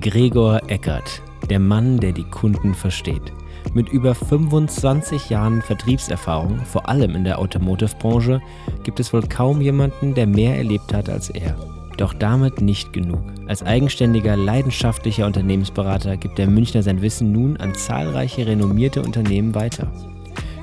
Gregor 0.00 0.62
Eckert, 0.68 1.22
der 1.50 1.60
Mann, 1.60 1.98
der 1.98 2.12
die 2.12 2.24
Kunden 2.24 2.72
versteht. 2.74 3.20
Mit 3.74 3.90
über 3.90 4.14
25 4.14 5.28
Jahren 5.28 5.60
Vertriebserfahrung, 5.60 6.60
vor 6.64 6.88
allem 6.88 7.14
in 7.14 7.24
der 7.24 7.38
Automotive-Branche, 7.38 8.40
gibt 8.84 9.00
es 9.00 9.12
wohl 9.12 9.22
kaum 9.22 9.60
jemanden, 9.60 10.14
der 10.14 10.26
mehr 10.26 10.56
erlebt 10.56 10.94
hat 10.94 11.10
als 11.10 11.28
er. 11.28 11.54
Doch 11.98 12.14
damit 12.14 12.62
nicht 12.62 12.94
genug. 12.94 13.20
Als 13.46 13.62
eigenständiger, 13.62 14.36
leidenschaftlicher 14.36 15.26
Unternehmensberater 15.26 16.16
gibt 16.16 16.38
der 16.38 16.48
Münchner 16.48 16.82
sein 16.82 17.02
Wissen 17.02 17.30
nun 17.30 17.58
an 17.58 17.74
zahlreiche 17.74 18.46
renommierte 18.46 19.02
Unternehmen 19.02 19.54
weiter. 19.54 19.92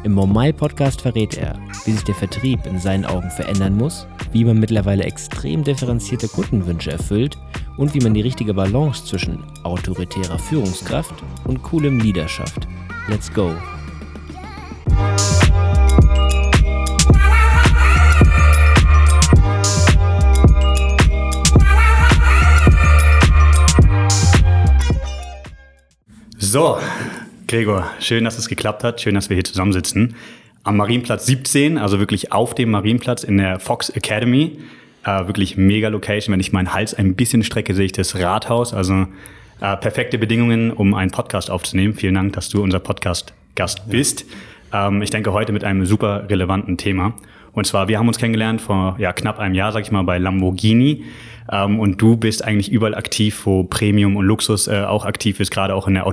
Im 0.06 0.14
Momai 0.14 0.52
Podcast 0.52 1.02
verrät 1.02 1.36
er, 1.36 1.58
wie 1.84 1.92
sich 1.92 2.04
der 2.04 2.14
Vertrieb 2.14 2.68
in 2.68 2.78
seinen 2.78 3.06
Augen 3.06 3.32
verändern 3.32 3.76
muss, 3.76 4.06
wie 4.32 4.46
man 4.46 4.60
mittlerweile 4.60 5.04
extrem 5.04 5.64
differenzierte 5.64 6.28
Kundenwünsche 6.28 6.92
erfüllt 6.92 7.40
und 7.78 7.96
wie 7.96 8.02
man 8.02 8.14
die 8.14 8.22
richtige 8.22 8.54
Balance 8.54 9.04
zwischen 9.04 9.44
autoritärer 9.64 10.38
Führungskraft 10.38 11.16
und 11.46 11.64
coolem 11.64 11.98
Leader 11.98 12.28
schafft. 12.28 12.68
Let's 13.10 13.34
go! 13.34 13.56
So, 26.38 26.78
Gregor, 27.48 27.86
schön, 28.00 28.24
dass 28.24 28.40
es 28.40 28.48
geklappt 28.48 28.84
hat. 28.84 29.02
Schön, 29.02 29.14
dass 29.14 29.30
wir 29.30 29.36
hier 29.36 29.44
zusammensitzen. 29.44 30.16
Am 30.64 30.78
Marienplatz 30.78 31.28
17, 31.28 31.78
also 31.78 32.00
wirklich 32.00 32.32
auf 32.32 32.56
dem 32.56 32.72
Marienplatz 32.72 33.24
in 33.24 33.38
der 33.38 33.60
Fox 33.60 33.90
Academy. 33.90 34.58
Äh, 35.04 35.28
wirklich 35.28 35.56
mega 35.56 35.90
Location. 35.90 36.34
Wenn 36.34 36.40
ich 36.40 36.54
meinen 36.54 36.74
Hals 36.74 36.96
ein 36.96 37.14
bisschen 37.14 37.44
strecke, 37.44 37.76
sehe 37.76 37.86
ich 37.86 37.92
das 37.92 38.16
Rathaus. 38.16 38.74
Also 38.74 39.06
äh, 39.62 39.78
perfekte 39.78 40.18
Bedingungen, 40.18 40.72
um 40.72 40.96
einen 40.96 41.12
Podcast 41.12 41.52
aufzunehmen. 41.52 41.94
Vielen 41.94 42.16
Dank, 42.16 42.34
dass 42.34 42.50
du 42.50 42.64
unser 42.64 42.80
Podcast-Gast 42.80 43.90
bist. 43.90 44.26
Ja. 44.74 44.88
Ähm, 44.88 45.04
ich 45.04 45.12
denke 45.12 45.32
heute 45.32 45.52
mit 45.52 45.64
einem 45.64 45.86
super 45.86 46.28
relevanten 46.28 46.78
Thema. 46.78 47.14
Und 47.52 47.68
zwar, 47.68 47.88
wir 47.88 48.00
haben 48.00 48.08
uns 48.08 48.18
kennengelernt 48.18 48.60
vor 48.60 48.96
ja, 48.98 49.14
knapp 49.14 49.38
einem 49.38 49.54
Jahr, 49.54 49.72
sag 49.72 49.84
ich 49.84 49.92
mal, 49.92 50.04
bei 50.04 50.18
Lamborghini. 50.18 51.06
Ähm, 51.52 51.80
und 51.80 52.02
du 52.02 52.18
bist 52.18 52.44
eigentlich 52.44 52.72
überall 52.72 52.96
aktiv, 52.96 53.46
wo 53.46 53.64
Premium 53.64 54.16
und 54.16 54.26
Luxus 54.26 54.68
äh, 54.68 54.82
auch 54.82 55.06
aktiv 55.06 55.40
ist, 55.40 55.52
gerade 55.52 55.76
auch 55.76 55.88
in 55.88 55.94
der 55.94 56.08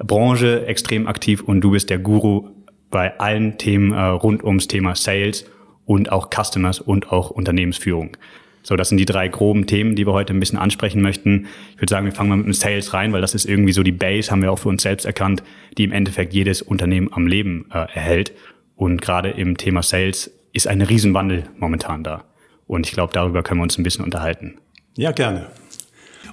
Automobilbranche 0.00 0.66
extrem 0.66 1.06
aktiv. 1.06 1.42
Und 1.42 1.60
du 1.60 1.70
bist 1.70 1.90
der 1.90 1.98
Guru 1.98 2.48
bei 2.90 3.18
allen 3.18 3.58
Themen 3.58 3.92
äh, 3.92 4.00
rund 4.00 4.42
ums 4.42 4.66
Thema 4.66 4.94
Sales 4.94 5.44
und 5.84 6.10
auch 6.10 6.30
Customers 6.30 6.80
und 6.80 7.12
auch 7.12 7.30
Unternehmensführung. 7.30 8.16
So, 8.62 8.76
das 8.76 8.90
sind 8.90 8.98
die 8.98 9.06
drei 9.06 9.28
groben 9.28 9.66
Themen, 9.66 9.96
die 9.96 10.06
wir 10.06 10.12
heute 10.12 10.34
ein 10.34 10.40
bisschen 10.40 10.58
ansprechen 10.58 11.00
möchten. 11.00 11.46
Ich 11.74 11.80
würde 11.80 11.90
sagen, 11.90 12.04
wir 12.04 12.12
fangen 12.12 12.28
mal 12.28 12.36
mit 12.36 12.46
dem 12.46 12.52
Sales 12.52 12.92
rein, 12.92 13.12
weil 13.12 13.22
das 13.22 13.34
ist 13.34 13.46
irgendwie 13.46 13.72
so 13.72 13.82
die 13.82 13.92
Base, 13.92 14.30
haben 14.30 14.42
wir 14.42 14.52
auch 14.52 14.58
für 14.58 14.68
uns 14.68 14.82
selbst 14.82 15.06
erkannt, 15.06 15.42
die 15.78 15.84
im 15.84 15.92
Endeffekt 15.92 16.34
jedes 16.34 16.60
Unternehmen 16.60 17.10
am 17.12 17.26
Leben 17.26 17.66
äh, 17.72 17.78
erhält. 17.78 18.32
Und 18.76 19.00
gerade 19.00 19.30
im 19.30 19.56
Thema 19.56 19.82
Sales 19.82 20.30
ist 20.52 20.66
ein 20.66 20.82
Riesenwandel 20.82 21.44
momentan 21.58 22.04
da. 22.04 22.24
Und 22.66 22.86
ich 22.86 22.92
glaube, 22.92 23.12
darüber 23.12 23.42
können 23.42 23.60
wir 23.60 23.64
uns 23.64 23.78
ein 23.78 23.82
bisschen 23.82 24.04
unterhalten. 24.04 24.58
Ja, 24.96 25.12
gerne. 25.12 25.46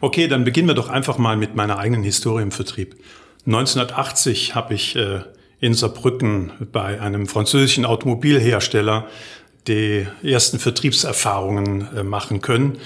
Okay, 0.02 0.28
dann 0.28 0.44
beginnen 0.44 0.68
wir 0.68 0.76
doch 0.76 0.90
einfach 0.90 1.18
mal 1.18 1.38
mit 1.38 1.56
meiner 1.56 1.80
eigenen 1.80 2.04
Historie 2.04 2.44
im 2.44 2.52
Vertrieb. 2.52 2.96
1980 3.48 4.56
habe 4.56 4.74
ich 4.74 4.98
äh, 4.98 5.22
in 5.62 5.74
Saarbrücken 5.74 6.52
bei 6.74 7.00
einem 7.00 7.28
französischen 7.28 7.86
Automobilhersteller 7.86 9.08
die 9.68 10.06
ersten 10.22 10.60
Vertriebserfahrungen 10.60 11.88
äh, 11.96 12.04
machen 12.04 12.42
können. 12.42 12.78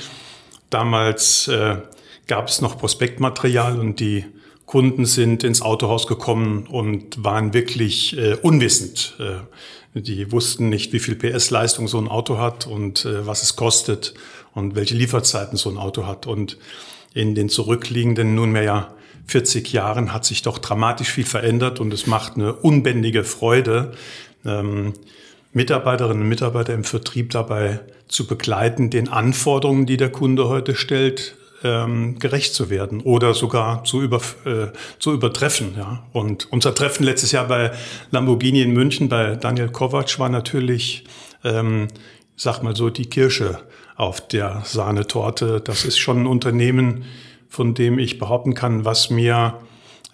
Damals 0.70 1.48
äh, 1.48 1.78
gab 2.28 2.47
es 2.47 2.62
noch 2.62 2.78
Prospektmaterial 2.78 3.80
und 3.80 4.00
die 4.00 4.25
Kunden 4.68 5.06
sind 5.06 5.44
ins 5.44 5.63
Autohaus 5.63 6.06
gekommen 6.06 6.68
und 6.68 7.24
waren 7.24 7.56
wirklich 7.56 8.16
äh, 8.18 8.35
unwissend. 8.35 9.16
Äh, 9.19 10.00
die 10.00 10.31
wussten 10.31 10.69
nicht, 10.69 10.94
wie 10.94 11.00
viel 11.00 11.16
PS-Leistung 11.16 11.88
so 11.88 11.97
ein 11.97 12.08
Auto 12.08 12.38
hat 12.38 12.68
und 12.68 13.03
äh, 13.03 13.25
was 13.25 13.41
es 13.41 13.56
kostet 13.56 14.14
und 14.53 14.75
welche 14.75 14.94
Lieferzeiten 14.94 15.58
so 15.58 15.72
ein 15.72 15.78
Auto 15.78 16.06
hat. 16.06 16.28
Und 16.28 16.58
in 17.16 17.34
den 17.34 17.50
zurückliegenden 17.50 18.35
nunmehr 18.35 18.64
ja 18.64 18.94
40 19.28 19.72
Jahren 19.72 20.14
hat 20.14 20.26
sich 20.26 20.42
doch 20.42 20.58
dramatisch 20.58 21.09
viel 21.09 21.26
verändert 21.26 21.80
und 21.80 21.94
es 21.94 22.08
macht 22.08 22.36
eine 22.36 22.54
unbändige 22.54 23.24
Freude, 23.24 23.94
ähm, 24.46 24.94
Mitarbeiterinnen 25.54 26.24
und 26.24 26.30
Mitarbeiter 26.30 26.74
im 26.74 26.84
Vertrieb 26.84 27.32
dabei 27.32 27.82
zu 28.08 28.28
begleiten, 28.28 28.90
den 28.90 29.09
Anforderungen, 29.09 29.86
die 29.86 29.98
der 29.98 30.09
Kunde 30.09 30.48
heute 30.48 30.76
stellt, 30.76 31.36
ähm, 31.64 32.18
gerecht 32.20 32.54
zu 32.54 32.70
werden 32.70 33.02
oder 33.02 33.34
sogar 33.34 33.84
zu, 33.84 34.02
über, 34.02 34.22
äh, 34.46 34.68
zu 35.00 35.14
übertreffen. 35.14 35.76
Ja. 35.78 36.03
Und 36.12 36.52
unser 36.52 36.74
Treffen 36.74 37.03
letztes 37.03 37.32
Jahr 37.32 37.48
bei 37.48 37.72
Lamborghini 38.12 38.62
in 38.62 38.72
München 38.72 39.09
bei 39.09 39.36
Daniel 39.36 39.70
Kovac 39.70 40.18
war 40.20 40.30
natürlich, 40.30 41.03
ähm, 41.44 41.88
sag 42.36 42.64
mal 42.64 42.76
so, 42.76 42.90
die 42.90 43.06
Kirsche 43.06 43.59
auf 43.96 44.28
der 44.28 44.64
Sahnetorte. 44.66 45.62
Das 45.62 45.86
ist 45.86 46.00
schon 46.00 46.24
ein 46.24 46.28
Unternehmen, 46.28 47.06
von 47.51 47.73
dem 47.73 48.00
ich 48.00 48.17
behaupten 48.17 48.53
kann, 48.53 48.85
was 48.85 49.09
mir 49.09 49.59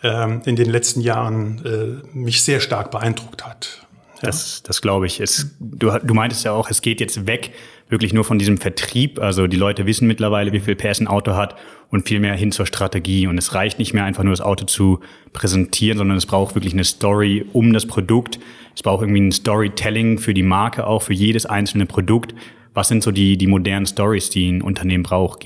ähm, 0.02 0.42
in 0.46 0.56
den 0.56 0.70
letzten 0.70 1.02
Jahren 1.02 1.64
äh, 1.64 2.18
mich 2.18 2.42
sehr 2.42 2.60
stark 2.60 2.90
beeindruckt 2.90 3.46
hat. 3.46 3.86
Ja. 4.16 4.22
Das, 4.24 4.64
das 4.64 4.82
glaube 4.82 5.06
ich. 5.06 5.20
Es, 5.20 5.56
du, 5.60 5.92
du 6.04 6.14
meintest 6.16 6.44
ja 6.44 6.52
auch, 6.52 6.72
es 6.72 6.82
geht 6.82 7.00
jetzt 7.00 7.28
weg 7.28 7.52
wirklich 7.90 8.12
nur 8.12 8.24
von 8.24 8.40
diesem 8.40 8.58
Vertrieb. 8.58 9.20
Also 9.20 9.46
die 9.46 9.56
Leute 9.56 9.86
wissen 9.86 10.08
mittlerweile, 10.08 10.52
wie 10.52 10.60
viel 10.60 10.76
PS 10.76 11.00
ein 11.00 11.08
Auto 11.08 11.36
hat 11.36 11.56
und 11.92 12.08
viel 12.08 12.20
mehr 12.20 12.34
hin 12.34 12.52
zur 12.52 12.66
Strategie. 12.66 13.28
Und 13.28 13.38
es 13.38 13.54
reicht 13.54 13.78
nicht 13.78 13.94
mehr 13.94 14.04
einfach 14.04 14.24
nur 14.24 14.34
das 14.34 14.42
Auto 14.42 14.66
zu 14.66 15.00
präsentieren, 15.32 16.00
sondern 16.00 16.18
es 16.18 16.26
braucht 16.26 16.56
wirklich 16.56 16.74
eine 16.74 16.84
Story 16.84 17.46
um 17.54 17.72
das 17.72 17.86
Produkt. 17.86 18.40
Es 18.76 18.82
braucht 18.82 19.04
irgendwie 19.04 19.22
ein 19.22 19.32
Storytelling 19.32 20.18
für 20.18 20.34
die 20.34 20.44
Marke 20.44 20.88
auch, 20.88 21.04
für 21.04 21.14
jedes 21.14 21.46
einzelne 21.46 21.86
Produkt. 21.86 22.34
Was 22.74 22.88
sind 22.88 23.04
so 23.04 23.12
die, 23.12 23.38
die 23.38 23.48
modernen 23.48 23.86
Stories, 23.86 24.32
die 24.32 24.50
ein 24.50 24.64
Unternehmen 24.64 25.04
braucht? 25.04 25.40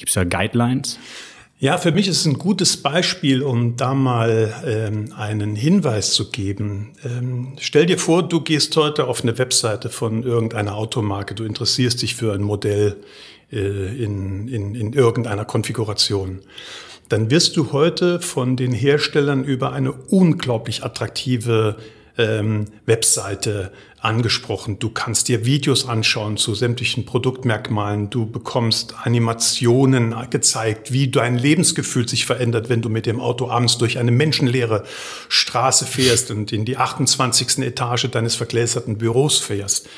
Gibt 0.00 0.08
es 0.08 0.14
da, 0.14 0.24
Guidelines? 0.24 0.98
Ja, 1.58 1.76
für 1.76 1.92
mich 1.92 2.08
ist 2.08 2.20
es 2.20 2.24
ein 2.24 2.38
gutes 2.38 2.78
Beispiel, 2.78 3.42
um 3.42 3.76
da 3.76 3.92
mal 3.92 4.50
ähm, 4.64 5.12
einen 5.14 5.54
Hinweis 5.54 6.14
zu 6.14 6.30
geben. 6.30 6.92
Ähm, 7.04 7.48
stell 7.60 7.84
dir 7.84 7.98
vor, 7.98 8.26
du 8.26 8.40
gehst 8.40 8.74
heute 8.78 9.06
auf 9.08 9.22
eine 9.22 9.36
Webseite 9.36 9.90
von 9.90 10.22
irgendeiner 10.22 10.74
Automarke, 10.74 11.34
du 11.34 11.44
interessierst 11.44 12.00
dich 12.00 12.14
für 12.14 12.32
ein 12.32 12.40
Modell 12.40 12.96
äh, 13.52 13.58
in, 14.02 14.48
in, 14.48 14.74
in 14.74 14.94
irgendeiner 14.94 15.44
Konfiguration. 15.44 16.40
Dann 17.10 17.30
wirst 17.30 17.58
du 17.58 17.72
heute 17.72 18.20
von 18.20 18.56
den 18.56 18.72
Herstellern 18.72 19.44
über 19.44 19.74
eine 19.74 19.92
unglaublich 19.92 20.82
attraktive 20.82 21.76
ähm, 22.18 22.66
Webseite 22.86 23.72
angesprochen. 24.00 24.78
Du 24.78 24.90
kannst 24.90 25.28
dir 25.28 25.44
Videos 25.44 25.86
anschauen 25.86 26.36
zu 26.36 26.54
sämtlichen 26.54 27.04
Produktmerkmalen. 27.04 28.10
Du 28.10 28.26
bekommst 28.26 28.94
Animationen 29.02 30.14
gezeigt, 30.30 30.92
wie 30.92 31.08
dein 31.08 31.36
Lebensgefühl 31.36 32.08
sich 32.08 32.24
verändert, 32.24 32.68
wenn 32.68 32.82
du 32.82 32.88
mit 32.88 33.06
dem 33.06 33.20
Auto 33.20 33.48
abends 33.48 33.78
durch 33.78 33.98
eine 33.98 34.10
menschenleere 34.10 34.84
Straße 35.28 35.86
fährst 35.86 36.30
und 36.30 36.52
in 36.52 36.64
die 36.64 36.76
28. 36.76 37.58
Etage 37.58 38.08
deines 38.10 38.34
vergläserten 38.34 38.98
Büros 38.98 39.38
fährst. 39.38 39.88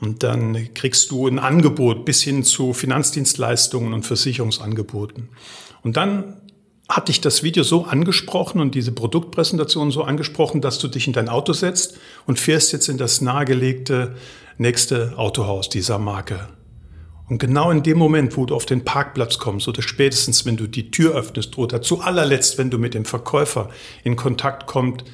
Und 0.00 0.24
dann 0.24 0.74
kriegst 0.74 1.12
du 1.12 1.28
ein 1.28 1.38
Angebot 1.38 2.04
bis 2.04 2.22
hin 2.22 2.42
zu 2.42 2.72
Finanzdienstleistungen 2.72 3.92
und 3.92 4.04
Versicherungsangeboten. 4.04 5.28
Und 5.82 5.96
dann 5.96 6.41
hat 6.96 7.08
dich 7.08 7.20
das 7.20 7.42
Video 7.42 7.62
so 7.62 7.84
angesprochen 7.84 8.60
und 8.60 8.74
diese 8.74 8.92
Produktpräsentation 8.92 9.90
so 9.90 10.04
angesprochen, 10.04 10.60
dass 10.60 10.78
du 10.78 10.88
dich 10.88 11.06
in 11.06 11.14
dein 11.14 11.28
Auto 11.28 11.54
setzt 11.54 11.98
und 12.26 12.38
fährst 12.38 12.72
jetzt 12.72 12.88
in 12.88 12.98
das 12.98 13.20
nahegelegte 13.20 14.14
nächste 14.58 15.14
Autohaus 15.16 15.70
dieser 15.70 15.98
Marke. 15.98 16.48
Und 17.30 17.38
genau 17.38 17.70
in 17.70 17.82
dem 17.82 17.96
Moment, 17.96 18.36
wo 18.36 18.44
du 18.44 18.54
auf 18.54 18.66
den 18.66 18.84
Parkplatz 18.84 19.38
kommst 19.38 19.66
oder 19.68 19.80
spätestens, 19.80 20.44
wenn 20.44 20.58
du 20.58 20.66
die 20.66 20.90
Tür 20.90 21.14
öffnest 21.14 21.56
oder 21.56 21.80
zu 21.80 22.02
allerletzt, 22.02 22.58
wenn 22.58 22.68
du 22.68 22.76
mit 22.76 22.92
dem 22.92 23.06
Verkäufer 23.06 23.70
in 24.04 24.16
Kontakt 24.16 24.66
kommst, 24.66 25.04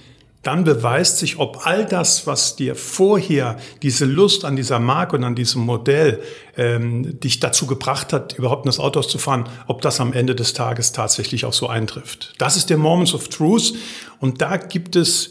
dann 0.43 0.65
beweist 0.65 1.19
sich, 1.19 1.39
ob 1.39 1.67
all 1.67 1.85
das, 1.85 2.27
was 2.27 2.57
dir 2.57 2.75
vorher 2.75 3.59
diese 3.83 4.05
Lust 4.05 4.45
an 4.45 4.57
dieser 4.57 4.79
Marke 4.79 5.17
und 5.17 5.25
an 5.25 5.35
diesem 5.35 5.63
Modell 5.63 6.23
ähm, 6.57 7.19
dich 7.21 7.41
dazu 7.41 7.67
gebracht 7.67 8.13
hat, 8.13 8.39
überhaupt 8.39 8.65
in 8.65 8.69
das 8.69 8.79
Auto 8.79 9.01
zu 9.03 9.19
fahren, 9.19 9.49
ob 9.67 9.83
das 9.83 10.01
am 10.01 10.13
Ende 10.13 10.35
des 10.35 10.53
Tages 10.53 10.93
tatsächlich 10.93 11.45
auch 11.45 11.53
so 11.53 11.67
eintrifft. 11.67 12.35
Das 12.39 12.57
ist 12.57 12.71
der 12.71 12.79
Moments 12.79 13.15
of 13.15 13.29
Truth 13.29 13.75
und 14.21 14.41
da 14.41 14.57
gibt 14.57 14.97
es 14.97 15.31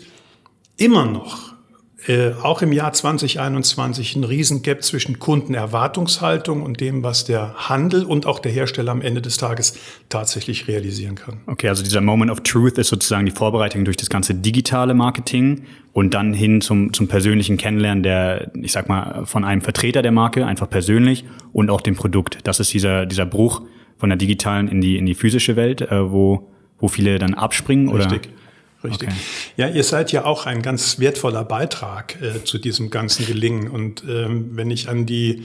immer 0.75 1.06
noch 1.06 1.56
äh, 2.07 2.31
auch 2.42 2.62
im 2.62 2.71
Jahr 2.71 2.94
2021 2.94 4.15
ein 4.15 4.24
Riesengap 4.24 4.81
zwischen 4.81 5.19
Kundenerwartungshaltung 5.19 6.63
und 6.63 6.80
dem, 6.80 7.04
was 7.04 7.25
der 7.25 7.54
Handel 7.69 8.06
und 8.06 8.25
auch 8.25 8.39
der 8.39 8.51
Hersteller 8.51 8.94
am 8.94 9.01
Ende 9.01 9.21
des 9.21 9.36
Tages 9.36 9.77
tatsächlich 10.07 10.69
realisieren 10.69 11.15
kann. 11.15 11.42
Okay, 11.48 11.68
also 11.68 11.83
dieser 11.83 12.00
Moment 12.00 12.31
of 12.31 12.42
Truth 12.42 12.77
ist 12.77 12.88
sozusagen 12.88 13.25
die 13.25 13.33
Vorbereitung 13.33 13.83
durch 13.83 13.98
das 13.98 14.09
ganze 14.09 14.33
digitale 14.33 14.94
Marketing 14.94 15.63
und 15.92 16.13
dann 16.13 16.33
hin 16.33 16.62
zum, 16.62 16.94
zum 16.94 17.09
persönlichen 17.09 17.57
Kennenlernen 17.57 18.04
der, 18.04 18.51
ich 18.56 18.71
sag 18.71 18.88
mal, 18.88 19.25
von 19.25 19.44
einem 19.44 19.62
Vertreter 19.62 20.01
der 20.01 20.13
Marke, 20.13 20.45
einfach 20.45 20.69
persönlich 20.69 21.25
und 21.51 21.69
auch 21.69 21.81
dem 21.81 21.95
Produkt. 21.95 22.39
Das 22.44 22.62
ist 22.62 22.74
dieser, 22.74 23.06
dieser 23.06 23.25
Bruch 23.25 23.63
von 23.98 24.09
der 24.09 24.18
digitalen 24.18 24.69
in 24.69 24.80
die, 24.80 24.98
in 24.98 25.06
die 25.06 25.15
physische 25.15 25.57
Welt, 25.57 25.81
äh, 25.81 26.12
wo, 26.12 26.48
wo 26.80 26.88
viele 26.88 27.19
dann 27.19 27.33
abspringen? 27.33 27.89
Richtig. 27.89 28.27
Oder? 28.27 28.46
Richtig. 28.89 29.10
Okay. 29.10 29.18
Ja, 29.57 29.68
ihr 29.68 29.84
seid 29.84 30.12
ja 30.12 30.25
auch 30.25 30.45
ein 30.45 30.62
ganz 30.62 31.00
wertvoller 31.00 31.44
Beitrag 31.44 32.22
äh, 32.22 32.44
zu 32.44 32.57
diesem 32.57 32.89
ganzen 32.89 33.25
Gelingen. 33.25 33.69
Und 33.69 34.04
ähm, 34.07 34.51
wenn 34.56 34.72
ich 34.72 34.89
an 34.89 35.06
die 35.06 35.44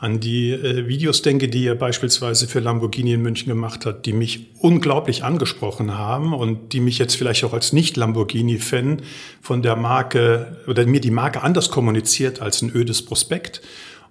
an 0.00 0.18
die 0.18 0.52
äh, 0.52 0.88
Videos 0.88 1.20
denke, 1.20 1.48
die 1.48 1.64
ihr 1.64 1.74
beispielsweise 1.74 2.48
für 2.48 2.60
Lamborghini 2.60 3.12
in 3.12 3.22
München 3.22 3.48
gemacht 3.48 3.84
habt, 3.84 4.06
die 4.06 4.14
mich 4.14 4.46
unglaublich 4.58 5.24
angesprochen 5.24 5.96
haben 5.96 6.32
und 6.32 6.72
die 6.72 6.80
mich 6.80 6.98
jetzt 6.98 7.16
vielleicht 7.16 7.44
auch 7.44 7.52
als 7.52 7.74
Nicht-Lamborghini-Fan 7.74 9.02
von 9.42 9.62
der 9.62 9.76
Marke 9.76 10.56
oder 10.66 10.86
mir 10.86 11.02
die 11.02 11.10
Marke 11.10 11.42
anders 11.42 11.70
kommuniziert 11.70 12.40
als 12.40 12.62
ein 12.62 12.74
ödes 12.74 13.04
Prospekt. 13.04 13.60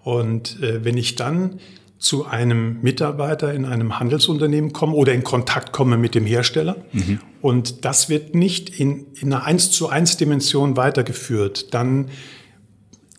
Und 0.04 0.62
äh, 0.62 0.86
wenn 0.86 0.96
ich 0.96 1.16
dann 1.16 1.60
zu 2.00 2.26
einem 2.26 2.82
Mitarbeiter 2.82 3.54
in 3.54 3.66
einem 3.66 4.00
Handelsunternehmen 4.00 4.72
komme 4.72 4.94
oder 4.94 5.14
in 5.14 5.24
Kontakt 5.24 5.74
komme 5.74 5.98
mit 5.98 6.16
dem 6.16 6.26
Hersteller. 6.26 6.78
Mhm. 6.94 7.20
Und 7.42 7.84
das 7.86 8.10
wird 8.10 8.34
nicht 8.36 8.80
in, 8.80 9.08
in 9.20 9.34
einer 9.34 9.46
1 9.46 9.72
zu 9.72 9.90
1 9.90 10.16
Dimension 10.16 10.78
weitergeführt. 10.78 11.74
Dann 11.74 12.10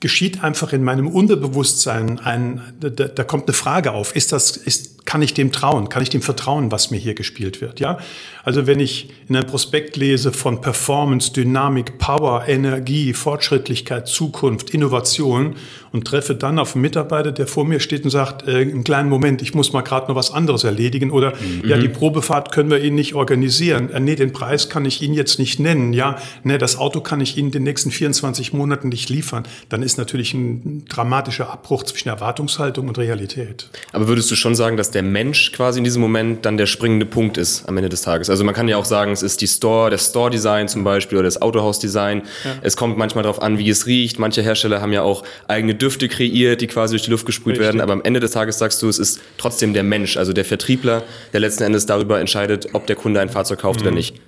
geschieht 0.01 0.43
einfach 0.43 0.73
in 0.73 0.83
meinem 0.83 1.09
Unterbewusstsein 1.09 2.19
ein, 2.21 2.63
da, 2.81 2.89
da 2.89 3.23
kommt 3.23 3.49
eine 3.49 3.55
Frage 3.55 3.93
auf. 3.93 4.17
Ist 4.17 4.33
das, 4.33 4.57
ist, 4.57 5.00
kann 5.05 5.23
ich 5.23 5.35
dem 5.35 5.53
trauen? 5.53 5.89
Kann 5.89 6.03
ich 6.03 6.11
dem 6.11 6.23
vertrauen, 6.23 6.71
was 6.71 6.91
mir 6.91 6.99
hier 6.99 7.15
gespielt 7.15 7.61
wird? 7.61 7.81
Ja? 7.81 7.99
Also 8.45 8.67
wenn 8.67 8.81
ich 8.81 9.11
in 9.29 9.37
einem 9.37 9.47
Prospekt 9.47 9.97
lese 9.97 10.33
von 10.33 10.61
Performance, 10.61 11.33
Dynamik, 11.33 11.99
Power, 11.99 12.45
Energie, 12.47 13.13
Fortschrittlichkeit, 13.13 14.09
Zukunft, 14.09 14.71
Innovation 14.71 15.57
und 15.93 16.07
treffe 16.07 16.35
dann 16.35 16.59
auf 16.59 16.75
einen 16.75 16.83
Mitarbeiter, 16.83 17.33
der 17.33 17.47
vor 17.47 17.65
mir 17.65 17.81
steht 17.81 18.05
und 18.05 18.11
sagt, 18.11 18.47
äh, 18.47 18.57
einen 18.57 18.85
kleinen 18.85 19.09
Moment, 19.09 19.43
ich 19.43 19.55
muss 19.55 19.73
mal 19.73 19.83
gerade 19.83 20.09
noch 20.09 20.15
was 20.15 20.31
anderes 20.31 20.65
erledigen 20.65 21.11
oder 21.11 21.33
mhm. 21.33 21.69
ja, 21.69 21.79
die 21.79 21.89
Probefahrt 21.89 22.53
können 22.53 22.71
wir 22.71 22.83
Ihnen 22.83 22.97
nicht 22.97 23.15
organisieren. 23.15 23.91
Äh, 23.91 24.01
nee, 24.01 24.15
den 24.15 24.33
Preis 24.33 24.69
kann 24.69 24.85
ich 24.85 25.03
Ihnen 25.03 25.15
jetzt 25.15 25.39
nicht 25.39 25.59
nennen. 25.59 25.93
Ja, 25.93 26.17
nee, 26.45 26.59
das 26.59 26.79
Auto 26.79 27.01
kann 27.01 27.21
ich 27.21 27.37
Ihnen 27.37 27.49
in 27.49 27.53
den 27.53 27.63
nächsten 27.65 27.91
24 27.91 28.53
Monaten 28.53 28.89
nicht 28.89 29.09
liefern. 29.09 29.45
Dann 29.69 29.83
ist 29.83 29.99
natürlich 29.99 30.33
ein 30.35 30.85
dramatischer 30.89 31.51
Abbruch 31.51 31.83
zwischen 31.83 32.09
Erwartungshaltung 32.09 32.89
und 32.89 32.99
Realität. 32.99 33.69
Aber 33.93 34.09
würdest 34.09 34.31
du 34.31 34.37
schon 34.37 34.55
sagen, 34.55 34.77
dass 34.77 34.90
der 34.91 35.03
Mensch 35.03 35.53
quasi 35.53 35.79
in 35.79 35.85
diesem 35.85 36.01
Moment 36.01 36.45
dann 36.45 36.57
der 36.57 36.67
springende 36.67 37.07
Punkt 37.07 37.39
ist 37.39 37.69
am 37.69 37.77
Ende 37.77 37.89
des 37.89 38.03
Tages? 38.03 38.31
Also 38.31 38.45
man 38.45 38.55
kann 38.55 38.69
ja 38.69 38.77
auch 38.77 38.85
sagen, 38.85 39.13
es 39.13 39.23
ist 39.23 39.41
die 39.41 39.47
Store, 39.47 39.91
das 39.91 40.11
Store-Design 40.11 40.69
zum 40.69 40.85
Beispiel 40.85 41.19
oder 41.19 41.27
das 41.27 41.41
Autohaus-Design. 41.41 42.23
Ja. 42.45 42.57
Es 42.63 42.77
kommt 42.77 42.99
manchmal 42.99 43.23
darauf 43.23 43.43
an, 43.43 43.59
wie 43.59 43.69
es 43.69 43.87
riecht. 43.87 44.19
Manche 44.19 44.43
Hersteller 44.43 44.81
haben 44.81 44.93
ja 44.93 45.03
auch 45.03 45.25
eigene 45.49 45.75
Düfte 45.75 46.09
kreiert, 46.09 46.61
die 46.61 46.67
quasi 46.67 46.93
durch 46.93 47.03
die 47.03 47.11
Luft 47.11 47.27
gesprüht 47.27 47.53
Richtig. 47.53 47.67
werden. 47.67 47.81
Aber 47.81 47.93
am 47.93 48.03
Ende 48.03 48.21
des 48.21 48.33
Tages 48.33 48.59
sagst 48.59 48.83
du, 48.83 48.89
es 48.89 48.99
ist 48.99 49.21
trotzdem 49.39 49.73
der 49.73 49.83
Mensch, 49.83 50.17
also 50.17 50.33
der 50.33 50.45
Vertriebler, 50.45 51.03
der 51.33 51.41
letzten 51.41 51.65
Endes 51.65 51.87
darüber 51.87 52.21
entscheidet, 52.21 52.69
ob 52.73 52.87
der 52.87 52.97
Kunde 52.97 53.21
ein 53.21 53.29
Fahrzeug 53.29 53.61
kauft 53.61 53.81
mhm. 53.81 53.87
oder 53.87 53.95
nicht. 53.95 54.21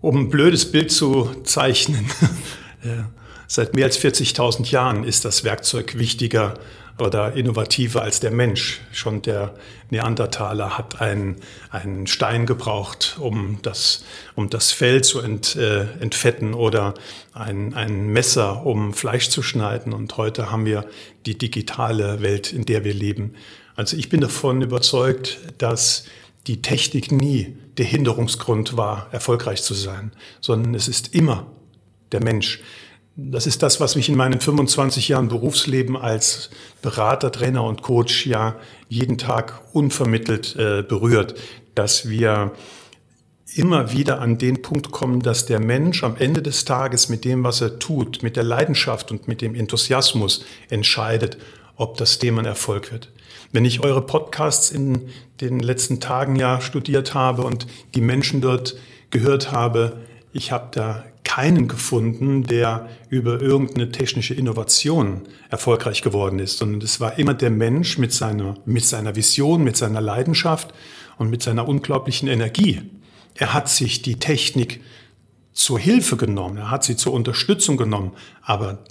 Um 0.00 0.16
ein 0.16 0.28
blödes 0.28 0.70
Bild 0.70 0.90
zu 0.90 1.30
zeichnen. 1.44 2.06
ja. 2.84 3.10
Seit 3.46 3.74
mehr 3.74 3.84
als 3.84 4.00
40.000 4.00 4.70
Jahren 4.70 5.04
ist 5.04 5.24
das 5.24 5.44
Werkzeug 5.44 5.98
wichtiger 5.98 6.54
oder 6.98 7.34
innovativer 7.34 8.02
als 8.02 8.20
der 8.20 8.30
Mensch. 8.30 8.80
Schon 8.92 9.22
der 9.22 9.54
Neandertaler 9.90 10.78
hat 10.78 11.00
einen, 11.00 11.36
einen 11.70 12.06
Stein 12.06 12.46
gebraucht, 12.46 13.16
um 13.18 13.58
das, 13.62 14.04
um 14.34 14.48
das 14.48 14.72
Fell 14.72 15.02
zu 15.02 15.20
ent, 15.20 15.56
äh, 15.56 15.86
entfetten 16.00 16.54
oder 16.54 16.94
ein, 17.32 17.74
ein 17.74 18.08
Messer, 18.08 18.64
um 18.64 18.94
Fleisch 18.94 19.28
zu 19.28 19.42
schneiden. 19.42 19.92
Und 19.92 20.16
heute 20.16 20.50
haben 20.50 20.66
wir 20.66 20.86
die 21.26 21.36
digitale 21.36 22.22
Welt, 22.22 22.52
in 22.52 22.64
der 22.64 22.84
wir 22.84 22.94
leben. 22.94 23.34
Also 23.76 23.96
ich 23.96 24.08
bin 24.08 24.20
davon 24.20 24.62
überzeugt, 24.62 25.38
dass 25.58 26.04
die 26.46 26.62
Technik 26.62 27.10
nie 27.10 27.56
der 27.76 27.86
Hinderungsgrund 27.86 28.76
war, 28.76 29.08
erfolgreich 29.10 29.62
zu 29.62 29.74
sein, 29.74 30.12
sondern 30.40 30.74
es 30.74 30.86
ist 30.86 31.14
immer 31.14 31.46
der 32.12 32.22
Mensch. 32.22 32.60
Das 33.16 33.46
ist 33.46 33.62
das, 33.62 33.80
was 33.80 33.94
mich 33.94 34.08
in 34.08 34.16
meinen 34.16 34.40
25 34.40 35.08
Jahren 35.08 35.28
Berufsleben 35.28 35.96
als 35.96 36.50
Berater, 36.82 37.30
Trainer 37.30 37.62
und 37.62 37.80
Coach 37.80 38.26
ja 38.26 38.56
jeden 38.88 39.18
Tag 39.18 39.62
unvermittelt 39.72 40.56
äh, 40.56 40.82
berührt, 40.82 41.36
dass 41.76 42.08
wir 42.08 42.52
immer 43.54 43.92
wieder 43.92 44.20
an 44.20 44.36
den 44.38 44.62
Punkt 44.62 44.90
kommen, 44.90 45.20
dass 45.20 45.46
der 45.46 45.60
Mensch 45.60 46.02
am 46.02 46.16
Ende 46.16 46.42
des 46.42 46.64
Tages 46.64 47.08
mit 47.08 47.24
dem, 47.24 47.44
was 47.44 47.60
er 47.60 47.78
tut, 47.78 48.24
mit 48.24 48.34
der 48.34 48.42
Leidenschaft 48.42 49.12
und 49.12 49.28
mit 49.28 49.42
dem 49.42 49.54
Enthusiasmus 49.54 50.44
entscheidet, 50.68 51.38
ob 51.76 51.96
das 51.96 52.18
Thema 52.18 52.42
ein 52.42 52.46
Erfolg 52.46 52.90
wird. 52.90 53.12
Wenn 53.52 53.64
ich 53.64 53.84
eure 53.84 54.02
Podcasts 54.02 54.72
in 54.72 55.08
den 55.40 55.60
letzten 55.60 56.00
Tagen 56.00 56.34
ja 56.34 56.60
studiert 56.60 57.14
habe 57.14 57.42
und 57.42 57.68
die 57.94 58.00
Menschen 58.00 58.40
dort 58.40 58.76
gehört 59.10 59.52
habe, 59.52 60.00
ich 60.32 60.50
habe 60.50 60.70
da 60.72 61.04
keinen 61.24 61.68
gefunden, 61.68 62.44
der 62.44 62.88
über 63.08 63.40
irgendeine 63.40 63.90
technische 63.90 64.34
Innovation 64.34 65.22
erfolgreich 65.48 66.02
geworden 66.02 66.38
ist, 66.38 66.58
sondern 66.58 66.82
es 66.82 67.00
war 67.00 67.18
immer 67.18 67.34
der 67.34 67.50
Mensch 67.50 67.98
mit 67.98 68.12
seiner, 68.12 68.54
mit 68.66 68.84
seiner 68.84 69.16
Vision, 69.16 69.64
mit 69.64 69.76
seiner 69.76 70.00
Leidenschaft 70.00 70.72
und 71.18 71.30
mit 71.30 71.42
seiner 71.42 71.66
unglaublichen 71.66 72.28
Energie. 72.28 72.82
Er 73.34 73.54
hat 73.54 73.68
sich 73.68 74.02
die 74.02 74.16
Technik 74.16 74.80
zur 75.52 75.78
Hilfe 75.78 76.16
genommen, 76.16 76.58
er 76.58 76.70
hat 76.70 76.84
sie 76.84 76.96
zur 76.96 77.12
Unterstützung 77.12 77.76
genommen, 77.76 78.12
aber 78.42 78.84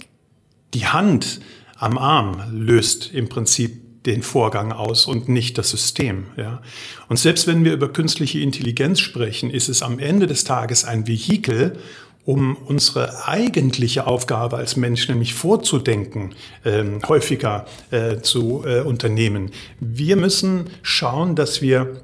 die 0.74 0.86
Hand 0.86 1.40
am 1.76 1.98
Arm 1.98 2.42
löst 2.50 3.12
im 3.12 3.28
Prinzip 3.28 3.84
den 4.06 4.22
Vorgang 4.22 4.72
aus 4.72 5.06
und 5.06 5.28
nicht 5.28 5.56
das 5.56 5.70
System. 5.70 6.26
Ja. 6.36 6.60
Und 7.08 7.18
selbst 7.18 7.46
wenn 7.46 7.64
wir 7.64 7.72
über 7.72 7.90
künstliche 7.90 8.40
Intelligenz 8.40 9.00
sprechen, 9.00 9.50
ist 9.50 9.68
es 9.68 9.82
am 9.82 9.98
Ende 9.98 10.26
des 10.26 10.44
Tages 10.44 10.84
ein 10.84 11.06
Vehikel, 11.06 11.78
um 12.24 12.56
unsere 12.56 13.26
eigentliche 13.26 14.06
Aufgabe 14.06 14.56
als 14.56 14.76
Mensch, 14.76 15.08
nämlich 15.08 15.34
vorzudenken, 15.34 16.34
äh, 16.64 16.84
häufiger 17.06 17.66
äh, 17.90 18.18
zu 18.20 18.64
äh, 18.66 18.80
unternehmen. 18.80 19.50
Wir 19.80 20.16
müssen 20.16 20.70
schauen, 20.82 21.36
dass 21.36 21.60
wir 21.60 22.00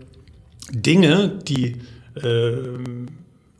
Dinge, 0.72 1.38
die 1.46 1.76
äh, 2.22 2.52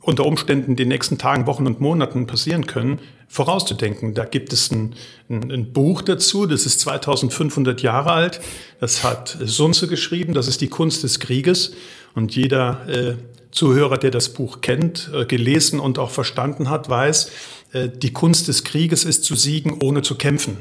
unter 0.01 0.25
Umständen 0.25 0.75
den 0.75 0.87
nächsten 0.87 1.17
Tagen, 1.17 1.45
Wochen 1.45 1.67
und 1.67 1.79
Monaten 1.79 2.25
passieren 2.27 2.65
können, 2.65 2.99
vorauszudenken. 3.27 4.13
Da 4.13 4.25
gibt 4.25 4.51
es 4.51 4.71
ein, 4.71 4.95
ein, 5.29 5.51
ein, 5.51 5.73
Buch 5.73 6.01
dazu, 6.01 6.47
das 6.47 6.65
ist 6.65 6.79
2500 6.81 7.81
Jahre 7.81 8.11
alt. 8.11 8.41
Das 8.79 9.03
hat 9.03 9.37
Sunze 9.43 9.87
geschrieben, 9.87 10.33
das 10.33 10.47
ist 10.47 10.61
die 10.61 10.67
Kunst 10.67 11.03
des 11.03 11.19
Krieges. 11.19 11.73
Und 12.13 12.35
jeder 12.35 12.87
äh, 12.89 13.13
Zuhörer, 13.51 13.97
der 13.97 14.11
das 14.11 14.29
Buch 14.29 14.61
kennt, 14.61 15.11
äh, 15.13 15.25
gelesen 15.25 15.79
und 15.79 15.99
auch 15.99 16.09
verstanden 16.09 16.69
hat, 16.69 16.89
weiß, 16.89 17.31
äh, 17.73 17.89
die 17.89 18.13
Kunst 18.13 18.47
des 18.47 18.63
Krieges 18.63 19.05
ist 19.05 19.23
zu 19.23 19.35
siegen, 19.35 19.79
ohne 19.81 20.01
zu 20.01 20.15
kämpfen. 20.15 20.57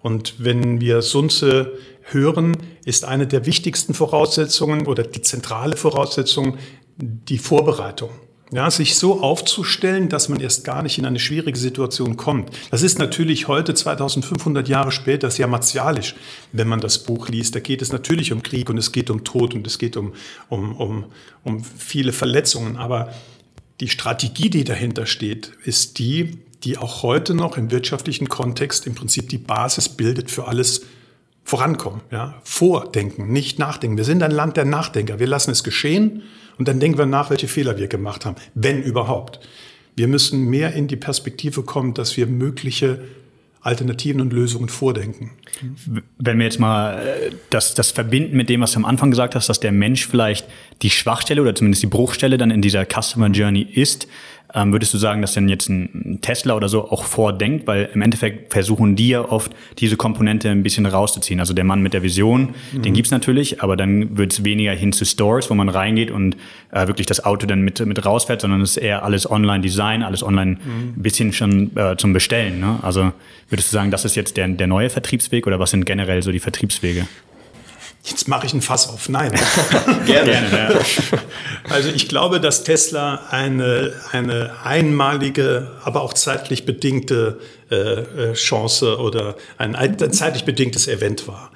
Und 0.00 0.34
wenn 0.38 0.80
wir 0.80 1.02
Sunze 1.02 1.78
hören, 2.02 2.56
ist 2.84 3.04
eine 3.04 3.26
der 3.26 3.46
wichtigsten 3.46 3.94
Voraussetzungen 3.94 4.86
oder 4.86 5.02
die 5.02 5.22
zentrale 5.22 5.76
Voraussetzung 5.76 6.58
die 6.96 7.38
Vorbereitung. 7.38 8.10
Ja, 8.52 8.70
sich 8.70 8.96
so 8.96 9.22
aufzustellen, 9.22 10.08
dass 10.08 10.28
man 10.28 10.38
erst 10.38 10.64
gar 10.64 10.82
nicht 10.82 10.98
in 10.98 11.06
eine 11.06 11.18
schwierige 11.18 11.58
Situation 11.58 12.16
kommt. 12.16 12.50
Das 12.70 12.82
ist 12.82 12.98
natürlich 12.98 13.48
heute, 13.48 13.74
2500 13.74 14.68
Jahre 14.68 14.92
später, 14.92 15.30
sehr 15.30 15.46
martialisch, 15.46 16.14
wenn 16.52 16.68
man 16.68 16.80
das 16.80 16.98
Buch 16.98 17.28
liest. 17.28 17.54
Da 17.54 17.60
geht 17.60 17.80
es 17.80 17.90
natürlich 17.90 18.32
um 18.32 18.42
Krieg 18.42 18.68
und 18.68 18.76
es 18.76 18.92
geht 18.92 19.10
um 19.10 19.24
Tod 19.24 19.54
und 19.54 19.66
es 19.66 19.78
geht 19.78 19.96
um, 19.96 20.12
um, 20.50 20.76
um, 20.76 21.04
um 21.42 21.64
viele 21.64 22.12
Verletzungen. 22.12 22.76
Aber 22.76 23.12
die 23.80 23.88
Strategie, 23.88 24.50
die 24.50 24.64
dahinter 24.64 25.06
steht, 25.06 25.52
ist 25.64 25.98
die, 25.98 26.38
die 26.64 26.76
auch 26.78 27.02
heute 27.02 27.34
noch 27.34 27.56
im 27.56 27.70
wirtschaftlichen 27.70 28.28
Kontext 28.28 28.86
im 28.86 28.94
Prinzip 28.94 29.30
die 29.30 29.38
Basis 29.38 29.88
bildet 29.88 30.30
für 30.30 30.46
alles 30.46 30.82
Vorankommen. 31.44 32.00
Ja? 32.10 32.34
Vordenken, 32.42 33.32
nicht 33.32 33.58
nachdenken. 33.58 33.96
Wir 33.96 34.04
sind 34.04 34.22
ein 34.22 34.30
Land 34.30 34.56
der 34.56 34.64
Nachdenker. 34.64 35.18
Wir 35.18 35.26
lassen 35.26 35.50
es 35.50 35.62
geschehen 35.62 36.22
und 36.58 36.68
dann 36.68 36.80
denken 36.80 36.98
wir 36.98 37.06
nach, 37.06 37.30
welche 37.30 37.48
Fehler 37.48 37.78
wir 37.78 37.88
gemacht 37.88 38.24
haben, 38.24 38.36
wenn 38.54 38.82
überhaupt. 38.82 39.40
Wir 39.96 40.08
müssen 40.08 40.48
mehr 40.48 40.72
in 40.72 40.88
die 40.88 40.96
Perspektive 40.96 41.62
kommen, 41.62 41.94
dass 41.94 42.16
wir 42.16 42.26
mögliche 42.26 43.00
Alternativen 43.64 44.20
und 44.20 44.32
Lösungen 44.32 44.68
vordenken. 44.68 45.30
Wenn 46.18 46.38
wir 46.38 46.44
jetzt 46.44 46.60
mal 46.60 46.98
äh, 46.98 47.30
das, 47.48 47.74
das 47.74 47.92
verbinden 47.92 48.36
mit 48.36 48.50
dem, 48.50 48.60
was 48.60 48.72
du 48.72 48.78
am 48.78 48.84
Anfang 48.84 49.10
gesagt 49.10 49.34
hast, 49.34 49.48
dass 49.48 49.58
der 49.58 49.72
Mensch 49.72 50.06
vielleicht 50.06 50.46
die 50.82 50.90
Schwachstelle 50.90 51.40
oder 51.40 51.54
zumindest 51.54 51.82
die 51.82 51.86
Bruchstelle 51.86 52.36
dann 52.36 52.50
in 52.50 52.60
dieser 52.60 52.84
Customer 52.84 53.28
Journey 53.28 53.62
ist, 53.62 54.06
Ähm, 54.54 54.72
würdest 54.72 54.94
du 54.94 54.98
sagen, 54.98 55.20
dass 55.20 55.34
denn 55.34 55.48
jetzt 55.48 55.68
ein 55.68 56.18
Tesla 56.22 56.54
oder 56.54 56.68
so 56.68 56.90
auch 56.90 57.04
vordenkt? 57.04 57.66
Weil 57.66 57.90
im 57.92 58.02
Endeffekt 58.02 58.52
versuchen 58.52 58.94
die 58.94 59.08
ja 59.08 59.28
oft, 59.28 59.52
diese 59.78 59.96
Komponente 59.96 60.48
ein 60.48 60.62
bisschen 60.62 60.86
rauszuziehen. 60.86 61.40
Also 61.40 61.54
der 61.54 61.64
Mann 61.64 61.82
mit 61.82 61.92
der 61.92 62.02
Vision, 62.02 62.54
mhm. 62.72 62.82
den 62.82 62.94
gibt's 62.94 63.10
natürlich, 63.10 63.62
aber 63.62 63.76
dann 63.76 64.16
wird's 64.16 64.44
weniger 64.44 64.72
hin 64.72 64.92
zu 64.92 65.04
Stores, 65.04 65.50
wo 65.50 65.54
man 65.54 65.68
reingeht 65.68 66.10
und 66.12 66.36
äh, 66.70 66.86
wirklich 66.86 67.06
das 67.06 67.24
Auto 67.24 67.46
dann 67.46 67.62
mit, 67.62 67.84
mit 67.84 68.04
rausfährt, 68.04 68.42
sondern 68.42 68.60
es 68.60 68.72
ist 68.72 68.76
eher 68.76 69.04
alles 69.04 69.28
Online-Design, 69.28 70.02
alles 70.02 70.22
online 70.22 70.52
mhm. 70.52 71.02
bisschen 71.02 71.32
schon 71.32 71.76
äh, 71.76 71.96
zum 71.96 72.12
Bestellen. 72.12 72.60
Ne? 72.60 72.78
Also 72.82 73.12
würdest 73.48 73.72
du 73.72 73.74
sagen, 73.74 73.90
das 73.90 74.04
ist 74.04 74.14
jetzt 74.14 74.36
der, 74.36 74.46
der 74.46 74.66
neue 74.68 74.88
Vertriebsweg 74.88 75.46
oder 75.48 75.58
was 75.58 75.70
sind 75.70 75.84
generell 75.84 76.22
so 76.22 76.30
die 76.30 76.40
Vertriebswege? 76.40 77.06
Jetzt 78.04 78.28
mache 78.28 78.44
ich 78.46 78.52
ein 78.52 78.60
Fass 78.60 78.88
auf. 78.88 79.08
Nein. 79.08 79.32
Gerne. 80.06 80.32
Gerne 80.50 80.80
Also 81.70 81.88
ich 81.88 82.08
glaube, 82.08 82.38
dass 82.38 82.62
Tesla 82.62 83.22
eine, 83.30 83.94
eine 84.12 84.56
einmalige, 84.62 85.70
aber 85.82 86.02
auch 86.02 86.12
zeitlich 86.12 86.66
bedingte 86.66 87.40
äh, 87.70 87.76
äh 87.76 88.32
Chance 88.34 88.98
oder 88.98 89.36
ein, 89.56 89.74
ein 89.74 90.12
zeitlich 90.12 90.44
bedingtes 90.44 90.86
Event 90.86 91.26
war. 91.26 91.50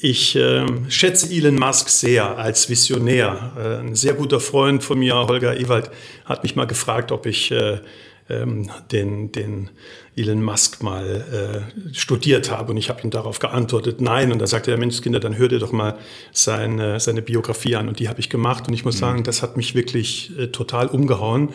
Ich 0.00 0.36
äh, 0.36 0.64
schätze 0.88 1.28
Elon 1.34 1.58
Musk 1.58 1.88
sehr 1.88 2.38
als 2.38 2.68
Visionär. 2.68 3.52
Äh, 3.56 3.80
ein 3.80 3.96
sehr 3.96 4.14
guter 4.14 4.38
Freund 4.38 4.84
von 4.84 5.00
mir, 5.00 5.14
Holger 5.14 5.58
Ewald, 5.58 5.90
hat 6.24 6.44
mich 6.44 6.54
mal 6.54 6.68
gefragt, 6.68 7.10
ob 7.10 7.26
ich 7.26 7.50
äh, 7.50 7.80
ähm, 8.28 8.70
den, 8.92 9.32
den 9.32 9.70
Elon 10.16 10.42
Musk 10.42 10.82
mal 10.82 11.66
äh, 11.70 11.94
studiert 11.94 12.50
habe. 12.50 12.72
Und 12.72 12.78
ich 12.78 12.88
habe 12.88 13.02
ihm 13.02 13.10
darauf 13.10 13.38
geantwortet, 13.38 14.00
nein. 14.00 14.32
Und 14.32 14.38
da 14.38 14.46
sagte 14.46 14.70
er, 14.70 14.78
Mensch, 14.78 15.02
Kinder, 15.02 15.20
dann 15.20 15.36
hör 15.36 15.48
dir 15.48 15.58
doch 15.58 15.72
mal 15.72 15.98
seine, 16.32 17.00
seine 17.00 17.20
Biografie 17.20 17.76
an. 17.76 17.86
Und 17.86 17.98
die 17.98 18.08
habe 18.08 18.18
ich 18.18 18.30
gemacht. 18.30 18.66
Und 18.66 18.72
ich 18.72 18.84
muss 18.84 18.96
mhm. 18.96 19.00
sagen, 19.00 19.24
das 19.24 19.42
hat 19.42 19.58
mich 19.58 19.74
wirklich 19.74 20.32
äh, 20.38 20.46
total 20.46 20.86
umgehauen, 20.86 21.50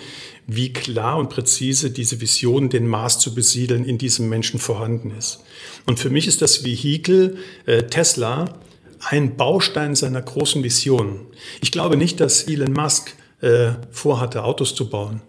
wie 0.45 0.71
klar 0.71 1.17
und 1.17 1.29
präzise 1.29 1.89
diese 1.89 2.21
Vision, 2.21 2.69
den 2.69 2.87
Mars 2.87 3.17
zu 3.17 3.33
besiedeln, 3.33 3.83
in 3.83 3.97
diesem 3.97 4.29
Menschen 4.29 4.59
vorhanden 4.59 5.11
ist. 5.17 5.43
Und 5.87 5.99
für 5.99 6.11
mich 6.11 6.27
ist 6.27 6.43
das 6.43 6.63
Vehikel 6.63 7.37
äh, 7.65 7.83
Tesla 7.83 8.59
ein 8.99 9.37
Baustein 9.37 9.95
seiner 9.95 10.21
großen 10.21 10.63
Vision. 10.63 11.21
Ich 11.61 11.71
glaube 11.71 11.97
nicht, 11.97 12.19
dass 12.19 12.43
Elon 12.43 12.73
Musk 12.73 13.15
äh, 13.41 13.71
vorhatte, 13.89 14.43
Autos 14.43 14.75
zu 14.75 14.87
bauen 14.87 15.21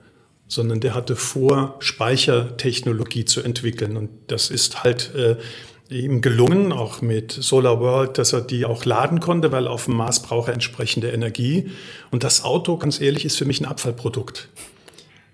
sondern 0.52 0.80
der 0.80 0.94
hatte 0.94 1.16
vor, 1.16 1.76
Speichertechnologie 1.78 3.24
zu 3.24 3.40
entwickeln. 3.40 3.96
Und 3.96 4.10
das 4.26 4.50
ist 4.50 4.84
halt 4.84 5.14
äh, 5.14 5.36
ihm 5.88 6.20
gelungen, 6.20 6.72
auch 6.72 7.00
mit 7.00 7.32
Solar 7.32 7.80
World, 7.80 8.18
dass 8.18 8.34
er 8.34 8.42
die 8.42 8.66
auch 8.66 8.84
laden 8.84 9.20
konnte, 9.20 9.50
weil 9.50 9.66
auf 9.66 9.86
dem 9.86 9.96
Mars 9.96 10.20
braucht 10.20 10.48
er 10.48 10.54
entsprechende 10.54 11.10
Energie. 11.10 11.70
Und 12.10 12.22
das 12.22 12.44
Auto, 12.44 12.76
ganz 12.76 13.00
ehrlich, 13.00 13.24
ist 13.24 13.38
für 13.38 13.46
mich 13.46 13.62
ein 13.62 13.66
Abfallprodukt. 13.66 14.50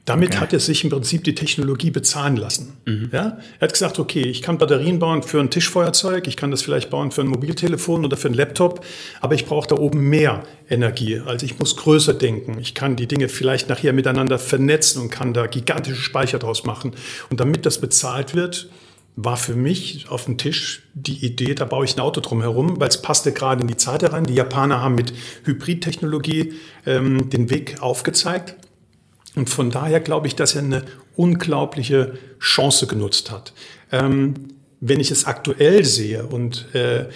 Damit 0.09 0.31
okay. 0.31 0.39
hat 0.39 0.53
er 0.55 0.61
sich 0.61 0.85
im 0.85 0.91
Prinzip 0.91 1.25
die 1.25 1.35
Technologie 1.35 1.91
bezahlen 1.91 2.37
lassen. 2.37 2.79
Mhm. 2.87 3.11
Ja? 3.13 3.39
Er 3.59 3.61
hat 3.61 3.73
gesagt, 3.75 3.99
okay, 3.99 4.23
ich 4.23 4.41
kann 4.41 4.57
Batterien 4.57 4.99
bauen 4.99 5.23
für 5.23 5.39
ein 5.39 5.51
Tischfeuerzeug, 5.51 6.27
ich 6.27 6.39
kann 6.39 6.51
das 6.51 6.63
vielleicht 6.63 6.89
bauen 6.89 7.11
für 7.11 7.21
ein 7.21 7.27
Mobiltelefon 7.27 8.07
oder 8.07 8.17
für 8.17 8.29
ein 8.29 8.35
Laptop, 8.35 8.83
aber 9.21 9.35
ich 9.35 9.45
brauche 9.45 9.69
da 9.69 9.77
oben 9.77 10.09
mehr 10.09 10.45
Energie. 10.71 11.21
Also 11.27 11.45
ich 11.45 11.59
muss 11.59 11.77
größer 11.77 12.15
denken. 12.15 12.59
Ich 12.59 12.75
kann 12.75 12.97
die 12.97 13.07
Dinge 13.07 13.29
vielleicht 13.29 13.69
nachher 13.69 13.93
miteinander 13.93 14.39
vernetzen 14.39 15.03
und 15.03 15.11
kann 15.11 15.35
da 15.35 15.47
gigantische 15.47 16.01
Speicher 16.01 16.39
draus 16.39 16.65
machen. 16.65 16.93
Und 17.29 17.41
damit 17.41 17.67
das 17.67 17.79
bezahlt 17.79 18.35
wird, 18.35 18.71
war 19.17 19.37
für 19.37 19.57
mich 19.57 20.07
auf 20.09 20.25
dem 20.25 20.39
Tisch 20.39 20.85
die 20.95 21.27
Idee, 21.27 21.55
da 21.55 21.67
baue 21.67 21.85
ich 21.85 21.97
ein 21.97 22.01
Auto 22.01 22.23
drum 22.23 22.41
herum, 22.41 22.81
weil 22.81 22.89
es 22.89 23.03
passte 23.03 23.33
gerade 23.33 23.61
in 23.61 23.69
die 23.69 23.77
Zeit 23.77 24.03
herein. 24.03 24.25
Die 24.25 24.35
Japaner 24.35 24.81
haben 24.81 24.95
mit 24.95 25.13
Hybridtechnologie 25.45 26.55
ähm, 26.87 27.29
den 27.29 27.51
Weg 27.51 27.83
aufgezeigt. 27.83 28.55
Und 29.39 29.49
von 29.49 29.71
daher 29.71 30.01
glaube 30.01 30.27
ich, 30.27 30.35
dass 30.35 30.57
er 30.57 30.63
eine 30.63 30.83
unglaubliche 31.15 32.19
Chance 32.41 32.89
genutzt 32.89 33.31
hat. 33.31 33.53
Ähm, 33.93 34.35
wenn 34.81 34.99
ich 34.99 35.13
es 35.13 35.27
aktuell 35.27 35.85
sehe 35.85 36.27
und 36.27 36.75
äh, 36.75 37.07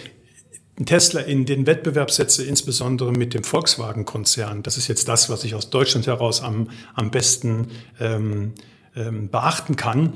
Tesla 0.86 1.20
in 1.20 1.46
den 1.46 1.66
Wettbewerb 1.66 2.12
setze, 2.12 2.44
insbesondere 2.44 3.10
mit 3.10 3.34
dem 3.34 3.42
Volkswagen-Konzern, 3.42 4.62
das 4.62 4.76
ist 4.78 4.86
jetzt 4.86 5.08
das, 5.08 5.30
was 5.30 5.42
ich 5.42 5.56
aus 5.56 5.70
Deutschland 5.70 6.06
heraus 6.06 6.42
am, 6.42 6.70
am 6.94 7.10
besten 7.10 7.72
ähm, 7.98 8.52
ähm, 8.94 9.28
beachten 9.28 9.74
kann. 9.74 10.12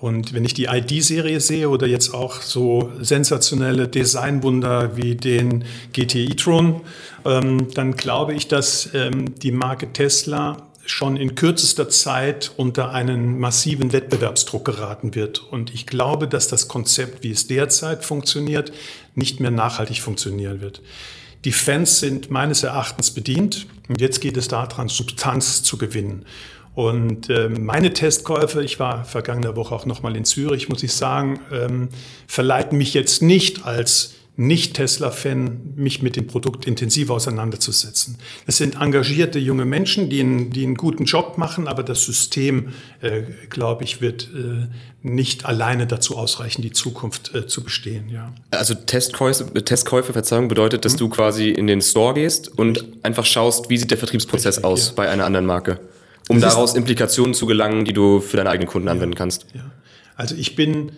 Und 0.00 0.32
wenn 0.32 0.46
ich 0.46 0.54
die 0.54 0.64
ID-Serie 0.64 1.40
sehe 1.40 1.68
oder 1.68 1.86
jetzt 1.86 2.14
auch 2.14 2.40
so 2.40 2.90
sensationelle 2.98 3.88
Designwunder 3.88 4.96
wie 4.96 5.16
den 5.16 5.64
GT 5.92 6.14
e-tron, 6.16 6.80
ähm, 7.26 7.68
dann 7.74 7.94
glaube 7.94 8.32
ich, 8.32 8.48
dass 8.48 8.88
ähm, 8.94 9.34
die 9.38 9.52
Marke 9.52 9.92
Tesla 9.92 10.71
schon 10.84 11.16
in 11.16 11.34
kürzester 11.34 11.88
Zeit 11.88 12.52
unter 12.56 12.90
einen 12.90 13.38
massiven 13.38 13.92
Wettbewerbsdruck 13.92 14.64
geraten 14.64 15.14
wird. 15.14 15.40
Und 15.40 15.72
ich 15.72 15.86
glaube, 15.86 16.28
dass 16.28 16.48
das 16.48 16.68
Konzept, 16.68 17.22
wie 17.22 17.30
es 17.30 17.46
derzeit 17.46 18.04
funktioniert, 18.04 18.72
nicht 19.14 19.40
mehr 19.40 19.50
nachhaltig 19.50 20.00
funktionieren 20.00 20.60
wird. 20.60 20.82
Die 21.44 21.52
Fans 21.52 22.00
sind 22.00 22.30
meines 22.30 22.62
Erachtens 22.62 23.10
bedient 23.10 23.66
und 23.88 24.00
jetzt 24.00 24.20
geht 24.20 24.36
es 24.36 24.48
daran, 24.48 24.88
Substanz 24.88 25.62
zu 25.62 25.76
gewinnen. 25.76 26.24
Und 26.74 27.28
äh, 27.28 27.48
meine 27.48 27.92
Testkäufe, 27.92 28.62
ich 28.62 28.80
war 28.80 29.04
vergangene 29.04 29.56
Woche 29.56 29.74
auch 29.74 29.84
nochmal 29.84 30.16
in 30.16 30.24
Zürich, 30.24 30.68
muss 30.68 30.82
ich 30.82 30.92
sagen, 30.94 31.40
ähm, 31.52 31.88
verleiten 32.26 32.78
mich 32.78 32.94
jetzt 32.94 33.20
nicht 33.20 33.66
als 33.66 34.14
nicht-Tesla-Fan, 34.42 35.74
mich 35.76 36.02
mit 36.02 36.16
dem 36.16 36.26
Produkt 36.26 36.66
intensiv 36.66 37.10
auseinanderzusetzen. 37.10 38.16
Es 38.46 38.56
sind 38.56 38.74
engagierte 38.80 39.38
junge 39.38 39.64
Menschen, 39.64 40.10
die 40.10 40.20
einen, 40.20 40.50
die 40.50 40.64
einen 40.64 40.74
guten 40.74 41.04
Job 41.04 41.38
machen, 41.38 41.68
aber 41.68 41.82
das 41.82 42.04
System, 42.04 42.72
äh, 43.00 43.22
glaube 43.50 43.84
ich, 43.84 44.00
wird 44.00 44.28
äh, 44.34 44.66
nicht 45.02 45.46
alleine 45.46 45.86
dazu 45.86 46.16
ausreichen, 46.16 46.62
die 46.62 46.72
Zukunft 46.72 47.34
äh, 47.34 47.46
zu 47.46 47.62
bestehen. 47.62 48.08
Ja. 48.10 48.34
Also 48.50 48.74
Testkäufe, 48.74 49.52
Testkäufe, 49.64 50.12
Verzeihung, 50.12 50.48
bedeutet, 50.48 50.84
dass 50.84 50.94
mhm. 50.94 50.98
du 50.98 51.08
quasi 51.08 51.50
in 51.50 51.68
den 51.68 51.80
Store 51.80 52.14
gehst 52.14 52.48
und 52.58 52.80
Richtig. 52.80 53.04
einfach 53.04 53.24
schaust, 53.24 53.70
wie 53.70 53.76
sieht 53.76 53.90
der 53.92 53.98
Vertriebsprozess 53.98 54.56
Richtig, 54.56 54.64
aus 54.64 54.88
ja. 54.88 54.92
bei 54.96 55.08
einer 55.08 55.24
anderen 55.24 55.46
Marke, 55.46 55.78
um 56.28 56.40
das 56.40 56.54
daraus 56.54 56.74
Implikationen 56.74 57.34
zu 57.34 57.46
gelangen, 57.46 57.84
die 57.84 57.92
du 57.92 58.20
für 58.20 58.36
deine 58.36 58.50
eigenen 58.50 58.68
Kunden 58.68 58.88
ja, 58.88 58.92
anwenden 58.92 59.14
kannst. 59.14 59.46
Ja. 59.54 59.70
Also 60.16 60.34
ich 60.34 60.56
bin 60.56 60.92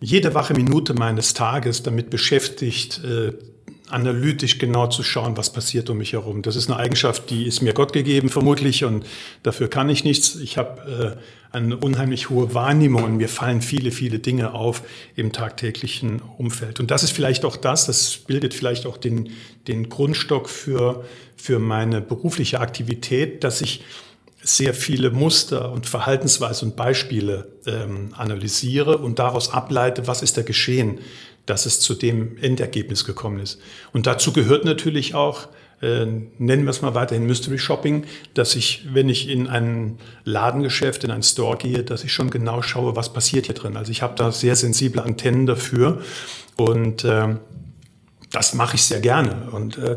jede 0.00 0.34
wache 0.34 0.54
Minute 0.54 0.94
meines 0.94 1.34
Tages 1.34 1.82
damit 1.82 2.10
beschäftigt, 2.10 3.02
äh, 3.04 3.32
analytisch 3.90 4.58
genau 4.58 4.86
zu 4.86 5.02
schauen, 5.02 5.36
was 5.36 5.52
passiert 5.52 5.90
um 5.90 5.98
mich 5.98 6.12
herum. 6.12 6.42
Das 6.42 6.56
ist 6.56 6.70
eine 6.70 6.78
Eigenschaft, 6.78 7.28
die 7.30 7.46
ist 7.46 7.60
mir 7.60 7.74
Gott 7.74 7.92
gegeben, 7.92 8.28
vermutlich, 8.28 8.84
und 8.84 9.04
dafür 9.42 9.68
kann 9.68 9.88
ich 9.88 10.04
nichts. 10.04 10.36
Ich 10.36 10.58
habe 10.58 11.18
äh, 11.18 11.56
eine 11.56 11.76
unheimlich 11.76 12.30
hohe 12.30 12.54
Wahrnehmung 12.54 13.04
und 13.04 13.16
mir 13.16 13.28
fallen 13.28 13.60
viele, 13.60 13.90
viele 13.90 14.20
Dinge 14.20 14.54
auf 14.54 14.82
im 15.16 15.32
tagtäglichen 15.32 16.22
Umfeld. 16.38 16.78
Und 16.78 16.90
das 16.90 17.02
ist 17.02 17.10
vielleicht 17.10 17.44
auch 17.44 17.56
das, 17.56 17.86
das 17.86 18.16
bildet 18.16 18.54
vielleicht 18.54 18.86
auch 18.86 18.96
den, 18.96 19.30
den 19.66 19.88
Grundstock 19.88 20.48
für, 20.48 21.04
für 21.36 21.58
meine 21.58 22.00
berufliche 22.00 22.60
Aktivität, 22.60 23.42
dass 23.42 23.60
ich 23.60 23.82
sehr 24.42 24.74
viele 24.74 25.10
Muster 25.10 25.70
und 25.70 25.86
Verhaltensweisen 25.86 26.70
und 26.70 26.76
Beispiele 26.76 27.48
ähm, 27.66 28.14
analysiere 28.16 28.98
und 28.98 29.18
daraus 29.18 29.52
ableite, 29.52 30.06
was 30.06 30.22
ist 30.22 30.36
da 30.36 30.42
geschehen, 30.42 30.98
dass 31.46 31.66
es 31.66 31.80
zu 31.80 31.94
dem 31.94 32.36
Endergebnis 32.38 33.04
gekommen 33.04 33.40
ist. 33.40 33.60
Und 33.92 34.06
dazu 34.06 34.32
gehört 34.32 34.64
natürlich 34.64 35.14
auch, 35.14 35.48
äh, 35.82 36.06
nennen 36.38 36.64
wir 36.64 36.70
es 36.70 36.82
mal 36.82 36.94
weiterhin 36.94 37.26
Mystery 37.26 37.58
Shopping, 37.58 38.04
dass 38.34 38.54
ich, 38.54 38.86
wenn 38.92 39.08
ich 39.08 39.28
in 39.28 39.46
ein 39.46 39.98
Ladengeschäft, 40.24 41.04
in 41.04 41.10
einen 41.10 41.22
Store 41.22 41.56
gehe, 41.56 41.82
dass 41.82 42.04
ich 42.04 42.12
schon 42.12 42.30
genau 42.30 42.62
schaue, 42.62 42.96
was 42.96 43.12
passiert 43.12 43.46
hier 43.46 43.54
drin. 43.54 43.76
Also 43.76 43.90
ich 43.90 44.02
habe 44.02 44.14
da 44.16 44.30
sehr 44.32 44.56
sensible 44.56 45.02
Antennen 45.02 45.46
dafür 45.46 46.02
und 46.56 47.04
äh, 47.04 47.36
das 48.30 48.54
mache 48.54 48.76
ich 48.76 48.84
sehr 48.84 49.00
gerne. 49.00 49.48
Und 49.50 49.76
äh, 49.78 49.96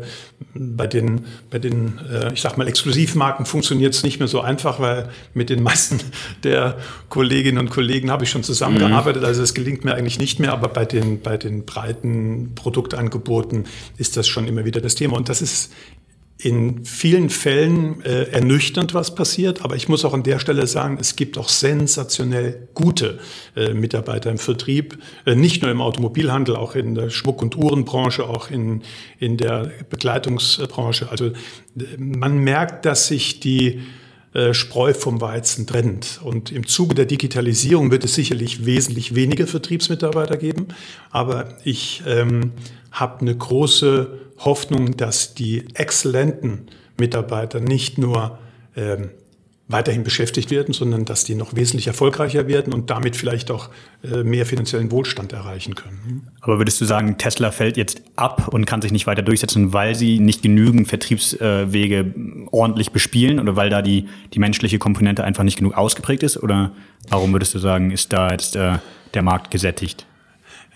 bei 0.54 0.86
den, 0.86 1.26
bei 1.50 1.58
den 1.60 2.00
äh, 2.10 2.32
ich 2.32 2.40
sag 2.40 2.58
mal, 2.58 2.66
Exklusivmarken 2.66 3.46
funktioniert 3.46 3.94
es 3.94 4.02
nicht 4.02 4.18
mehr 4.18 4.26
so 4.26 4.40
einfach, 4.40 4.80
weil 4.80 5.08
mit 5.34 5.50
den 5.50 5.62
meisten 5.62 6.00
der 6.42 6.76
Kolleginnen 7.08 7.58
und 7.58 7.70
Kollegen 7.70 8.10
habe 8.10 8.24
ich 8.24 8.30
schon 8.30 8.42
zusammengearbeitet. 8.42 9.22
Mhm. 9.22 9.28
Also 9.28 9.42
es 9.42 9.54
gelingt 9.54 9.84
mir 9.84 9.94
eigentlich 9.94 10.18
nicht 10.18 10.40
mehr, 10.40 10.52
aber 10.52 10.68
bei 10.68 10.84
den, 10.84 11.20
bei 11.20 11.36
den 11.36 11.64
breiten 11.64 12.54
Produktangeboten 12.56 13.64
ist 13.98 14.16
das 14.16 14.26
schon 14.26 14.48
immer 14.48 14.64
wieder 14.64 14.80
das 14.80 14.96
Thema. 14.96 15.16
Und 15.16 15.28
das 15.28 15.40
ist 15.40 15.72
in 16.44 16.84
vielen 16.84 17.30
Fällen 17.30 18.02
äh, 18.04 18.24
ernüchternd, 18.24 18.92
was 18.92 19.14
passiert. 19.14 19.64
Aber 19.64 19.76
ich 19.76 19.88
muss 19.88 20.04
auch 20.04 20.12
an 20.12 20.22
der 20.22 20.38
Stelle 20.38 20.66
sagen, 20.66 20.98
es 21.00 21.16
gibt 21.16 21.38
auch 21.38 21.48
sensationell 21.48 22.68
gute 22.74 23.18
äh, 23.56 23.72
Mitarbeiter 23.72 24.30
im 24.30 24.36
Vertrieb, 24.36 24.98
äh, 25.24 25.34
nicht 25.34 25.62
nur 25.62 25.70
im 25.70 25.80
Automobilhandel, 25.80 26.56
auch 26.56 26.74
in 26.74 26.94
der 26.94 27.08
Schmuck- 27.08 27.40
und 27.40 27.56
Uhrenbranche, 27.56 28.28
auch 28.28 28.50
in, 28.50 28.82
in 29.18 29.38
der 29.38 29.70
Begleitungsbranche. 29.88 31.10
Also 31.10 31.30
man 31.96 32.36
merkt, 32.36 32.84
dass 32.84 33.08
sich 33.08 33.40
die 33.40 33.80
äh, 34.34 34.52
Spreu 34.52 34.92
vom 34.92 35.22
Weizen 35.22 35.66
trennt. 35.66 36.20
Und 36.22 36.52
im 36.52 36.66
Zuge 36.66 36.94
der 36.94 37.06
Digitalisierung 37.06 37.90
wird 37.90 38.04
es 38.04 38.14
sicherlich 38.14 38.66
wesentlich 38.66 39.14
weniger 39.14 39.46
Vertriebsmitarbeiter 39.46 40.36
geben. 40.36 40.68
Aber 41.10 41.56
ich 41.64 42.02
ähm, 42.06 42.52
habe 42.92 43.22
eine 43.22 43.34
große 43.34 44.23
Hoffnung, 44.38 44.96
dass 44.96 45.34
die 45.34 45.64
exzellenten 45.74 46.70
Mitarbeiter 46.96 47.60
nicht 47.60 47.98
nur 47.98 48.38
ähm, 48.76 49.10
weiterhin 49.66 50.04
beschäftigt 50.04 50.50
werden, 50.50 50.74
sondern 50.74 51.06
dass 51.06 51.24
die 51.24 51.34
noch 51.34 51.56
wesentlich 51.56 51.86
erfolgreicher 51.86 52.46
werden 52.46 52.74
und 52.74 52.90
damit 52.90 53.16
vielleicht 53.16 53.50
auch 53.50 53.70
äh, 54.02 54.22
mehr 54.22 54.44
finanziellen 54.44 54.90
Wohlstand 54.90 55.32
erreichen 55.32 55.74
können. 55.74 56.28
Aber 56.42 56.58
würdest 56.58 56.80
du 56.82 56.84
sagen, 56.84 57.16
Tesla 57.16 57.50
fällt 57.50 57.78
jetzt 57.78 58.02
ab 58.14 58.48
und 58.48 58.66
kann 58.66 58.82
sich 58.82 58.92
nicht 58.92 59.06
weiter 59.06 59.22
durchsetzen, 59.22 59.72
weil 59.72 59.94
sie 59.94 60.18
nicht 60.18 60.42
genügend 60.42 60.88
Vertriebswege 60.88 62.14
ordentlich 62.50 62.90
bespielen 62.90 63.40
oder 63.40 63.56
weil 63.56 63.70
da 63.70 63.80
die, 63.80 64.06
die 64.34 64.38
menschliche 64.38 64.78
Komponente 64.78 65.24
einfach 65.24 65.44
nicht 65.44 65.56
genug 65.56 65.74
ausgeprägt 65.74 66.22
ist? 66.22 66.36
Oder 66.42 66.72
warum 67.08 67.32
würdest 67.32 67.54
du 67.54 67.58
sagen, 67.58 67.90
ist 67.90 68.12
da 68.12 68.32
jetzt 68.32 68.56
äh, 68.56 68.78
der 69.14 69.22
Markt 69.22 69.50
gesättigt? 69.50 70.04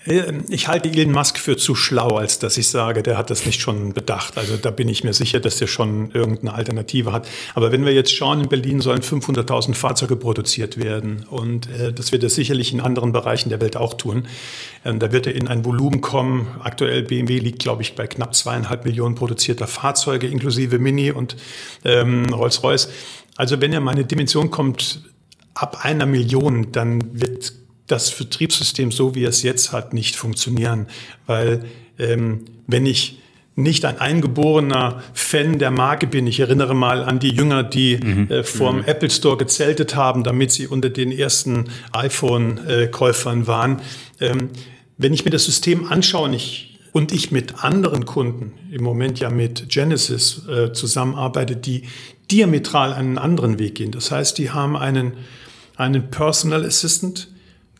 Äh, 0.08 0.32
ich 0.48 0.68
halte 0.68 0.88
Elon 0.88 1.12
Musk 1.12 1.38
für 1.38 1.56
zu 1.56 1.74
schlau, 1.74 2.16
als 2.16 2.38
dass 2.38 2.56
ich 2.56 2.68
sage, 2.68 3.02
der 3.02 3.18
hat 3.18 3.30
das 3.30 3.46
nicht 3.46 3.60
schon 3.60 3.92
bedacht. 3.92 4.38
Also 4.38 4.56
da 4.56 4.70
bin 4.70 4.88
ich 4.88 5.04
mir 5.04 5.12
sicher, 5.12 5.40
dass 5.40 5.58
der 5.58 5.66
schon 5.66 6.10
irgendeine 6.12 6.54
Alternative 6.54 7.12
hat. 7.12 7.28
Aber 7.54 7.72
wenn 7.72 7.84
wir 7.84 7.92
jetzt 7.92 8.14
schauen, 8.14 8.42
in 8.42 8.48
Berlin 8.48 8.80
sollen 8.80 9.02
500.000 9.02 9.74
Fahrzeuge 9.74 10.16
produziert 10.16 10.78
werden. 10.78 11.26
Und 11.28 11.68
äh, 11.70 11.92
das 11.92 12.12
wird 12.12 12.22
er 12.22 12.30
sicherlich 12.30 12.72
in 12.72 12.80
anderen 12.80 13.12
Bereichen 13.12 13.50
der 13.50 13.60
Welt 13.60 13.76
auch 13.76 13.94
tun. 13.94 14.26
Ähm, 14.84 14.98
da 14.98 15.12
wird 15.12 15.26
er 15.26 15.34
in 15.34 15.48
ein 15.48 15.64
Volumen 15.64 16.00
kommen. 16.00 16.48
Aktuell 16.60 17.02
BMW 17.02 17.38
liegt, 17.38 17.60
glaube 17.60 17.82
ich, 17.82 17.94
bei 17.94 18.06
knapp 18.06 18.34
zweieinhalb 18.34 18.84
Millionen 18.84 19.14
produzierter 19.14 19.66
Fahrzeuge, 19.66 20.26
inklusive 20.26 20.78
Mini 20.78 21.10
und 21.10 21.36
ähm, 21.84 22.32
Rolls-Royce. 22.32 22.88
Also 23.36 23.60
wenn 23.60 23.72
er 23.72 23.80
mal 23.80 23.92
eine 23.92 24.04
Dimension 24.04 24.50
kommt, 24.50 25.02
ab 25.54 25.84
einer 25.84 26.06
Million, 26.06 26.72
dann 26.72 27.20
wird 27.20 27.52
das 27.88 28.10
Vertriebssystem, 28.10 28.92
so 28.92 29.14
wie 29.14 29.24
es 29.24 29.42
jetzt 29.42 29.72
hat, 29.72 29.92
nicht 29.92 30.16
funktionieren. 30.16 30.86
Weil 31.26 31.64
ähm, 31.98 32.44
wenn 32.66 32.86
ich 32.86 33.18
nicht 33.58 33.84
ein 33.84 33.98
eingeborener 33.98 35.02
Fan 35.14 35.58
der 35.58 35.72
Marke 35.72 36.06
bin. 36.06 36.28
Ich 36.28 36.38
erinnere 36.38 36.74
mal 36.74 37.02
an 37.02 37.18
die 37.18 37.30
Jünger, 37.30 37.64
die 37.64 37.96
mhm. 37.96 38.30
äh, 38.30 38.44
vorm 38.44 38.76
mhm. 38.76 38.84
Apple 38.84 39.10
Store 39.10 39.36
gezeltet 39.36 39.96
haben, 39.96 40.22
damit 40.22 40.52
sie 40.52 40.68
unter 40.68 40.90
den 40.90 41.10
ersten 41.10 41.64
iPhone-Käufern 41.90 43.48
waren. 43.48 43.80
Ähm, 44.20 44.50
wenn 44.96 45.12
ich 45.12 45.24
mir 45.24 45.32
das 45.32 45.44
System 45.44 45.88
anschaue 45.88 46.32
ich, 46.36 46.68
und 46.92 47.12
ich 47.12 47.30
mit 47.30 47.62
anderen 47.62 48.06
Kunden, 48.06 48.52
im 48.70 48.82
Moment 48.82 49.20
ja 49.20 49.30
mit 49.30 49.68
Genesis 49.68 50.46
äh, 50.48 50.72
zusammenarbeite, 50.72 51.56
die 51.56 51.82
diametral 52.30 52.92
einen 52.92 53.18
anderen 53.18 53.58
Weg 53.58 53.76
gehen. 53.76 53.90
Das 53.90 54.10
heißt, 54.10 54.38
die 54.38 54.50
haben 54.50 54.76
einen, 54.76 55.12
einen 55.76 56.10
Personal 56.10 56.64
Assistant, 56.64 57.28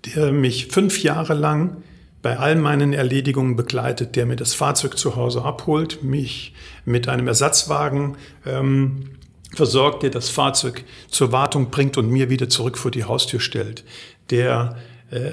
der 0.05 0.33
mich 0.33 0.69
fünf 0.69 1.03
Jahre 1.03 1.35
lang 1.35 1.83
bei 2.23 2.39
all 2.39 2.57
meinen 2.57 2.93
Erledigungen 2.93 3.57
begleitet, 3.57 4.17
der 4.17 4.27
mir 4.27 4.37
das 4.37 4.55
Fahrzeug 4.55 4.99
zu 4.99 5.17
Hause 5.17 5.45
abholt, 5.45 6.03
mich 6.03 6.55
mit 6.85 7.09
einem 7.09 7.29
Ersatzwagen 7.29 8.17
ähm, 8.45 9.11
versorgt, 9.55 10.03
der 10.03 10.11
das 10.11 10.29
Fahrzeug 10.29 10.85
zur 11.09 11.33
Wartung 11.33 11.71
bringt 11.71 11.97
und 11.97 12.11
mir 12.11 12.29
wieder 12.29 12.49
zurück 12.49 12.77
vor 12.77 12.91
die 12.91 13.05
Haustür 13.05 13.41
stellt, 13.41 13.85
der 14.31 14.77
äh, 15.11 15.33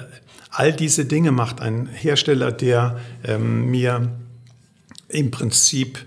all 0.52 0.72
diese 0.72 1.06
Dinge 1.06 1.32
macht, 1.32 1.62
ein 1.62 1.88
Hersteller, 1.88 2.52
der 2.52 3.00
ähm, 3.26 3.70
mir 3.70 4.12
im 5.10 5.32
Prinzip 5.32 6.06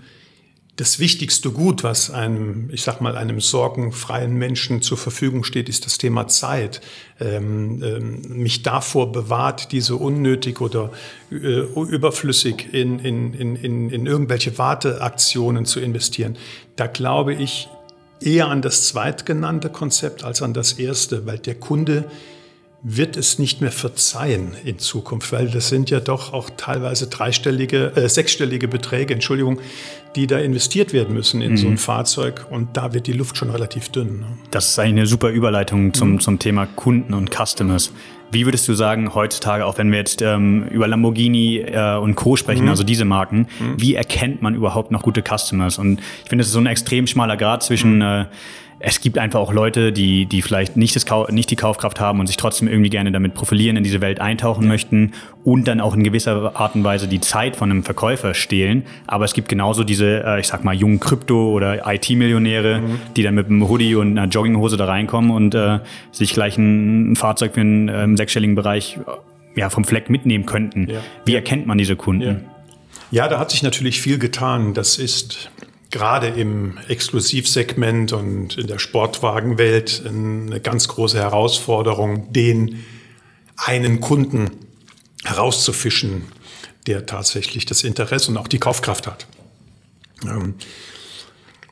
das 0.79 0.99
wichtigste 0.99 1.51
Gut, 1.51 1.83
was 1.83 2.09
einem, 2.09 2.69
ich 2.71 2.83
sag 2.83 3.01
mal, 3.01 3.17
einem 3.17 3.41
sorgenfreien 3.41 4.33
Menschen 4.33 4.81
zur 4.81 4.97
Verfügung 4.97 5.43
steht, 5.43 5.67
ist 5.67 5.85
das 5.85 5.97
Thema 5.97 6.27
Zeit. 6.27 6.79
Ähm, 7.19 7.83
ähm, 7.83 8.21
mich 8.41 8.63
davor 8.63 9.11
bewahrt, 9.11 9.73
diese 9.73 9.97
unnötig 9.97 10.61
oder 10.61 10.91
äh, 11.31 11.35
überflüssig 11.35 12.73
in, 12.73 12.99
in, 12.99 13.33
in, 13.33 13.89
in 13.89 14.05
irgendwelche 14.05 14.57
Warteaktionen 14.57 15.65
zu 15.65 15.81
investieren. 15.81 16.37
Da 16.77 16.87
glaube 16.87 17.33
ich 17.33 17.67
eher 18.21 18.47
an 18.47 18.61
das 18.61 18.87
zweitgenannte 18.87 19.69
Konzept 19.69 20.23
als 20.23 20.41
an 20.41 20.53
das 20.53 20.73
erste, 20.73 21.25
weil 21.25 21.39
der 21.39 21.55
Kunde 21.55 22.05
wird 22.81 23.17
es 23.17 23.39
nicht 23.39 23.59
mehr 23.59 23.71
verzeihen 23.71 24.55
in 24.63 24.79
Zukunft, 24.79 25.33
weil 25.33 25.49
das 25.49 25.67
sind 25.67 25.89
ja 25.89 25.99
doch 25.99 26.31
auch 26.31 26.49
teilweise 26.55 27.07
dreistellige, 27.07 27.91
äh, 27.95 28.07
sechsstellige 28.07 28.67
Beträge, 28.69 29.13
Entschuldigung, 29.13 29.59
die 30.15 30.27
da 30.27 30.39
investiert 30.39 30.93
werden 30.93 31.13
müssen 31.13 31.41
in 31.41 31.51
mhm. 31.51 31.57
so 31.57 31.67
ein 31.67 31.73
mhm. 31.73 31.77
Fahrzeug 31.77 32.45
und 32.49 32.75
da 32.75 32.93
wird 32.93 33.07
die 33.07 33.13
Luft 33.13 33.37
schon 33.37 33.49
relativ 33.49 33.89
dünn. 33.89 34.19
Ne? 34.19 34.25
Das 34.51 34.69
ist 34.69 34.79
eigentlich 34.79 34.91
eine 34.91 35.05
super 35.05 35.29
Überleitung 35.29 35.93
zum, 35.93 36.13
mhm. 36.13 36.19
zum 36.19 36.39
Thema 36.39 36.65
Kunden 36.65 37.13
und 37.13 37.29
Customers. 37.33 37.91
Wie 38.31 38.45
würdest 38.45 38.67
du 38.67 38.73
sagen, 38.73 39.15
heutzutage, 39.15 39.65
auch 39.65 39.77
wenn 39.79 39.91
wir 39.91 39.97
jetzt 39.97 40.21
ähm, 40.21 40.67
über 40.69 40.87
Lamborghini 40.87 41.57
äh, 41.57 41.97
und 41.97 42.15
Co. 42.15 42.35
sprechen, 42.35 42.63
mhm. 42.63 42.69
also 42.69 42.83
diese 42.83 43.05
Marken, 43.05 43.47
mhm. 43.59 43.81
wie 43.81 43.95
erkennt 43.95 44.41
man 44.41 44.53
überhaupt 44.53 44.91
noch 44.91 45.01
gute 45.01 45.23
Customers? 45.23 45.79
Und 45.79 45.99
ich 46.23 46.29
finde, 46.29 46.43
es 46.43 46.47
ist 46.47 46.53
so 46.53 46.59
ein 46.59 46.67
extrem 46.67 47.07
schmaler 47.07 47.37
Grad 47.37 47.63
zwischen 47.63 47.95
mhm. 47.97 48.01
äh, 48.01 48.25
es 48.79 49.01
gibt 49.01 49.17
einfach 49.17 49.39
auch 49.39 49.51
Leute, 49.51 49.91
die, 49.91 50.25
die 50.25 50.41
vielleicht 50.41 50.77
nicht, 50.77 50.95
das 50.95 51.05
nicht 51.29 51.51
die 51.51 51.55
Kaufkraft 51.55 51.99
haben 51.99 52.19
und 52.19 52.27
sich 52.27 52.37
trotzdem 52.37 52.67
irgendwie 52.67 52.89
gerne 52.89 53.11
damit 53.11 53.33
profilieren, 53.33 53.75
in 53.75 53.83
diese 53.83 53.99
Welt 53.99 54.21
eintauchen 54.21 54.63
ja. 54.63 54.69
möchten 54.69 55.11
und 55.43 55.67
dann 55.67 55.81
auch 55.81 55.95
in 55.95 56.03
gewisser 56.03 56.55
Art 56.55 56.75
und 56.75 56.83
Weise 56.83 57.07
die 57.07 57.19
Zeit 57.19 57.57
von 57.57 57.69
einem 57.69 57.83
Verkäufer 57.83 58.33
stehlen. 58.33 58.83
Aber 59.05 59.25
es 59.25 59.33
gibt 59.33 59.49
genauso 59.49 59.83
diese, 59.83 60.23
äh, 60.23 60.39
ich 60.39 60.47
sag 60.47 60.63
mal, 60.63 60.73
jungen 60.73 60.99
Krypto- 60.99 61.51
oder 61.51 61.91
IT-Millionäre, 61.91 62.79
mhm. 62.79 62.99
die 63.17 63.23
dann 63.23 63.35
mit 63.35 63.47
einem 63.47 63.67
Hoodie 63.67 63.95
und 63.95 64.17
einer 64.17 64.29
Jogginghose 64.29 64.77
da 64.77 64.85
reinkommen 64.85 65.31
und 65.31 65.55
äh, 65.55 65.79
sich 66.11 66.33
gleich 66.33 66.57
ein, 66.57 67.11
ein 67.11 67.15
Fahrzeug 67.17 67.55
für 67.55 67.61
einen 67.61 67.89
äh, 67.89 68.17
sechsstelligen 68.17 68.55
Bereich 68.55 68.97
ja, 69.55 69.69
vom 69.69 69.83
Fleck 69.83 70.09
mitnehmen 70.09 70.45
könnten. 70.45 70.89
Ja. 70.89 70.99
Wie 71.25 71.35
erkennt 71.35 71.67
man 71.67 71.77
diese 71.77 71.97
Kunden? 71.97 72.23
Ja. 72.23 72.35
Ja, 73.11 73.27
da 73.27 73.39
hat 73.39 73.49
sich 73.49 73.63
natürlich 73.63 73.99
viel 74.01 74.19
getan. 74.19 74.75
Das 74.75 74.99
ist 74.99 75.49
gerade 75.89 76.27
im 76.27 76.77
Exklusivsegment 76.87 78.13
und 78.13 78.57
in 78.57 78.67
der 78.67 78.79
Sportwagenwelt 78.79 80.03
eine 80.05 80.59
ganz 80.59 80.87
große 80.87 81.17
Herausforderung, 81.17 82.31
den 82.31 82.83
einen 83.57 83.99
Kunden 83.99 84.51
herauszufischen, 85.23 86.23
der 86.87 87.05
tatsächlich 87.05 87.65
das 87.65 87.83
Interesse 87.83 88.31
und 88.31 88.37
auch 88.37 88.47
die 88.47 88.59
Kaufkraft 88.59 89.07
hat. 89.07 89.27
Ähm, 90.23 90.55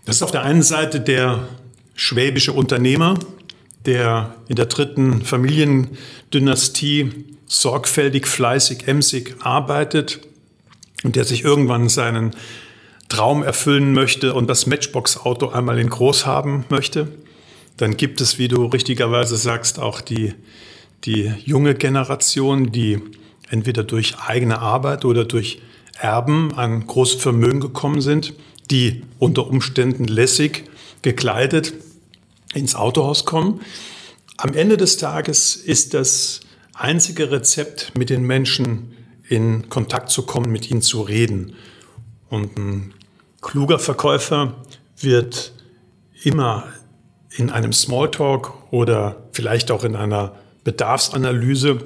das 0.06 0.18
ist 0.18 0.24
auf 0.24 0.32
der 0.32 0.44
einen 0.44 0.64
Seite 0.64 1.00
der 1.00 1.48
schwäbische 1.96 2.54
Unternehmer, 2.54 3.20
der 3.86 4.36
in 4.48 4.56
der 4.56 4.66
dritten 4.66 5.22
Familiendynastie 5.22 7.26
sorgfältig, 7.46 8.28
fleißig, 8.28 8.88
emsig 8.88 9.36
arbeitet 9.40 10.20
und 11.04 11.16
der 11.16 11.24
sich 11.24 11.44
irgendwann 11.44 11.88
seinen 11.88 12.36
Traum 13.10 13.44
erfüllen 13.44 13.94
möchte 13.94 14.34
und 14.34 14.50
das 14.50 14.68
Matchbox-Auto 14.68 15.50
einmal 15.50 15.80
in 15.80 15.90
groß 15.90 16.26
haben 16.26 16.66
möchte. 16.70 17.08
Dann 17.78 17.96
gibt 17.96 18.22
es, 18.22 18.38
wie 18.38 18.48
du 18.48 18.66
richtigerweise 18.66 19.38
sagst, 19.38 19.80
auch 19.80 20.02
die, 20.02 20.34
die 21.06 21.34
junge 21.46 21.76
Generation, 21.76 22.72
die 22.72 23.00
entweder 23.50 23.84
durch 23.84 24.20
eigene 24.20 24.60
Arbeit 24.60 25.06
oder 25.06 25.26
durch 25.26 25.60
Erben 26.00 26.54
an 26.56 26.86
großes 26.86 27.22
Vermögen 27.22 27.60
gekommen 27.60 28.02
sind, 28.02 28.34
die 28.70 29.04
unter 29.20 29.48
Umständen 29.48 30.06
lässig 30.06 30.66
gekleidet 31.02 31.74
ins 32.54 32.76
Autohaus 32.76 33.26
kommen. 33.26 33.62
Am 34.38 34.54
Ende 34.54 34.78
des 34.78 34.98
Tages 34.98 35.56
ist 35.56 35.94
das 35.94 36.42
einzige 36.74 37.32
Rezept, 37.32 37.94
mit 37.98 38.10
den 38.10 38.24
Menschen 38.24 38.94
in 39.28 39.70
Kontakt 39.70 40.10
zu 40.10 40.24
kommen, 40.24 40.52
mit 40.52 40.70
ihnen 40.70 40.82
zu 40.82 41.02
reden. 41.02 41.54
Und 42.30 42.58
ein 42.58 42.94
kluger 43.48 43.80
Verkäufer 43.80 44.56
wird 45.00 45.54
immer 46.24 46.66
in 47.38 47.50
einem 47.50 47.72
Smalltalk 47.72 48.52
oder 48.72 49.24
vielleicht 49.32 49.72
auch 49.72 49.86
in 49.86 49.96
einer 49.96 50.36
Bedarfsanalyse 50.66 51.80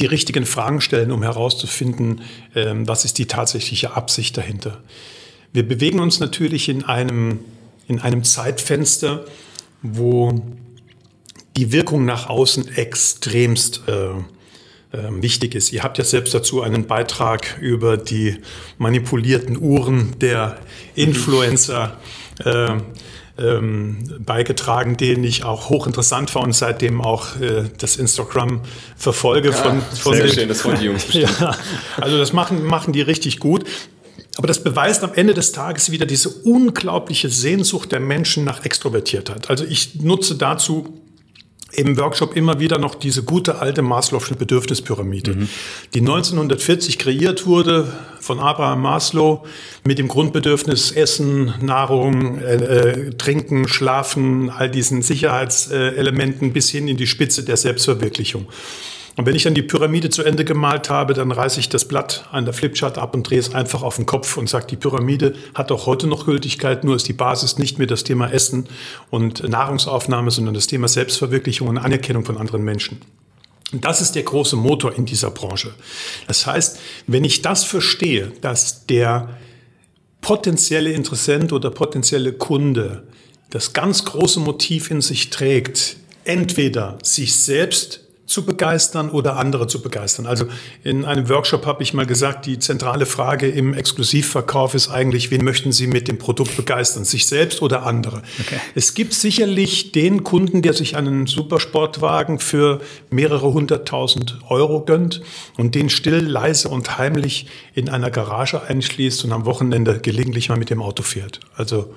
die 0.00 0.06
richtigen 0.06 0.44
Fragen 0.44 0.80
stellen, 0.80 1.12
um 1.12 1.22
herauszufinden, 1.22 2.22
ähm, 2.56 2.88
was 2.88 3.04
ist 3.04 3.18
die 3.18 3.26
tatsächliche 3.26 3.94
Absicht 3.94 4.36
dahinter. 4.36 4.82
Wir 5.52 5.66
bewegen 5.66 6.00
uns 6.00 6.18
natürlich 6.18 6.68
in 6.68 6.84
einem, 6.84 7.40
in 7.86 8.00
einem 8.00 8.24
Zeitfenster, 8.24 9.24
wo 9.82 10.42
die 11.56 11.70
Wirkung 11.70 12.04
nach 12.04 12.28
außen 12.28 12.74
extremst 12.76 13.82
äh, 13.86 14.14
wichtig 14.92 15.54
ist. 15.54 15.72
Ihr 15.72 15.82
habt 15.82 15.98
ja 15.98 16.04
selbst 16.04 16.34
dazu 16.34 16.62
einen 16.62 16.86
Beitrag 16.86 17.58
über 17.60 17.96
die 17.96 18.38
manipulierten 18.78 19.56
Uhren 19.56 20.18
der 20.18 20.58
Influencer 20.96 21.96
äh, 22.44 22.72
ähm, 23.40 23.98
beigetragen, 24.18 24.96
den 24.96 25.24
ich 25.24 25.44
auch 25.44 25.70
hochinteressant 25.70 26.30
fand 26.30 26.46
und 26.46 26.52
seitdem 26.52 27.00
auch 27.00 27.40
äh, 27.40 27.64
das 27.78 27.96
Instagram 27.96 28.60
verfolge. 28.96 29.50
Ja, 29.50 29.54
von, 29.54 29.82
von 29.82 30.14
sehr 30.14 30.26
den, 30.26 30.34
schön, 30.34 30.48
das 30.48 30.64
wollen 30.64 30.78
die 30.78 30.86
Jungs 30.86 31.04
bestimmt. 31.06 31.40
ja, 31.40 31.56
also 31.98 32.18
das 32.18 32.32
machen, 32.32 32.64
machen 32.64 32.92
die 32.92 33.00
richtig 33.00 33.38
gut. 33.38 33.64
Aber 34.36 34.46
das 34.46 34.62
beweist 34.62 35.02
am 35.02 35.12
Ende 35.14 35.34
des 35.34 35.52
Tages 35.52 35.90
wieder 35.90 36.06
diese 36.06 36.28
unglaubliche 36.28 37.28
Sehnsucht 37.28 37.92
der 37.92 38.00
Menschen 38.00 38.44
nach 38.44 38.64
Extrovertiertheit. 38.64 39.50
Also 39.50 39.64
ich 39.64 39.96
nutze 39.96 40.36
dazu 40.36 40.99
im 41.72 41.96
Workshop 41.98 42.36
immer 42.36 42.60
wieder 42.60 42.78
noch 42.78 42.94
diese 42.94 43.22
gute 43.22 43.60
alte 43.60 43.82
Maslow'sche 43.82 44.34
Bedürfnispyramide, 44.34 45.34
mhm. 45.34 45.48
die 45.94 46.00
1940 46.00 46.98
kreiert 46.98 47.46
wurde 47.46 47.92
von 48.20 48.38
Abraham 48.38 48.82
Maslow 48.82 49.44
mit 49.84 49.98
dem 49.98 50.08
Grundbedürfnis 50.08 50.92
Essen, 50.92 51.54
Nahrung, 51.60 52.38
äh, 52.38 52.54
äh, 52.54 53.10
Trinken, 53.14 53.66
Schlafen, 53.66 54.50
all 54.50 54.70
diesen 54.70 55.02
Sicherheitselementen 55.02 56.52
bis 56.52 56.70
hin 56.70 56.86
in 56.86 56.96
die 56.96 57.06
Spitze 57.06 57.44
der 57.44 57.56
Selbstverwirklichung. 57.56 58.46
Und 59.20 59.26
wenn 59.26 59.36
ich 59.36 59.42
dann 59.42 59.52
die 59.52 59.60
Pyramide 59.60 60.08
zu 60.08 60.22
Ende 60.22 60.46
gemalt 60.46 60.88
habe, 60.88 61.12
dann 61.12 61.30
reiße 61.30 61.60
ich 61.60 61.68
das 61.68 61.84
Blatt 61.84 62.24
an 62.32 62.46
der 62.46 62.54
Flipchart 62.54 62.96
ab 62.96 63.12
und 63.12 63.28
drehe 63.28 63.38
es 63.38 63.54
einfach 63.54 63.82
auf 63.82 63.96
den 63.96 64.06
Kopf 64.06 64.38
und 64.38 64.48
sage, 64.48 64.66
die 64.68 64.76
Pyramide 64.76 65.34
hat 65.54 65.70
auch 65.70 65.84
heute 65.84 66.06
noch 66.06 66.24
Gültigkeit, 66.24 66.84
nur 66.84 66.96
ist 66.96 67.06
die 67.06 67.12
Basis 67.12 67.58
nicht 67.58 67.76
mehr 67.76 67.86
das 67.86 68.02
Thema 68.02 68.32
Essen 68.32 68.66
und 69.10 69.46
Nahrungsaufnahme, 69.46 70.30
sondern 70.30 70.54
das 70.54 70.68
Thema 70.68 70.88
Selbstverwirklichung 70.88 71.68
und 71.68 71.76
Anerkennung 71.76 72.24
von 72.24 72.38
anderen 72.38 72.64
Menschen. 72.64 73.02
Und 73.74 73.84
das 73.84 74.00
ist 74.00 74.14
der 74.14 74.22
große 74.22 74.56
Motor 74.56 74.94
in 74.96 75.04
dieser 75.04 75.30
Branche. 75.30 75.74
Das 76.26 76.46
heißt, 76.46 76.78
wenn 77.06 77.22
ich 77.22 77.42
das 77.42 77.64
verstehe, 77.64 78.32
dass 78.40 78.86
der 78.86 79.28
potenzielle 80.22 80.92
Interessent 80.92 81.52
oder 81.52 81.70
potenzielle 81.70 82.32
Kunde 82.32 83.06
das 83.50 83.74
ganz 83.74 84.06
große 84.06 84.40
Motiv 84.40 84.90
in 84.90 85.02
sich 85.02 85.28
trägt, 85.28 85.98
entweder 86.24 86.96
sich 87.02 87.34
selbst 87.34 88.06
zu 88.30 88.46
begeistern 88.46 89.10
oder 89.10 89.36
andere 89.36 89.66
zu 89.66 89.82
begeistern. 89.82 90.24
Also 90.26 90.46
in 90.84 91.04
einem 91.04 91.28
Workshop 91.28 91.66
habe 91.66 91.82
ich 91.82 91.94
mal 91.94 92.06
gesagt, 92.06 92.46
die 92.46 92.60
zentrale 92.60 93.04
Frage 93.04 93.48
im 93.48 93.74
Exklusivverkauf 93.74 94.74
ist 94.74 94.88
eigentlich, 94.88 95.32
wen 95.32 95.42
möchten 95.42 95.72
Sie 95.72 95.88
mit 95.88 96.06
dem 96.06 96.18
Produkt 96.18 96.56
begeistern, 96.56 97.04
sich 97.04 97.26
selbst 97.26 97.60
oder 97.60 97.84
andere? 97.84 98.22
Okay. 98.40 98.60
Es 98.76 98.94
gibt 98.94 99.14
sicherlich 99.14 99.90
den 99.90 100.22
Kunden, 100.22 100.62
der 100.62 100.74
sich 100.74 100.96
einen 100.96 101.26
Supersportwagen 101.26 102.38
für 102.38 102.80
mehrere 103.10 103.52
hunderttausend 103.52 104.38
Euro 104.48 104.84
gönnt 104.84 105.22
und 105.58 105.74
den 105.74 105.90
still, 105.90 106.24
leise 106.24 106.68
und 106.68 106.98
heimlich 106.98 107.48
in 107.74 107.88
einer 107.88 108.12
Garage 108.12 108.62
einschließt 108.62 109.24
und 109.24 109.32
am 109.32 109.44
Wochenende 109.44 109.98
gelegentlich 109.98 110.48
mal 110.50 110.58
mit 110.58 110.70
dem 110.70 110.82
Auto 110.82 111.02
fährt. 111.02 111.40
Also 111.56 111.92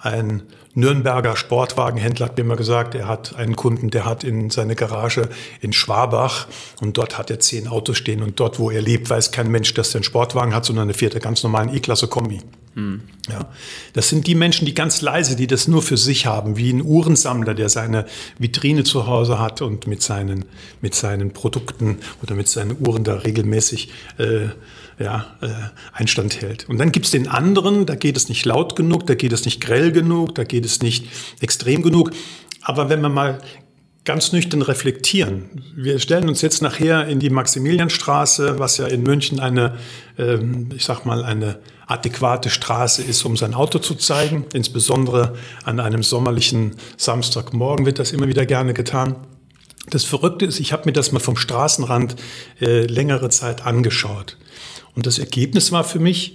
ein 0.00 0.44
Nürnberger 0.74 1.36
Sportwagenhändler 1.36 2.26
hat 2.26 2.36
mir 2.36 2.44
mal 2.44 2.56
gesagt, 2.56 2.94
er 2.94 3.06
hat 3.06 3.36
einen 3.36 3.54
Kunden, 3.54 3.90
der 3.90 4.04
hat 4.04 4.24
in 4.24 4.50
seine 4.50 4.74
Garage 4.74 5.28
in 5.60 5.72
Schwabach 5.72 6.48
und 6.80 6.98
dort 6.98 7.16
hat 7.16 7.30
er 7.30 7.38
zehn 7.38 7.68
Autos 7.68 7.96
stehen 7.96 8.22
und 8.22 8.40
dort, 8.40 8.58
wo 8.58 8.70
er 8.70 8.82
lebt, 8.82 9.08
weiß 9.08 9.30
kein 9.30 9.50
Mensch, 9.50 9.72
dass 9.74 9.90
er 9.90 9.96
einen 9.96 10.04
Sportwagen 10.04 10.54
hat, 10.54 10.64
sondern 10.64 10.88
er 10.88 10.94
fährt 10.94 11.14
einen 11.14 11.22
ganz 11.22 11.42
normalen 11.44 11.74
E-Klasse 11.74 12.08
Kombi. 12.08 12.40
Hm. 12.74 13.02
Ja, 13.30 13.46
das 13.92 14.08
sind 14.08 14.26
die 14.26 14.34
Menschen, 14.34 14.66
die 14.66 14.74
ganz 14.74 15.00
leise, 15.00 15.36
die 15.36 15.46
das 15.46 15.68
nur 15.68 15.80
für 15.80 15.96
sich 15.96 16.26
haben, 16.26 16.56
wie 16.56 16.72
ein 16.72 16.82
Uhrensammler, 16.82 17.54
der 17.54 17.68
seine 17.68 18.04
Vitrine 18.38 18.82
zu 18.82 19.06
Hause 19.06 19.38
hat 19.38 19.62
und 19.62 19.86
mit 19.86 20.02
seinen, 20.02 20.44
mit 20.80 20.94
seinen 20.94 21.32
Produkten 21.32 21.98
oder 22.20 22.34
mit 22.34 22.48
seinen 22.48 22.76
Uhren 22.84 23.04
da 23.04 23.14
regelmäßig 23.14 23.90
äh, 24.18 24.48
ja, 24.98 25.26
äh, 25.40 25.48
Einstand 25.92 26.40
hält. 26.40 26.68
Und 26.68 26.78
dann 26.78 26.92
gibt's 26.92 27.10
den 27.10 27.28
anderen, 27.28 27.86
da 27.86 27.94
geht 27.94 28.16
es 28.16 28.28
nicht 28.28 28.44
laut 28.44 28.76
genug, 28.76 29.06
da 29.06 29.14
geht 29.14 29.32
es 29.32 29.44
nicht 29.44 29.60
grell 29.60 29.92
genug, 29.92 30.34
da 30.34 30.44
geht 30.44 30.64
es 30.64 30.82
nicht 30.82 31.06
extrem 31.40 31.82
genug. 31.82 32.12
Aber 32.62 32.88
wenn 32.88 33.00
wir 33.00 33.08
mal 33.08 33.40
ganz 34.04 34.32
nüchtern 34.32 34.62
reflektieren. 34.62 35.62
Wir 35.74 35.98
stellen 35.98 36.28
uns 36.28 36.42
jetzt 36.42 36.60
nachher 36.60 37.08
in 37.08 37.20
die 37.20 37.30
Maximilianstraße, 37.30 38.58
was 38.58 38.76
ja 38.76 38.86
in 38.86 39.02
München 39.02 39.40
eine, 39.40 39.78
ähm, 40.18 40.68
ich 40.76 40.84
sag 40.84 41.06
mal, 41.06 41.24
eine 41.24 41.58
adäquate 41.86 42.50
Straße 42.50 43.02
ist, 43.02 43.24
um 43.24 43.36
sein 43.36 43.54
Auto 43.54 43.78
zu 43.78 43.94
zeigen. 43.94 44.44
Insbesondere 44.52 45.34
an 45.64 45.80
einem 45.80 46.02
sommerlichen 46.02 46.76
Samstagmorgen 46.96 47.86
wird 47.86 47.98
das 47.98 48.12
immer 48.12 48.28
wieder 48.28 48.46
gerne 48.46 48.74
getan. 48.74 49.16
Das 49.88 50.04
Verrückte 50.04 50.46
ist, 50.46 50.60
ich 50.60 50.72
habe 50.72 50.84
mir 50.86 50.92
das 50.92 51.12
mal 51.12 51.20
vom 51.20 51.36
Straßenrand 51.36 52.16
äh, 52.60 52.86
längere 52.86 53.28
Zeit 53.30 53.66
angeschaut. 53.66 54.38
Und 54.94 55.06
das 55.06 55.18
Ergebnis 55.18 55.72
war 55.72 55.84
für 55.84 55.98
mich, 55.98 56.34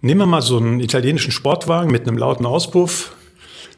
nehmen 0.00 0.20
wir 0.20 0.26
mal 0.26 0.42
so 0.42 0.58
einen 0.58 0.80
italienischen 0.80 1.32
Sportwagen 1.32 1.90
mit 1.90 2.06
einem 2.06 2.18
lauten 2.18 2.46
Auspuff, 2.46 3.12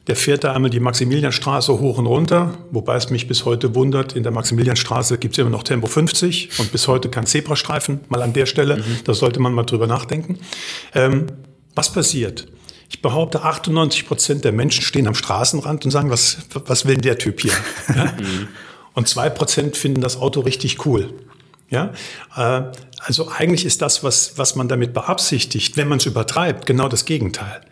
der 0.06 0.16
fährt 0.16 0.44
da 0.44 0.52
einmal 0.54 0.70
die 0.70 0.80
Maximilianstraße 0.80 1.78
hoch 1.78 1.98
und 1.98 2.06
runter, 2.06 2.58
wobei 2.70 2.96
es 2.96 3.10
mich 3.10 3.28
bis 3.28 3.44
heute 3.44 3.74
wundert, 3.74 4.14
in 4.14 4.22
der 4.22 4.32
Maximilianstraße 4.32 5.18
gibt 5.18 5.34
es 5.34 5.38
immer 5.38 5.50
noch 5.50 5.62
Tempo 5.62 5.86
50 5.86 6.58
und 6.58 6.72
bis 6.72 6.88
heute 6.88 7.10
kein 7.10 7.26
Zebrastreifen, 7.26 8.00
mal 8.08 8.22
an 8.22 8.32
der 8.32 8.46
Stelle, 8.46 8.78
mhm. 8.78 8.82
da 9.04 9.14
sollte 9.14 9.40
man 9.40 9.52
mal 9.52 9.64
drüber 9.64 9.86
nachdenken. 9.86 10.38
Ähm, 10.94 11.26
was 11.74 11.92
passiert? 11.92 12.48
Ich 12.88 13.02
behaupte, 13.02 13.44
98 13.44 14.06
Prozent 14.06 14.44
der 14.44 14.52
Menschen 14.52 14.82
stehen 14.82 15.06
am 15.06 15.14
Straßenrand 15.14 15.84
und 15.84 15.90
sagen, 15.92 16.10
was, 16.10 16.38
was 16.66 16.86
will 16.86 16.96
der 16.96 17.18
Typ 17.18 17.40
hier? 17.40 17.52
Ja? 17.94 18.06
Mhm. 18.06 18.48
Und 18.94 19.06
zwei 19.06 19.30
Prozent 19.30 19.76
finden 19.76 20.00
das 20.00 20.16
Auto 20.16 20.40
richtig 20.40 20.84
cool. 20.84 21.14
Ja, 21.70 21.92
äh, 22.36 22.62
also 22.98 23.30
eigentlich 23.30 23.64
ist 23.64 23.80
das, 23.80 24.04
was, 24.04 24.36
was 24.36 24.56
man 24.56 24.68
damit 24.68 24.92
beabsichtigt, 24.92 25.76
wenn 25.76 25.88
man 25.88 25.98
es 25.98 26.06
übertreibt, 26.06 26.66
genau 26.66 26.88
das 26.88 27.04
Gegenteil. 27.04 27.62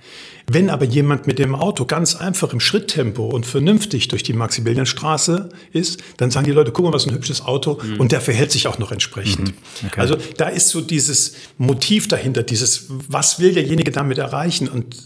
Wenn 0.51 0.71
aber 0.71 0.87
jemand 0.87 1.27
mit 1.27 1.39
dem 1.39 1.55
Auto 1.55 1.85
ganz 1.85 2.17
einfach 2.17 2.55
im 2.55 2.61
Schritttempo 2.61 3.27
und 3.27 3.45
vernünftig 3.45 4.09
durch 4.09 4.23
die 4.23 4.33
Maximilianstraße 4.33 5.51
ist, 5.73 6.03
dann 6.17 6.31
sagen 6.31 6.47
die 6.47 6.53
Leute, 6.53 6.73
guck 6.73 6.87
mal, 6.87 6.93
was 6.95 7.07
ein 7.07 7.13
hübsches 7.13 7.43
Auto 7.43 7.79
mhm. 7.83 8.01
und 8.01 8.13
der 8.13 8.23
verhält 8.23 8.51
sich 8.51 8.67
auch 8.67 8.79
noch 8.79 8.91
entsprechend. 8.91 9.49
Mhm. 9.49 9.89
Okay. 9.89 10.01
Also 10.01 10.17
da 10.39 10.49
ist 10.49 10.71
so 10.71 10.81
dieses 10.81 11.35
Motiv 11.59 12.09
dahinter, 12.09 12.43
dieses, 12.43 12.87
was 12.89 13.41
will 13.41 13.53
derjenige 13.53 13.91
damit 13.91 14.17
erreichen 14.17 14.69
und 14.69 14.97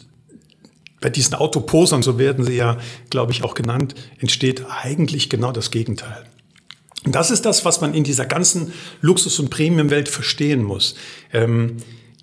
bei 1.01 1.11
diesen 1.11 1.35
Autoposern, 1.35 2.05
so 2.05 2.17
werden 2.19 2.45
sie 2.45 2.55
ja, 2.55 2.79
glaube 3.11 3.33
ich, 3.33 3.43
auch 3.43 3.55
genannt, 3.55 3.97
entsteht 4.21 4.65
eigentlich 4.69 5.29
genau 5.29 5.51
das 5.51 5.73
Gegenteil. 5.73 6.25
Das 7.05 7.31
ist 7.31 7.45
das, 7.45 7.65
was 7.65 7.81
man 7.81 7.95
in 7.95 8.05
dieser 8.05 8.27
ganzen 8.27 8.73
Luxus- 9.01 9.41
und 9.41 9.51
Premiumwelt 9.51 10.09
verstehen 10.09 10.63
muss. 10.63 10.95
Ähm, 11.33 11.79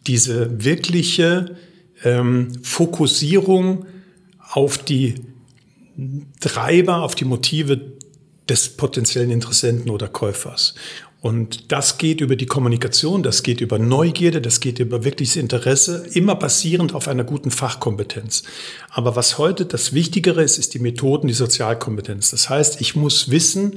diese 0.07 0.63
wirkliche 0.63 1.57
ähm, 2.03 2.51
Fokussierung 2.63 3.85
auf 4.51 4.77
die 4.77 5.15
Treiber, 6.39 7.01
auf 7.01 7.15
die 7.15 7.25
Motive 7.25 7.93
des 8.47 8.69
potenziellen 8.69 9.31
Interessenten 9.31 9.89
oder 9.89 10.07
Käufers. 10.07 10.75
Und 11.21 11.73
das 11.73 11.97
geht 11.97 12.21
über 12.21 12.37
die 12.37 12.45
Kommunikation, 12.45 13.23
das 13.23 13.43
geht 13.43 13.59
über 13.59 13.77
Neugierde, 13.77 14.39
das 14.39 14.61
geht 14.61 14.79
über 14.79 15.03
wirkliches 15.03 15.35
Interesse, 15.35 16.05
immer 16.13 16.35
basierend 16.35 16.95
auf 16.95 17.09
einer 17.09 17.25
guten 17.25 17.51
Fachkompetenz. 17.51 18.43
Aber 18.89 19.17
was 19.17 19.37
heute 19.37 19.65
das 19.65 19.93
Wichtigere 19.93 20.41
ist, 20.41 20.57
ist 20.57 20.73
die 20.73 20.79
Methoden, 20.79 21.27
die 21.27 21.33
Sozialkompetenz. 21.33 22.31
Das 22.31 22.49
heißt, 22.49 22.79
ich 22.79 22.95
muss 22.95 23.29
wissen, 23.29 23.73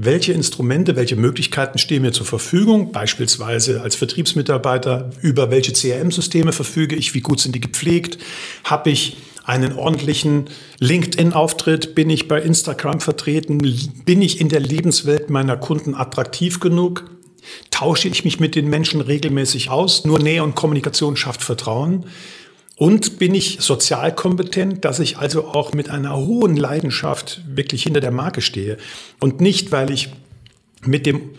welche 0.00 0.32
Instrumente, 0.32 0.94
welche 0.94 1.16
Möglichkeiten 1.16 1.76
stehen 1.76 2.02
mir 2.02 2.12
zur 2.12 2.24
Verfügung, 2.24 2.92
beispielsweise 2.92 3.82
als 3.82 3.96
Vertriebsmitarbeiter, 3.96 5.10
über 5.22 5.50
welche 5.50 5.72
CRM-Systeme 5.72 6.52
verfüge 6.52 6.94
ich, 6.94 7.14
wie 7.14 7.20
gut 7.20 7.40
sind 7.40 7.56
die 7.56 7.60
gepflegt, 7.60 8.16
habe 8.62 8.90
ich 8.90 9.16
einen 9.42 9.72
ordentlichen 9.72 10.50
LinkedIn-Auftritt, 10.78 11.96
bin 11.96 12.10
ich 12.10 12.28
bei 12.28 12.40
Instagram 12.40 13.00
vertreten, 13.00 13.58
bin 14.04 14.22
ich 14.22 14.40
in 14.40 14.48
der 14.48 14.60
Lebenswelt 14.60 15.30
meiner 15.30 15.56
Kunden 15.56 15.96
attraktiv 15.96 16.60
genug, 16.60 17.10
tausche 17.72 18.06
ich 18.06 18.24
mich 18.24 18.38
mit 18.38 18.54
den 18.54 18.70
Menschen 18.70 19.00
regelmäßig 19.00 19.68
aus, 19.68 20.04
nur 20.04 20.20
Nähe 20.20 20.44
und 20.44 20.54
Kommunikation 20.54 21.16
schafft 21.16 21.42
Vertrauen. 21.42 22.04
Und 22.78 23.18
bin 23.18 23.34
ich 23.34 23.58
sozial 23.60 24.14
kompetent, 24.14 24.84
dass 24.84 25.00
ich 25.00 25.18
also 25.18 25.48
auch 25.48 25.72
mit 25.72 25.90
einer 25.90 26.16
hohen 26.16 26.56
Leidenschaft 26.56 27.42
wirklich 27.44 27.82
hinter 27.82 28.00
der 28.00 28.12
Marke 28.12 28.40
stehe. 28.40 28.76
Und 29.18 29.40
nicht, 29.40 29.72
weil 29.72 29.90
ich 29.90 30.10
mit 30.84 31.04
dem, 31.04 31.30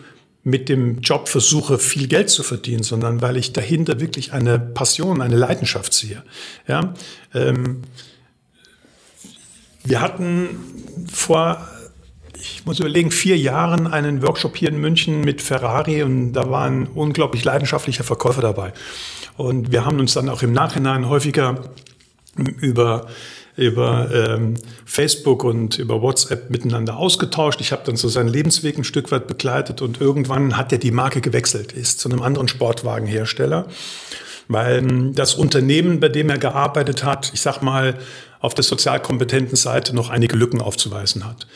mit 0.42 0.68
dem 0.68 1.00
Job 1.00 1.28
versuche, 1.28 1.78
viel 1.78 2.08
Geld 2.08 2.28
zu 2.28 2.42
verdienen, 2.42 2.82
sondern 2.82 3.22
weil 3.22 3.38
ich 3.38 3.54
dahinter 3.54 4.00
wirklich 4.00 4.34
eine 4.34 4.58
Passion, 4.58 5.22
eine 5.22 5.36
Leidenschaft 5.36 5.94
sehe. 5.94 6.22
Ja, 6.68 6.92
ähm, 7.32 7.82
wir 9.82 10.02
hatten 10.02 10.60
vor, 11.10 11.66
ich 12.38 12.66
muss 12.66 12.80
überlegen, 12.80 13.10
vier 13.10 13.38
Jahren 13.38 13.86
einen 13.86 14.20
Workshop 14.20 14.58
hier 14.58 14.68
in 14.68 14.78
München 14.78 15.22
mit 15.22 15.40
Ferrari 15.40 16.02
und 16.02 16.34
da 16.34 16.50
war 16.50 16.66
ein 16.66 16.86
unglaublich 16.86 17.44
leidenschaftlicher 17.44 18.04
Verkäufer 18.04 18.42
dabei. 18.42 18.74
Und 19.40 19.72
wir 19.72 19.84
haben 19.84 19.98
uns 19.98 20.14
dann 20.14 20.28
auch 20.28 20.42
im 20.42 20.52
Nachhinein 20.52 21.08
häufiger 21.08 21.70
über 22.60 23.06
über 23.56 24.08
ähm, 24.12 24.54
Facebook 24.86 25.44
und 25.44 25.78
über 25.78 26.00
WhatsApp 26.00 26.48
miteinander 26.50 26.96
ausgetauscht. 26.96 27.60
Ich 27.60 27.72
habe 27.72 27.82
dann 27.84 27.96
so 27.96 28.08
seinen 28.08 28.28
Lebensweg 28.28 28.78
ein 28.78 28.84
Stück 28.84 29.10
weit 29.10 29.26
begleitet 29.26 29.82
und 29.82 30.00
irgendwann 30.00 30.56
hat 30.56 30.72
er 30.72 30.78
die 30.78 30.92
Marke 30.92 31.20
gewechselt, 31.20 31.72
ist 31.72 32.00
zu 32.00 32.08
einem 32.08 32.22
anderen 32.22 32.48
Sportwagenhersteller, 32.48 33.66
weil 34.48 34.78
ähm, 34.78 35.14
das 35.14 35.34
Unternehmen, 35.34 36.00
bei 36.00 36.08
dem 36.08 36.30
er 36.30 36.38
gearbeitet 36.38 37.04
hat, 37.04 37.32
ich 37.34 37.42
sag 37.42 37.60
mal, 37.60 37.98
auf 38.38 38.54
der 38.54 38.64
sozialkompetenten 38.64 39.56
Seite 39.56 39.94
noch 39.94 40.08
einige 40.08 40.36
Lücken 40.36 40.62
aufzuweisen 40.62 41.26
hat. 41.26 41.46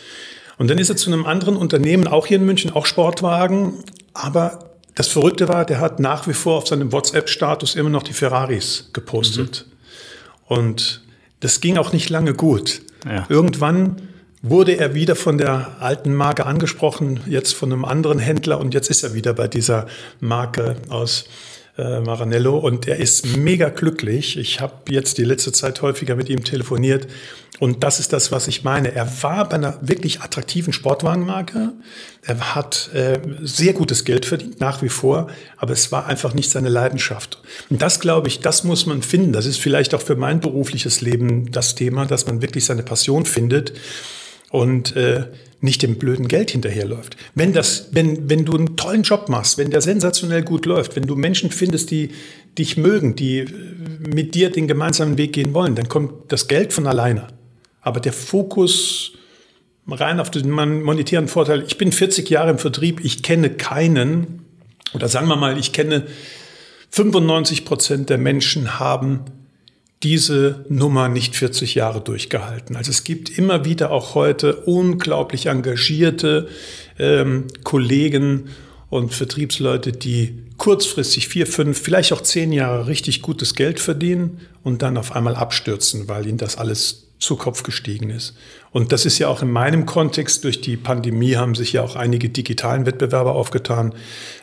Und 0.58 0.68
dann 0.68 0.78
ist 0.78 0.90
er 0.90 0.96
zu 0.96 1.10
einem 1.10 1.24
anderen 1.24 1.56
Unternehmen, 1.56 2.06
auch 2.06 2.26
hier 2.26 2.36
in 2.36 2.44
München, 2.44 2.70
auch 2.72 2.84
Sportwagen, 2.84 3.82
aber 4.12 4.73
das 4.94 5.08
Verrückte 5.08 5.48
war, 5.48 5.64
der 5.64 5.80
hat 5.80 5.98
nach 6.00 6.28
wie 6.28 6.34
vor 6.34 6.58
auf 6.58 6.68
seinem 6.68 6.92
WhatsApp-Status 6.92 7.74
immer 7.74 7.90
noch 7.90 8.02
die 8.02 8.12
Ferraris 8.12 8.90
gepostet. 8.92 9.66
Mhm. 9.66 10.56
Und 10.56 11.02
das 11.40 11.60
ging 11.60 11.76
auch 11.78 11.92
nicht 11.92 12.10
lange 12.10 12.34
gut. 12.34 12.82
Ja. 13.04 13.26
Irgendwann 13.28 13.96
wurde 14.42 14.76
er 14.76 14.94
wieder 14.94 15.16
von 15.16 15.38
der 15.38 15.76
alten 15.80 16.14
Marke 16.14 16.46
angesprochen, 16.46 17.20
jetzt 17.26 17.54
von 17.54 17.72
einem 17.72 17.84
anderen 17.84 18.18
Händler 18.18 18.60
und 18.60 18.74
jetzt 18.74 18.90
ist 18.90 19.02
er 19.02 19.14
wieder 19.14 19.32
bei 19.32 19.48
dieser 19.48 19.86
Marke 20.20 20.76
aus 20.88 21.24
äh, 21.76 22.00
Maranello 22.00 22.56
und 22.56 22.86
er 22.86 22.98
ist 22.98 23.36
mega 23.36 23.68
glücklich. 23.68 24.36
Ich 24.36 24.60
habe 24.60 24.74
jetzt 24.90 25.18
die 25.18 25.24
letzte 25.24 25.52
Zeit 25.52 25.82
häufiger 25.82 26.16
mit 26.16 26.28
ihm 26.28 26.44
telefoniert 26.44 27.08
und 27.60 27.84
das 27.84 28.00
ist 28.00 28.12
das, 28.12 28.32
was 28.32 28.48
ich 28.48 28.64
meine. 28.64 28.94
Er 28.94 29.22
war 29.22 29.48
bei 29.48 29.56
einer 29.56 29.78
wirklich 29.80 30.20
attraktiven 30.20 30.72
Sportwagenmarke. 30.72 31.72
Er 32.22 32.54
hat 32.54 32.90
äh, 32.94 33.20
sehr 33.42 33.74
gutes 33.74 34.04
Geld 34.04 34.26
verdient, 34.26 34.60
nach 34.60 34.82
wie 34.82 34.88
vor, 34.88 35.28
aber 35.56 35.72
es 35.72 35.92
war 35.92 36.06
einfach 36.06 36.34
nicht 36.34 36.50
seine 36.50 36.68
Leidenschaft. 36.68 37.40
Und 37.70 37.80
das, 37.80 38.00
glaube 38.00 38.28
ich, 38.28 38.40
das 38.40 38.64
muss 38.64 38.86
man 38.86 39.02
finden. 39.02 39.32
Das 39.32 39.46
ist 39.46 39.58
vielleicht 39.58 39.94
auch 39.94 40.02
für 40.02 40.16
mein 40.16 40.40
berufliches 40.40 41.00
Leben 41.00 41.52
das 41.52 41.74
Thema, 41.74 42.06
dass 42.06 42.26
man 42.26 42.42
wirklich 42.42 42.64
seine 42.64 42.82
Passion 42.82 43.24
findet 43.24 43.72
und 44.50 44.96
äh, 44.96 45.24
nicht 45.64 45.82
dem 45.82 45.96
blöden 45.96 46.28
Geld 46.28 46.50
hinterherläuft. 46.50 47.16
Wenn, 47.34 47.52
das, 47.52 47.88
wenn, 47.92 48.28
wenn 48.28 48.44
du 48.44 48.54
einen 48.54 48.76
tollen 48.76 49.02
Job 49.02 49.28
machst, 49.28 49.56
wenn 49.56 49.70
der 49.70 49.80
sensationell 49.80 50.42
gut 50.42 50.66
läuft, 50.66 50.94
wenn 50.94 51.06
du 51.06 51.16
Menschen 51.16 51.50
findest, 51.50 51.90
die 51.90 52.10
dich 52.58 52.76
mögen, 52.76 53.16
die 53.16 53.38
äh, 53.38 53.48
mit 54.06 54.34
dir 54.34 54.50
den 54.50 54.68
gemeinsamen 54.68 55.16
Weg 55.16 55.32
gehen 55.32 55.54
wollen, 55.54 55.74
dann 55.74 55.88
kommt 55.88 56.30
das 56.30 56.48
Geld 56.48 56.72
von 56.72 56.86
alleine. 56.86 57.28
Aber 57.80 58.00
der 58.00 58.12
Fokus 58.12 59.12
rein 59.88 60.20
auf 60.20 60.30
den 60.30 60.50
monetären 60.50 61.28
Vorteil, 61.28 61.64
ich 61.66 61.78
bin 61.78 61.92
40 61.92 62.28
Jahre 62.28 62.50
im 62.50 62.58
Vertrieb, 62.58 63.02
ich 63.02 63.22
kenne 63.22 63.50
keinen, 63.50 64.44
oder 64.94 65.08
sagen 65.08 65.28
wir 65.28 65.36
mal, 65.36 65.58
ich 65.58 65.72
kenne 65.72 66.06
95 66.90 67.64
Prozent 67.64 68.10
der 68.10 68.18
Menschen 68.18 68.78
haben 68.78 69.24
diese 70.02 70.64
Nummer 70.68 71.08
nicht 71.08 71.36
40 71.36 71.74
Jahre 71.74 72.00
durchgehalten. 72.00 72.76
Also 72.76 72.90
es 72.90 73.04
gibt 73.04 73.38
immer 73.38 73.64
wieder 73.64 73.90
auch 73.90 74.14
heute 74.14 74.56
unglaublich 74.56 75.46
engagierte 75.46 76.48
ähm, 76.98 77.46
Kollegen 77.62 78.50
und 78.90 79.14
Vertriebsleute, 79.14 79.92
die 79.92 80.44
kurzfristig 80.56 81.28
vier, 81.28 81.46
fünf, 81.46 81.80
vielleicht 81.80 82.12
auch 82.12 82.20
zehn 82.20 82.52
Jahre 82.52 82.86
richtig 82.86 83.22
gutes 83.22 83.54
Geld 83.54 83.80
verdienen 83.80 84.40
und 84.62 84.82
dann 84.82 84.96
auf 84.96 85.12
einmal 85.16 85.36
abstürzen, 85.36 86.08
weil 86.08 86.26
ihnen 86.26 86.38
das 86.38 86.56
alles 86.56 87.03
zu 87.24 87.36
Kopf 87.36 87.62
gestiegen 87.62 88.10
ist. 88.10 88.36
Und 88.70 88.92
das 88.92 89.06
ist 89.06 89.18
ja 89.18 89.28
auch 89.28 89.42
in 89.42 89.50
meinem 89.50 89.86
Kontext, 89.86 90.44
durch 90.44 90.60
die 90.60 90.76
Pandemie 90.76 91.36
haben 91.36 91.54
sich 91.54 91.72
ja 91.72 91.82
auch 91.82 91.96
einige 91.96 92.28
digitalen 92.28 92.86
Wettbewerber 92.86 93.34
aufgetan. 93.34 93.94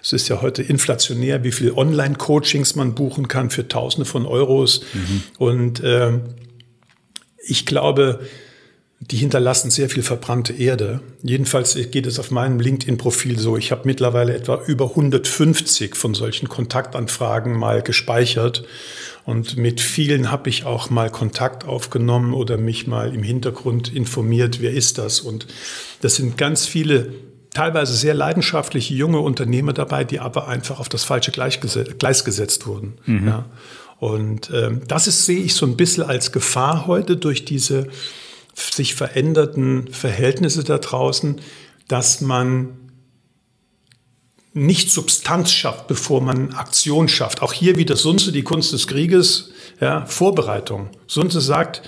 Es 0.01 0.13
ist 0.13 0.27
ja 0.29 0.41
heute 0.41 0.63
inflationär, 0.63 1.43
wie 1.43 1.51
viel 1.51 1.71
Online-Coachings 1.71 2.75
man 2.75 2.95
buchen 2.95 3.27
kann 3.27 3.49
für 3.49 3.67
Tausende 3.67 4.05
von 4.05 4.25
Euros. 4.25 4.81
Mhm. 4.93 5.23
Und 5.37 5.83
äh, 5.83 6.19
ich 7.45 7.65
glaube, 7.65 8.21
die 9.01 9.17
hinterlassen 9.17 9.71
sehr 9.71 9.89
viel 9.89 10.03
verbrannte 10.03 10.53
Erde. 10.53 11.01
Jedenfalls 11.23 11.75
geht 11.89 12.05
es 12.05 12.19
auf 12.19 12.29
meinem 12.29 12.59
LinkedIn-Profil 12.59 13.39
so. 13.39 13.57
Ich 13.57 13.71
habe 13.71 13.81
mittlerweile 13.85 14.35
etwa 14.35 14.61
über 14.67 14.89
150 14.89 15.95
von 15.95 16.13
solchen 16.13 16.47
Kontaktanfragen 16.49 17.57
mal 17.57 17.81
gespeichert. 17.81 18.63
Und 19.25 19.57
mit 19.57 19.81
vielen 19.81 20.31
habe 20.31 20.49
ich 20.49 20.65
auch 20.65 20.91
mal 20.91 21.09
Kontakt 21.09 21.65
aufgenommen 21.65 22.33
oder 22.33 22.57
mich 22.57 22.85
mal 22.85 23.13
im 23.13 23.23
Hintergrund 23.23 23.93
informiert, 23.93 24.61
wer 24.61 24.71
ist 24.71 24.99
das. 24.99 25.19
Und 25.19 25.47
das 26.01 26.15
sind 26.15 26.37
ganz 26.37 26.67
viele 26.67 27.13
teilweise 27.53 27.93
sehr 27.93 28.13
leidenschaftliche 28.13 28.93
junge 28.93 29.19
Unternehmer 29.19 29.73
dabei, 29.73 30.03
die 30.03 30.19
aber 30.19 30.47
einfach 30.47 30.79
auf 30.79 30.89
das 30.89 31.03
falsche 31.03 31.31
Gleis 31.31 32.23
gesetzt 32.23 32.67
wurden. 32.67 32.93
Mhm. 33.05 33.27
Ja. 33.27 33.45
Und 33.99 34.51
ähm, 34.53 34.81
das 34.87 35.07
ist, 35.07 35.25
sehe 35.25 35.41
ich 35.41 35.55
so 35.55 35.65
ein 35.65 35.75
bisschen 35.75 36.03
als 36.03 36.31
Gefahr 36.31 36.87
heute 36.87 37.17
durch 37.17 37.45
diese 37.45 37.87
sich 38.53 38.95
veränderten 38.95 39.87
Verhältnisse 39.91 40.63
da 40.63 40.77
draußen, 40.77 41.41
dass 41.87 42.21
man 42.21 42.77
nicht 44.53 44.91
Substanz 44.91 45.51
schafft, 45.51 45.87
bevor 45.87 46.21
man 46.21 46.53
Aktion 46.53 47.07
schafft. 47.07 47.41
Auch 47.41 47.53
hier 47.53 47.77
wieder 47.77 47.95
Sunze, 47.95 48.31
die 48.31 48.43
Kunst 48.43 48.73
des 48.73 48.87
Krieges, 48.87 49.51
ja, 49.79 50.05
Vorbereitung. 50.05 50.89
Sunze 51.07 51.39
sagt, 51.39 51.81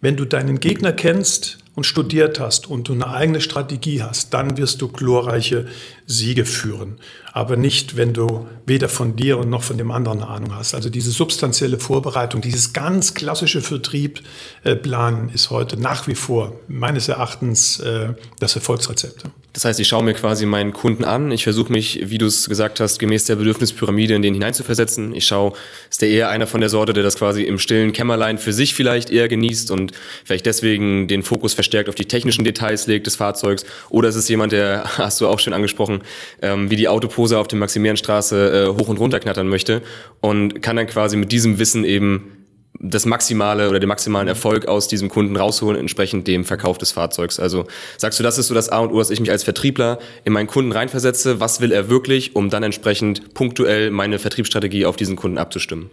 wenn 0.00 0.16
du 0.16 0.24
deinen 0.24 0.60
Gegner 0.60 0.92
kennst 0.92 1.58
und 1.74 1.84
studiert 1.84 2.38
hast 2.38 2.66
und 2.66 2.88
du 2.88 2.92
eine 2.92 3.08
eigene 3.08 3.40
Strategie 3.40 4.02
hast, 4.02 4.34
dann 4.34 4.56
wirst 4.58 4.82
du 4.82 4.88
glorreiche 4.88 5.66
Siege 6.06 6.44
führen. 6.44 6.98
Aber 7.32 7.56
nicht, 7.56 7.96
wenn 7.96 8.12
du 8.12 8.46
weder 8.66 8.88
von 8.88 9.16
dir 9.16 9.44
noch 9.44 9.62
von 9.62 9.78
dem 9.78 9.90
anderen 9.90 10.22
Ahnung 10.22 10.54
hast. 10.54 10.74
Also 10.74 10.90
diese 10.90 11.10
substanzielle 11.10 11.78
Vorbereitung, 11.78 12.42
dieses 12.42 12.72
ganz 12.72 13.14
klassische 13.14 13.62
Vertriebplan 13.62 15.30
ist 15.30 15.50
heute 15.50 15.80
nach 15.80 16.06
wie 16.06 16.14
vor 16.14 16.52
meines 16.68 17.08
Erachtens 17.08 17.80
äh, 17.80 18.14
das 18.38 18.54
Erfolgsrezept. 18.54 19.24
Das 19.52 19.66
heißt, 19.66 19.80
ich 19.80 19.88
schaue 19.88 20.02
mir 20.02 20.14
quasi 20.14 20.46
meinen 20.46 20.72
Kunden 20.72 21.04
an. 21.04 21.30
Ich 21.30 21.44
versuche 21.44 21.70
mich, 21.70 22.00
wie 22.04 22.16
du 22.16 22.24
es 22.24 22.48
gesagt 22.48 22.80
hast, 22.80 22.98
gemäß 22.98 23.26
der 23.26 23.36
Bedürfnispyramide 23.36 24.14
in 24.14 24.22
den 24.22 24.32
hineinzuversetzen. 24.32 25.14
Ich 25.14 25.26
schaue, 25.26 25.52
ist 25.90 26.00
der 26.00 26.08
eher 26.08 26.30
einer 26.30 26.46
von 26.46 26.60
der 26.60 26.70
Sorte, 26.70 26.94
der 26.94 27.02
das 27.02 27.16
quasi 27.16 27.42
im 27.42 27.58
stillen 27.58 27.92
Kämmerlein 27.92 28.38
für 28.38 28.54
sich 28.54 28.74
vielleicht 28.74 29.10
eher 29.10 29.28
genießt 29.28 29.70
und 29.70 29.92
vielleicht 30.24 30.46
deswegen 30.46 31.06
den 31.06 31.22
Fokus 31.22 31.52
verstärkt 31.52 31.90
auf 31.90 31.94
die 31.94 32.06
technischen 32.06 32.44
Details 32.44 32.86
legt 32.86 33.06
des 33.06 33.16
Fahrzeugs? 33.16 33.66
Oder 33.90 34.08
ist 34.08 34.16
es 34.16 34.26
jemand, 34.28 34.52
der, 34.52 34.84
hast 34.96 35.20
du 35.20 35.28
auch 35.28 35.38
schon 35.38 35.52
angesprochen, 35.52 36.00
ähm, 36.40 36.70
wie 36.70 36.76
die 36.76 36.88
Autopose 37.22 37.38
auf 37.38 37.48
der 37.48 37.58
Maximilianstraße 37.58 38.66
äh, 38.66 38.78
hoch 38.78 38.88
und 38.88 38.98
runter 38.98 39.20
knattern 39.20 39.48
möchte 39.48 39.82
und 40.20 40.62
kann 40.62 40.76
dann 40.76 40.86
quasi 40.86 41.16
mit 41.16 41.30
diesem 41.30 41.58
Wissen 41.58 41.84
eben 41.84 42.36
das 42.80 43.06
maximale 43.06 43.68
oder 43.68 43.78
den 43.78 43.88
maximalen 43.88 44.26
Erfolg 44.26 44.66
aus 44.66 44.88
diesem 44.88 45.08
Kunden 45.08 45.36
rausholen, 45.36 45.78
entsprechend 45.78 46.26
dem 46.26 46.44
Verkauf 46.44 46.78
des 46.78 46.90
Fahrzeugs. 46.90 47.38
Also 47.38 47.66
sagst 47.96 48.18
du, 48.18 48.24
das 48.24 48.38
ist 48.38 48.48
so 48.48 48.54
das 48.54 48.70
A 48.70 48.78
und 48.78 48.92
O, 48.92 48.98
dass 48.98 49.10
ich 49.10 49.20
mich 49.20 49.30
als 49.30 49.44
Vertriebler 49.44 49.98
in 50.24 50.32
meinen 50.32 50.48
Kunden 50.48 50.72
reinversetze, 50.72 51.38
was 51.38 51.60
will 51.60 51.70
er 51.70 51.88
wirklich, 51.88 52.34
um 52.34 52.50
dann 52.50 52.62
entsprechend 52.62 53.34
punktuell 53.34 53.90
meine 53.90 54.18
Vertriebsstrategie 54.18 54.86
auf 54.86 54.96
diesen 54.96 55.16
Kunden 55.16 55.38
abzustimmen? 55.38 55.90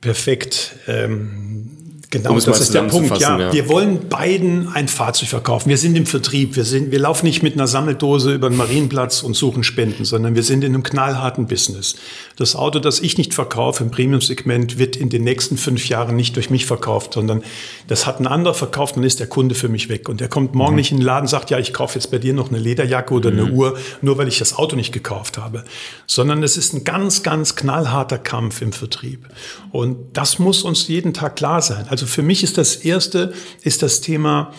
Perfekt. 0.00 0.76
Ähm 0.86 1.87
Genau, 2.10 2.30
um 2.30 2.40
das 2.40 2.60
ist 2.60 2.72
der 2.72 2.82
Punkt. 2.84 3.18
Ja, 3.18 3.38
ja, 3.38 3.52
wir 3.52 3.68
wollen 3.68 4.08
beiden 4.08 4.68
ein 4.72 4.88
Fahrzeug 4.88 5.28
verkaufen. 5.28 5.68
Wir 5.68 5.76
sind 5.76 5.94
im 5.94 6.06
Vertrieb. 6.06 6.56
Wir, 6.56 6.64
sind, 6.64 6.90
wir 6.90 6.98
laufen 7.00 7.26
nicht 7.26 7.42
mit 7.42 7.52
einer 7.52 7.66
Sammeldose 7.66 8.32
über 8.32 8.48
den 8.48 8.56
Marienplatz 8.56 9.22
und 9.22 9.34
suchen 9.34 9.62
Spenden, 9.62 10.06
sondern 10.06 10.34
wir 10.34 10.42
sind 10.42 10.64
in 10.64 10.72
einem 10.72 10.82
knallharten 10.82 11.46
Business. 11.48 11.96
Das 12.36 12.56
Auto, 12.56 12.78
das 12.78 13.00
ich 13.00 13.18
nicht 13.18 13.34
verkaufe 13.34 13.84
im 13.84 13.90
Premium-Segment, 13.90 14.78
wird 14.78 14.96
in 14.96 15.10
den 15.10 15.22
nächsten 15.22 15.58
fünf 15.58 15.86
Jahren 15.90 16.16
nicht 16.16 16.36
durch 16.36 16.48
mich 16.48 16.64
verkauft, 16.64 17.12
sondern 17.12 17.42
das 17.88 18.06
hat 18.06 18.20
ein 18.20 18.26
anderer 18.26 18.54
verkauft, 18.54 18.96
dann 18.96 19.04
ist 19.04 19.20
der 19.20 19.26
Kunde 19.26 19.54
für 19.54 19.68
mich 19.68 19.90
weg. 19.90 20.08
Und 20.08 20.22
der 20.22 20.28
kommt 20.28 20.54
morgen 20.54 20.72
mhm. 20.72 20.76
nicht 20.76 20.92
in 20.92 20.98
den 20.98 21.04
Laden 21.04 21.24
und 21.24 21.28
sagt, 21.28 21.50
ja, 21.50 21.58
ich 21.58 21.74
kaufe 21.74 21.96
jetzt 21.96 22.10
bei 22.10 22.18
dir 22.18 22.32
noch 22.32 22.48
eine 22.48 22.58
Lederjacke 22.58 23.12
oder 23.12 23.30
mhm. 23.30 23.38
eine 23.38 23.52
Uhr, 23.52 23.78
nur 24.00 24.16
weil 24.16 24.28
ich 24.28 24.38
das 24.38 24.56
Auto 24.56 24.76
nicht 24.76 24.92
gekauft 24.92 25.36
habe. 25.36 25.62
Sondern 26.06 26.42
es 26.42 26.56
ist 26.56 26.72
ein 26.72 26.84
ganz, 26.84 27.22
ganz 27.22 27.54
knallharter 27.54 28.16
Kampf 28.16 28.62
im 28.62 28.72
Vertrieb. 28.72 29.28
Und 29.72 29.98
das 30.14 30.38
muss 30.38 30.62
uns 30.62 30.88
jeden 30.88 31.12
Tag 31.12 31.36
klar 31.36 31.60
sein. 31.60 31.84
Also 31.90 31.97
also 31.98 32.06
für 32.06 32.22
mich 32.22 32.44
ist 32.44 32.58
das 32.58 32.76
erste, 32.76 33.32
ist 33.62 33.82
das 33.82 34.00
Thema, 34.00 34.54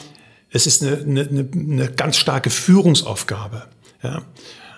es 0.51 0.67
ist 0.67 0.83
eine, 0.83 0.97
eine, 0.97 1.49
eine 1.53 1.89
ganz 1.89 2.17
starke 2.17 2.49
Führungsaufgabe. 2.49 3.63
Ja. 4.03 4.23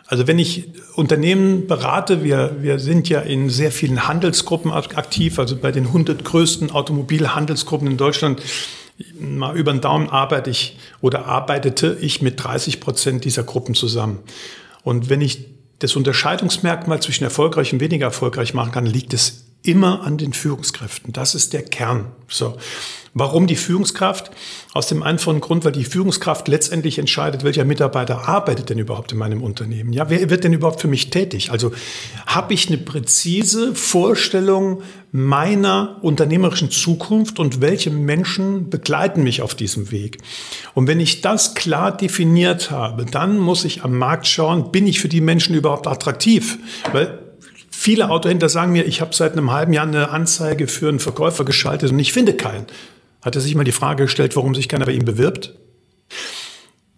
Also 0.06 0.28
wenn 0.28 0.38
ich 0.38 0.70
Unternehmen 0.94 1.66
berate, 1.66 2.24
wir, 2.24 2.58
wir 2.60 2.78
sind 2.78 3.10
ja 3.10 3.22
in 3.22 3.50
sehr 3.50 3.72
vielen 3.72 4.08
Handelsgruppen 4.08 4.70
aktiv, 4.70 5.40
also 5.40 5.56
bei 5.56 5.72
den 5.72 5.88
100 5.88 6.24
größten 6.24 6.70
Automobilhandelsgruppen 6.70 7.88
in 7.88 7.98
Deutschland, 7.98 8.44
mal 9.20 9.58
über 9.58 9.72
den 9.72 9.82
Daumen 9.82 10.08
arbeite 10.08 10.52
ich 10.52 10.78
oder 11.02 11.26
arbeitete 11.26 11.98
ich 12.00 12.22
mit 12.22 12.44
30 12.44 12.80
Prozent 12.80 13.26
dieser 13.26 13.42
Gruppen 13.42 13.74
zusammen. 13.74 14.20
Und 14.84 15.10
wenn 15.10 15.22
ich 15.22 15.48
das 15.80 15.96
Unterscheidungsmerkmal 15.96 17.02
zwischen 17.02 17.24
erfolgreich 17.24 17.74
und 17.74 17.80
weniger 17.80 18.06
erfolgreich 18.06 18.54
machen 18.54 18.72
kann, 18.72 18.86
liegt 18.86 19.16
es 19.16 19.46
immer 19.64 20.04
an 20.04 20.18
den 20.18 20.34
Führungskräften. 20.34 21.14
Das 21.14 21.36
ist 21.36 21.54
der 21.54 21.64
Kern. 21.64 22.12
So. 22.28 22.58
Warum 23.14 23.46
die 23.46 23.58
Führungskraft? 23.58 24.32
Aus 24.74 24.88
dem 24.88 25.04
einfachen 25.04 25.42
Grund, 25.42 25.66
weil 25.66 25.74
die 25.74 25.84
Führungskraft 25.84 26.48
letztendlich 26.48 26.98
entscheidet, 26.98 27.44
welcher 27.44 27.66
Mitarbeiter 27.66 28.30
arbeitet 28.30 28.70
denn 28.70 28.80
überhaupt 28.80 29.12
in 29.12 29.18
meinem 29.18 29.44
Unternehmen. 29.44 29.92
Ja, 29.92 30.10
wer 30.10 30.30
wird 30.30 30.46
denn 30.46 30.54
überhaupt 30.54 30.80
für 30.80 30.88
mich 30.88 31.10
tätig? 31.10 31.52
Also 31.52 31.74
habe 32.26 32.54
ich 32.54 32.70
eine 32.70 32.78
präzise 32.78 33.76
Vorstellung 33.76 34.82
meiner 35.12 35.98
unternehmerischen 36.02 36.72
Zukunft 36.72 37.38
und 37.38 37.60
welche 37.60 37.92
Menschen 37.92 38.70
begleiten 38.70 39.24
mich 39.24 39.42
auf 39.42 39.56
diesem 39.56 39.92
Weg? 39.92 40.20
Und 40.74 40.88
wenn 40.88 41.02
ich 41.02 41.20
das 41.20 41.54
klar 41.54 41.96
definiert 41.96 42.72
habe, 42.72 43.06
dann 43.06 43.38
muss 43.38 43.66
ich 43.66 43.84
am 43.84 43.98
Markt 43.98 44.26
schauen, 44.26 44.72
bin 44.72 44.88
ich 44.88 45.02
für 45.02 45.10
die 45.10 45.20
Menschen 45.20 45.54
überhaupt 45.54 45.86
attraktiv? 45.86 46.60
Weil 46.94 47.20
Viele 47.84 48.12
Autohändler 48.12 48.48
sagen 48.48 48.74
mir, 48.74 48.86
ich 48.86 49.02
habe 49.02 49.16
seit 49.16 49.32
einem 49.32 49.50
halben 49.50 49.74
Jahr 49.74 49.88
eine 49.88 50.12
Anzeige 50.12 50.68
für 50.68 50.88
einen 50.88 51.00
Verkäufer 51.00 51.46
geschaltet 51.46 51.92
und 51.92 51.98
ich 51.98 52.14
finde 52.14 52.36
keinen. 52.36 52.68
Hat 53.24 53.36
er 53.36 53.42
sich 53.42 53.56
mal 53.56 53.64
die 53.64 53.72
Frage 53.72 54.04
gestellt, 54.04 54.36
warum 54.36 54.54
sich 54.54 54.70
keiner 54.70 54.86
bei 54.86 54.92
ihm 54.92 55.04
bewirbt? 55.04 55.56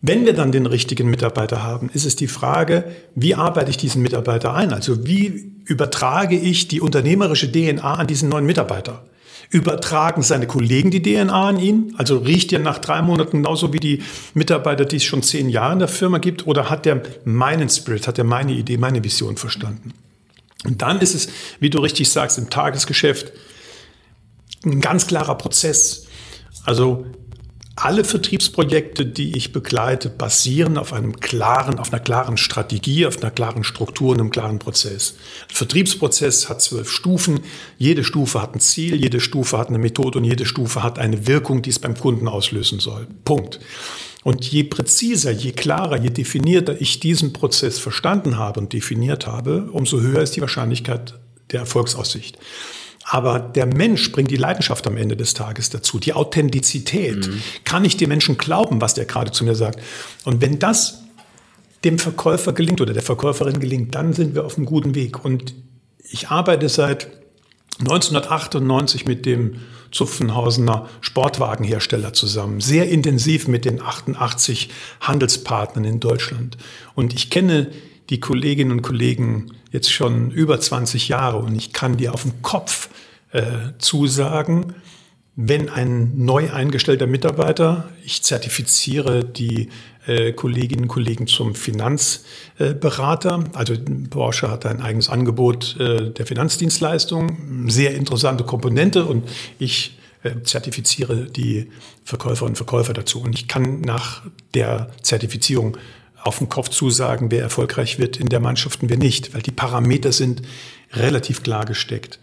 Wenn 0.01 0.25
wir 0.25 0.33
dann 0.33 0.51
den 0.51 0.65
richtigen 0.65 1.09
Mitarbeiter 1.09 1.63
haben, 1.63 1.89
ist 1.93 2.05
es 2.05 2.17
die 2.17 2.27
Frage, 2.27 2.83
wie 3.15 3.33
arbeite 3.33 3.69
ich 3.69 3.77
diesen 3.77 4.01
Mitarbeiter 4.01 4.55
ein? 4.55 4.73
Also 4.73 5.07
wie 5.07 5.53
übertrage 5.63 6.35
ich 6.35 6.67
die 6.67 6.81
unternehmerische 6.81 7.49
DNA 7.49 7.93
an 7.93 8.07
diesen 8.07 8.27
neuen 8.27 8.45
Mitarbeiter? 8.45 9.05
Übertragen 9.51 10.21
seine 10.21 10.47
Kollegen 10.47 10.91
die 10.91 11.01
DNA 11.01 11.47
an 11.47 11.59
ihn? 11.59 11.95
Also 11.97 12.17
riecht 12.17 12.51
er 12.51 12.59
nach 12.59 12.79
drei 12.79 13.01
Monaten 13.01 13.37
genauso 13.37 13.71
wie 13.71 13.79
die 13.79 14.03
Mitarbeiter, 14.33 14.83
die 14.83 14.97
es 14.97 15.05
schon 15.05 15.23
zehn 15.23 15.47
Jahre 15.47 15.71
in 15.71 15.79
der 15.79 15.87
Firma 15.87 16.17
gibt? 16.17 16.45
Oder 16.45 16.69
hat 16.69 16.85
er 16.85 17.01
meinen 17.23 17.69
Spirit, 17.69 18.05
hat 18.05 18.17
er 18.17 18.25
meine 18.25 18.51
Idee, 18.51 18.75
meine 18.75 19.01
Vision 19.01 19.37
verstanden? 19.37 19.93
Und 20.63 20.81
dann 20.81 20.99
ist 20.99 21.13
es, 21.13 21.27
wie 21.59 21.69
du 21.69 21.79
richtig 21.79 22.09
sagst, 22.09 22.37
im 22.37 22.49
Tagesgeschäft 22.49 23.31
ein 24.65 24.81
ganz 24.81 25.07
klarer 25.07 25.35
Prozess. 25.35 26.07
Also 26.65 27.05
alle 27.75 28.03
Vertriebsprojekte, 28.03 29.05
die 29.05 29.35
ich 29.35 29.51
begleite, 29.51 30.09
basieren 30.09 30.77
auf 30.77 30.93
einem 30.93 31.19
klaren, 31.19 31.79
auf 31.79 31.91
einer 31.91 32.01
klaren 32.01 32.37
Strategie, 32.37 33.07
auf 33.07 33.21
einer 33.21 33.31
klaren 33.31 33.63
Struktur 33.63 34.11
und 34.11 34.19
einem 34.19 34.29
klaren 34.29 34.59
Prozess. 34.59 35.15
Ein 35.49 35.55
Vertriebsprozess 35.55 36.49
hat 36.49 36.61
zwölf 36.61 36.91
Stufen. 36.91 37.39
Jede 37.79 38.03
Stufe 38.03 38.41
hat 38.41 38.55
ein 38.55 38.59
Ziel, 38.59 38.95
jede 38.95 39.19
Stufe 39.19 39.57
hat 39.57 39.69
eine 39.69 39.79
Methode 39.79 40.19
und 40.19 40.23
jede 40.23 40.45
Stufe 40.45 40.83
hat 40.83 40.99
eine 40.99 41.25
Wirkung, 41.25 41.63
die 41.63 41.71
es 41.71 41.79
beim 41.79 41.97
Kunden 41.97 42.27
auslösen 42.27 42.79
soll. 42.79 43.07
Punkt. 43.25 43.59
Und 44.23 44.45
je 44.45 44.63
präziser, 44.63 45.31
je 45.31 45.51
klarer, 45.51 46.01
je 46.01 46.09
definierter 46.09 46.79
ich 46.79 46.99
diesen 46.99 47.33
Prozess 47.33 47.79
verstanden 47.79 48.37
habe 48.37 48.59
und 48.59 48.71
definiert 48.71 49.27
habe, 49.27 49.69
umso 49.71 49.99
höher 49.99 50.21
ist 50.21 50.35
die 50.35 50.41
Wahrscheinlichkeit 50.41 51.15
der 51.51 51.61
Erfolgsaussicht. 51.61 52.37
Aber 53.05 53.39
der 53.39 53.65
Mensch 53.65 54.11
bringt 54.13 54.31
die 54.31 54.37
Leidenschaft 54.37 54.87
am 54.87 54.95
Ende 54.95 55.17
des 55.17 55.33
Tages 55.33 55.69
dazu, 55.69 55.99
die 55.99 56.13
Authentizität. 56.13 57.27
Mhm. 57.27 57.41
Kann 57.65 57.83
ich 57.83 57.97
dem 57.97 58.09
Menschen 58.09 58.37
glauben, 58.37 58.79
was 58.79 58.93
der 58.93 59.05
gerade 59.05 59.31
zu 59.31 59.43
mir 59.43 59.55
sagt? 59.55 59.79
Und 60.23 60.41
wenn 60.41 60.57
das 60.57 61.03
dem 61.83 61.99
Verkäufer 61.99 62.53
gelingt 62.53 62.79
oder 62.79 62.93
der 62.93 63.03
Verkäuferin 63.03 63.59
gelingt, 63.59 63.93
dann 63.93 64.13
sind 64.13 64.35
wir 64.35 64.45
auf 64.45 64.55
einem 64.55 64.65
guten 64.65 64.95
Weg. 64.95 65.25
Und 65.25 65.53
ich 66.09 66.29
arbeite 66.29 66.69
seit 66.69 67.09
1998 67.79 69.05
mit 69.05 69.25
dem 69.25 69.57
Zupfenhausener 69.93 70.89
Sportwagenhersteller 70.99 72.11
zusammen, 72.13 72.59
sehr 72.59 72.89
intensiv 72.89 73.47
mit 73.47 73.63
den 73.63 73.81
88 73.81 74.69
Handelspartnern 74.99 75.85
in 75.85 75.99
Deutschland. 75.99 76.57
Und 76.95 77.13
ich 77.13 77.29
kenne 77.29 77.71
die 78.09 78.19
Kolleginnen 78.19 78.71
und 78.71 78.81
Kollegen 78.81 79.53
jetzt 79.71 79.91
schon 79.91 80.31
über 80.31 80.59
20 80.59 81.07
Jahre 81.07 81.37
und 81.37 81.55
ich 81.55 81.71
kann 81.71 81.97
dir 81.97 82.13
auf 82.13 82.23
den 82.23 82.41
Kopf 82.41 82.89
äh, 83.31 83.43
zusagen, 83.77 84.75
wenn 85.35 85.69
ein 85.69 86.11
neu 86.15 86.51
eingestellter 86.51 87.07
Mitarbeiter, 87.07 87.89
ich 88.05 88.21
zertifiziere 88.21 89.25
die 89.25 89.69
Kolleginnen 90.35 90.83
und 90.83 90.87
Kollegen 90.89 91.27
zum 91.27 91.55
Finanzberater, 91.55 93.43
äh, 93.45 93.57
also 93.57 93.73
Porsche 94.09 94.49
hat 94.49 94.65
ein 94.65 94.81
eigenes 94.81 95.09
Angebot 95.09 95.77
äh, 95.79 96.11
der 96.11 96.25
Finanzdienstleistung, 96.25 97.69
sehr 97.69 97.95
interessante 97.95 98.43
Komponente 98.43 99.05
und 99.05 99.29
ich 99.59 99.97
äh, 100.23 100.41
zertifiziere 100.43 101.25
die 101.25 101.69
Verkäuferinnen 102.03 102.51
und 102.51 102.57
Verkäufer 102.57 102.93
dazu. 102.93 103.21
Und 103.21 103.35
ich 103.35 103.47
kann 103.47 103.81
nach 103.81 104.23
der 104.53 104.89
Zertifizierung 105.01 105.77
auf 106.21 106.37
den 106.37 106.49
Kopf 106.49 106.69
zusagen, 106.69 107.31
wer 107.31 107.41
erfolgreich 107.41 107.99
wird 107.99 108.17
in 108.17 108.29
der 108.29 108.39
Mannschaft 108.39 108.81
und 108.81 108.89
wer 108.89 108.97
nicht, 108.97 109.33
weil 109.33 109.41
die 109.41 109.51
Parameter 109.51 110.11
sind 110.11 110.41
relativ 110.93 111.43
klar 111.43 111.65
gesteckt. 111.65 112.19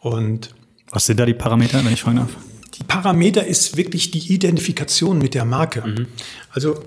Und 0.00 0.54
was 0.90 1.06
sind 1.06 1.18
da 1.18 1.26
die 1.26 1.34
Parameter, 1.34 1.84
wenn 1.84 1.92
ich 1.92 2.02
fragen 2.02 2.18
darf? 2.18 2.36
Die 2.78 2.84
Parameter 2.84 3.44
ist 3.44 3.76
wirklich 3.76 4.10
die 4.10 4.32
Identifikation 4.32 5.18
mit 5.18 5.34
der 5.34 5.44
Marke. 5.44 5.86
Mhm. 5.86 6.06
Also 6.50 6.84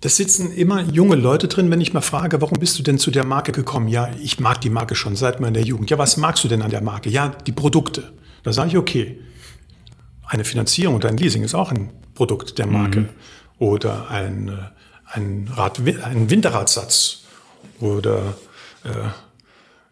das 0.00 0.16
sitzen 0.16 0.52
immer 0.52 0.82
junge 0.82 1.16
Leute 1.16 1.48
drin, 1.48 1.70
wenn 1.70 1.80
ich 1.80 1.92
mal 1.92 2.00
frage, 2.00 2.40
warum 2.40 2.58
bist 2.58 2.78
du 2.78 2.82
denn 2.82 2.98
zu 2.98 3.10
der 3.10 3.24
Marke 3.24 3.52
gekommen? 3.52 3.88
Ja, 3.88 4.10
ich 4.22 4.40
mag 4.40 4.60
die 4.60 4.70
Marke 4.70 4.94
schon 4.94 5.16
seit 5.16 5.40
meiner 5.40 5.60
Jugend. 5.60 5.90
Ja, 5.90 5.98
was 5.98 6.16
magst 6.16 6.42
du 6.44 6.48
denn 6.48 6.62
an 6.62 6.70
der 6.70 6.82
Marke? 6.82 7.10
Ja, 7.10 7.28
die 7.28 7.52
Produkte. 7.52 8.12
Da 8.42 8.52
sage 8.52 8.70
ich, 8.70 8.76
okay, 8.78 9.20
eine 10.26 10.44
Finanzierung 10.44 10.94
oder 10.94 11.08
ein 11.08 11.16
Leasing 11.16 11.42
ist 11.42 11.54
auch 11.54 11.70
ein 11.70 11.90
Produkt 12.14 12.58
der 12.58 12.66
Marke. 12.66 13.00
Mhm. 13.00 13.08
Oder 13.58 14.10
ein 14.10 14.48
äh, 14.48 14.52
ein, 15.12 15.48
Rad, 15.54 15.80
ein 16.04 16.30
Winterradsatz 16.30 17.24
oder 17.80 18.34
äh, 18.84 18.88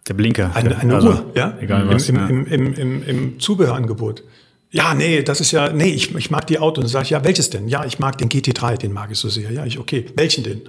der 0.06 0.14
Blinker. 0.14 0.54
Eine, 0.54 0.78
eine 0.78 0.94
also, 0.94 1.08
Uhr, 1.08 1.32
ja? 1.34 1.56
Egal 1.60 1.88
was. 1.88 2.08
Im, 2.08 2.16
ja. 2.16 2.26
Im, 2.28 2.46
im, 2.46 2.74
im, 2.74 3.02
Im 3.02 3.40
Zubehörangebot. 3.40 4.22
Ja, 4.70 4.94
nee, 4.94 5.22
das 5.22 5.40
ist 5.40 5.52
ja, 5.52 5.72
nee, 5.72 5.90
ich, 5.90 6.14
ich 6.14 6.30
mag 6.30 6.46
die 6.46 6.58
Autos. 6.58 6.78
Und 6.78 6.84
dann 6.84 6.92
sage 6.92 7.04
ich, 7.04 7.10
ja, 7.10 7.24
welches 7.24 7.50
denn? 7.50 7.68
Ja, 7.68 7.84
ich 7.84 7.98
mag 7.98 8.18
den 8.18 8.28
GT3, 8.28 8.76
den 8.76 8.92
mag 8.92 9.10
ich 9.10 9.18
so 9.18 9.28
sehr. 9.28 9.50
Ja, 9.50 9.64
ich, 9.64 9.78
okay, 9.78 10.06
welchen 10.14 10.44
denn? 10.44 10.62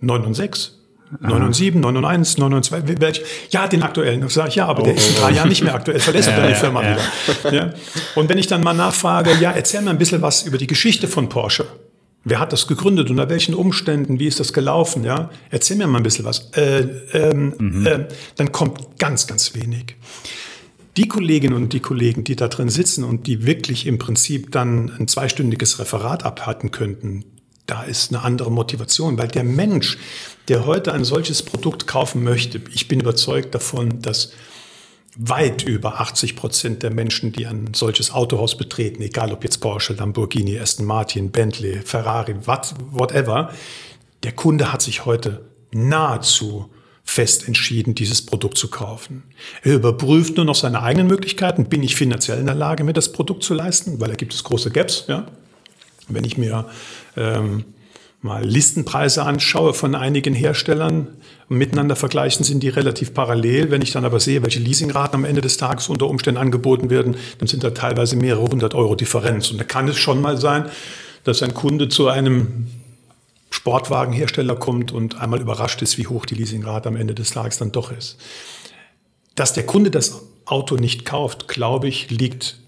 9 0.00 0.24
und 0.24 0.34
6? 0.34 0.72
9 1.20 1.42
und 1.42 1.54
7, 1.54 1.80
9 1.80 1.96
und 1.96 2.04
1, 2.04 2.38
9 2.38 2.52
und 2.52 2.64
2, 2.64 3.00
welch? 3.00 3.22
Ja, 3.50 3.68
den 3.68 3.82
aktuellen. 3.82 4.20
Da 4.20 4.28
sage 4.28 4.48
ich, 4.48 4.56
ja, 4.56 4.66
aber 4.66 4.82
oh, 4.82 4.84
der 4.84 4.96
ist 4.96 5.08
in 5.08 5.14
drei 5.14 5.30
Jahren 5.30 5.48
nicht 5.48 5.62
mehr 5.62 5.74
aktuell, 5.74 6.00
verlässt 6.00 6.28
ja, 6.28 6.36
deine 6.36 6.54
Firma 6.56 6.82
ja. 6.82 6.96
wieder. 7.42 7.54
Ja. 7.54 7.74
Und 8.16 8.28
wenn 8.28 8.38
ich 8.38 8.48
dann 8.48 8.62
mal 8.62 8.74
nachfrage, 8.74 9.30
ja, 9.40 9.52
erzähl 9.52 9.82
mir 9.82 9.90
ein 9.90 9.98
bisschen 9.98 10.20
was 10.20 10.42
über 10.42 10.58
die 10.58 10.66
Geschichte 10.66 11.06
von 11.06 11.28
Porsche. 11.28 11.66
Wer 12.24 12.40
hat 12.40 12.52
das 12.52 12.66
gegründet? 12.66 13.08
Unter 13.08 13.28
welchen 13.28 13.54
Umständen? 13.54 14.18
Wie 14.18 14.26
ist 14.26 14.40
das 14.40 14.52
gelaufen? 14.52 15.04
Ja, 15.04 15.30
erzähl 15.50 15.76
mir 15.76 15.86
mal 15.86 15.98
ein 15.98 16.02
bisschen 16.02 16.24
was. 16.24 16.50
Äh, 16.56 16.80
ähm, 17.12 17.54
mhm. 17.56 17.86
äh, 17.86 18.08
dann 18.34 18.50
kommt 18.50 18.98
ganz, 18.98 19.28
ganz 19.28 19.54
wenig. 19.54 19.94
Die 20.96 21.08
Kolleginnen 21.08 21.54
und 21.54 21.74
die 21.74 21.80
Kollegen, 21.80 22.24
die 22.24 22.36
da 22.36 22.48
drin 22.48 22.70
sitzen 22.70 23.04
und 23.04 23.26
die 23.26 23.44
wirklich 23.44 23.86
im 23.86 23.98
Prinzip 23.98 24.50
dann 24.50 24.90
ein 24.98 25.08
zweistündiges 25.08 25.78
Referat 25.78 26.24
abhalten 26.24 26.70
könnten, 26.70 27.24
da 27.66 27.82
ist 27.82 28.12
eine 28.14 28.22
andere 28.22 28.50
Motivation, 28.50 29.18
weil 29.18 29.28
der 29.28 29.44
Mensch, 29.44 29.98
der 30.48 30.64
heute 30.64 30.94
ein 30.94 31.04
solches 31.04 31.42
Produkt 31.42 31.86
kaufen 31.86 32.24
möchte, 32.24 32.62
ich 32.72 32.88
bin 32.88 33.00
überzeugt 33.00 33.54
davon, 33.54 34.00
dass 34.00 34.32
weit 35.16 35.64
über 35.64 36.00
80 36.00 36.36
Prozent 36.36 36.82
der 36.82 36.92
Menschen, 36.92 37.32
die 37.32 37.46
ein 37.46 37.74
solches 37.74 38.12
Autohaus 38.12 38.56
betreten, 38.56 39.02
egal 39.02 39.32
ob 39.32 39.44
jetzt 39.44 39.58
Porsche, 39.58 39.94
Lamborghini, 39.94 40.58
Aston 40.58 40.86
Martin, 40.86 41.30
Bentley, 41.30 41.80
Ferrari, 41.84 42.36
what, 42.46 42.74
whatever, 42.90 43.50
der 44.22 44.32
Kunde 44.32 44.72
hat 44.72 44.82
sich 44.82 45.04
heute 45.04 45.44
nahezu 45.72 46.70
fest 47.08 47.46
entschieden, 47.46 47.94
dieses 47.94 48.26
Produkt 48.26 48.58
zu 48.58 48.68
kaufen. 48.68 49.22
Er 49.62 49.76
überprüft 49.76 50.36
nur 50.36 50.44
noch 50.44 50.56
seine 50.56 50.82
eigenen 50.82 51.06
Möglichkeiten. 51.06 51.66
Bin 51.66 51.82
ich 51.82 51.94
finanziell 51.94 52.38
in 52.38 52.46
der 52.46 52.56
Lage, 52.56 52.82
mir 52.82 52.92
das 52.92 53.12
Produkt 53.12 53.44
zu 53.44 53.54
leisten? 53.54 54.00
Weil 54.00 54.08
da 54.08 54.16
gibt 54.16 54.34
es 54.34 54.42
große 54.42 54.70
Gaps. 54.70 55.04
Ja? 55.06 55.26
Wenn 56.08 56.24
ich 56.24 56.36
mir 56.36 56.66
ähm, 57.16 57.64
mal 58.22 58.44
Listenpreise 58.44 59.22
anschaue 59.22 59.72
von 59.72 59.94
einigen 59.94 60.34
Herstellern 60.34 61.06
und 61.48 61.58
miteinander 61.58 61.94
vergleichen, 61.94 62.44
sind 62.44 62.64
die 62.64 62.70
relativ 62.70 63.14
parallel. 63.14 63.70
Wenn 63.70 63.82
ich 63.82 63.92
dann 63.92 64.04
aber 64.04 64.18
sehe, 64.18 64.42
welche 64.42 64.58
Leasingraten 64.58 65.14
am 65.14 65.24
Ende 65.24 65.40
des 65.40 65.58
Tages 65.58 65.88
unter 65.88 66.08
Umständen 66.08 66.40
angeboten 66.40 66.90
werden, 66.90 67.14
dann 67.38 67.46
sind 67.46 67.62
da 67.62 67.70
teilweise 67.70 68.16
mehrere 68.16 68.48
hundert 68.48 68.74
Euro 68.74 68.96
Differenz. 68.96 69.52
Und 69.52 69.58
da 69.58 69.64
kann 69.64 69.86
es 69.86 69.96
schon 69.96 70.20
mal 70.20 70.38
sein, 70.38 70.68
dass 71.22 71.40
ein 71.42 71.54
Kunde 71.54 71.88
zu 71.88 72.08
einem 72.08 72.66
Sportwagenhersteller 73.50 74.56
kommt 74.56 74.92
und 74.92 75.20
einmal 75.20 75.40
überrascht 75.40 75.82
ist, 75.82 75.98
wie 75.98 76.06
hoch 76.06 76.26
die 76.26 76.34
Leasingrate 76.34 76.88
am 76.88 76.96
Ende 76.96 77.14
des 77.14 77.30
Tages 77.30 77.58
dann 77.58 77.72
doch 77.72 77.92
ist. 77.92 78.18
Dass 79.34 79.52
der 79.52 79.66
Kunde 79.66 79.90
das 79.90 80.22
Auto 80.44 80.76
nicht 80.76 81.04
kauft, 81.04 81.48
glaube 81.48 81.88
ich, 81.88 82.10
liegt 82.10 82.58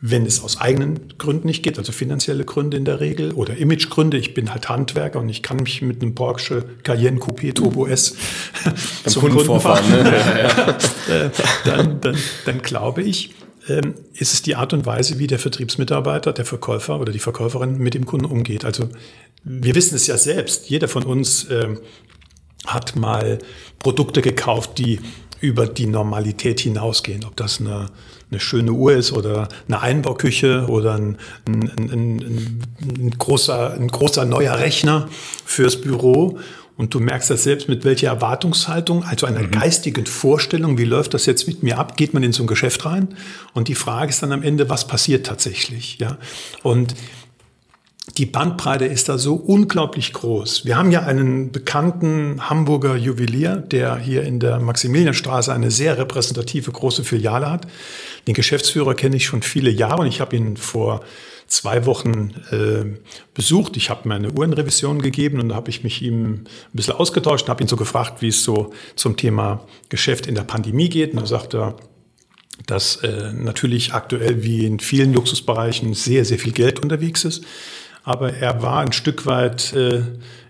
wenn 0.00 0.26
es 0.26 0.42
aus 0.42 0.60
eigenen 0.60 1.14
Gründen 1.16 1.46
nicht 1.46 1.62
geht, 1.62 1.78
also 1.78 1.90
finanzielle 1.90 2.44
Gründe 2.44 2.76
in 2.76 2.84
der 2.84 3.00
Regel 3.00 3.32
oder 3.32 3.56
Imagegründe. 3.56 4.18
Ich 4.18 4.34
bin 4.34 4.52
halt 4.52 4.68
Handwerker 4.68 5.18
und 5.18 5.28
ich 5.28 5.42
kann 5.42 5.58
mich 5.58 5.80
mit 5.80 6.02
einem 6.02 6.14
Porsche 6.14 6.64
Cayenne 6.82 7.18
Coupé 7.18 7.54
Turbo 7.54 7.86
S 7.86 8.14
zum 9.06 9.22
Kunden, 9.22 9.38
Kunden 9.38 9.60
fahren. 9.60 9.88
Ne? 9.88 10.74
Dann, 11.64 12.00
dann, 12.00 12.16
dann 12.46 12.62
glaube 12.62 13.02
ich, 13.02 13.30
ähm, 13.68 13.94
ist 14.12 14.34
es 14.34 14.42
die 14.42 14.56
Art 14.56 14.72
und 14.72 14.86
Weise, 14.86 15.18
wie 15.18 15.28
der 15.28 15.38
Vertriebsmitarbeiter, 15.38 16.32
der 16.32 16.44
Verkäufer 16.44 17.00
oder 17.00 17.12
die 17.12 17.20
Verkäuferin 17.20 17.78
mit 17.78 17.94
dem 17.94 18.06
Kunden 18.06 18.26
umgeht. 18.26 18.64
Also 18.64 18.88
wir 19.48 19.76
wissen 19.76 19.94
es 19.94 20.08
ja 20.08 20.18
selbst. 20.18 20.68
Jeder 20.68 20.88
von 20.88 21.04
uns 21.04 21.46
ähm, 21.50 21.78
hat 22.66 22.96
mal 22.96 23.38
Produkte 23.78 24.20
gekauft, 24.20 24.78
die 24.78 24.98
über 25.40 25.68
die 25.68 25.86
Normalität 25.86 26.60
hinausgehen. 26.60 27.24
Ob 27.24 27.36
das 27.36 27.60
eine, 27.60 27.86
eine 28.30 28.40
schöne 28.40 28.72
Uhr 28.72 28.94
ist 28.94 29.12
oder 29.12 29.48
eine 29.68 29.80
Einbauküche 29.80 30.66
oder 30.68 30.94
ein, 30.94 31.18
ein, 31.46 31.70
ein, 31.78 32.60
ein, 32.80 33.10
großer, 33.16 33.74
ein 33.74 33.86
großer 33.86 34.24
neuer 34.24 34.58
Rechner 34.58 35.08
fürs 35.44 35.80
Büro. 35.80 36.40
Und 36.76 36.92
du 36.92 36.98
merkst 36.98 37.30
das 37.30 37.44
selbst, 37.44 37.68
mit 37.68 37.84
welcher 37.84 38.08
Erwartungshaltung, 38.08 39.04
also 39.04 39.26
einer 39.26 39.42
mhm. 39.42 39.52
geistigen 39.52 40.06
Vorstellung, 40.06 40.76
wie 40.76 40.84
läuft 40.84 41.14
das 41.14 41.24
jetzt 41.24 41.46
mit 41.46 41.62
mir 41.62 41.78
ab, 41.78 41.96
geht 41.96 42.14
man 42.14 42.22
in 42.22 42.32
so 42.32 42.42
ein 42.42 42.48
Geschäft 42.48 42.84
rein. 42.84 43.16
Und 43.54 43.68
die 43.68 43.76
Frage 43.76 44.10
ist 44.10 44.22
dann 44.22 44.32
am 44.32 44.42
Ende, 44.42 44.68
was 44.68 44.88
passiert 44.88 45.24
tatsächlich? 45.24 45.98
Ja? 46.00 46.18
Und 46.62 46.94
die 48.16 48.26
Bandbreite 48.26 48.86
ist 48.86 49.08
da 49.10 49.18
so 49.18 49.34
unglaublich 49.34 50.12
groß. 50.14 50.64
Wir 50.64 50.78
haben 50.78 50.90
ja 50.90 51.02
einen 51.02 51.52
bekannten 51.52 52.48
Hamburger 52.48 52.96
Juwelier, 52.96 53.56
der 53.56 53.98
hier 53.98 54.22
in 54.22 54.40
der 54.40 54.58
Maximilianstraße 54.58 55.52
eine 55.52 55.70
sehr 55.70 55.98
repräsentative 55.98 56.70
große 56.72 57.04
Filiale 57.04 57.50
hat. 57.50 57.66
Den 58.26 58.34
Geschäftsführer 58.34 58.94
kenne 58.94 59.16
ich 59.16 59.26
schon 59.26 59.42
viele 59.42 59.70
Jahre 59.70 60.00
und 60.00 60.06
ich 60.06 60.20
habe 60.20 60.34
ihn 60.34 60.56
vor 60.56 61.02
zwei 61.46 61.84
Wochen 61.84 62.34
äh, 62.50 62.98
besucht. 63.34 63.76
Ich 63.76 63.90
habe 63.90 64.08
mir 64.08 64.14
eine 64.14 64.32
Uhrenrevision 64.32 65.02
gegeben 65.02 65.38
und 65.38 65.50
da 65.50 65.54
habe 65.54 65.68
ich 65.68 65.84
mich 65.84 66.00
ihm 66.00 66.24
ein 66.32 66.46
bisschen 66.72 66.94
ausgetauscht 66.94 67.44
und 67.44 67.50
habe 67.50 67.62
ihn 67.62 67.68
so 67.68 67.76
gefragt, 67.76 68.22
wie 68.22 68.28
es 68.28 68.42
so 68.42 68.72
zum 68.96 69.16
Thema 69.16 69.62
Geschäft 69.90 70.26
in 70.26 70.34
der 70.34 70.42
Pandemie 70.42 70.88
geht. 70.88 71.12
Und 71.12 71.20
da 71.20 71.26
sagt 71.26 71.54
er, 71.54 71.76
dass 72.66 72.96
äh, 72.96 73.32
natürlich 73.34 73.92
aktuell 73.92 74.42
wie 74.42 74.64
in 74.64 74.80
vielen 74.80 75.12
Luxusbereichen 75.12 75.92
sehr, 75.92 76.24
sehr 76.24 76.38
viel 76.38 76.52
Geld 76.52 76.80
unterwegs 76.80 77.24
ist. 77.24 77.44
Aber 78.06 78.34
er 78.34 78.62
war 78.62 78.78
ein 78.78 78.92
Stück 78.92 79.26
weit, 79.26 79.72
äh, 79.72 80.00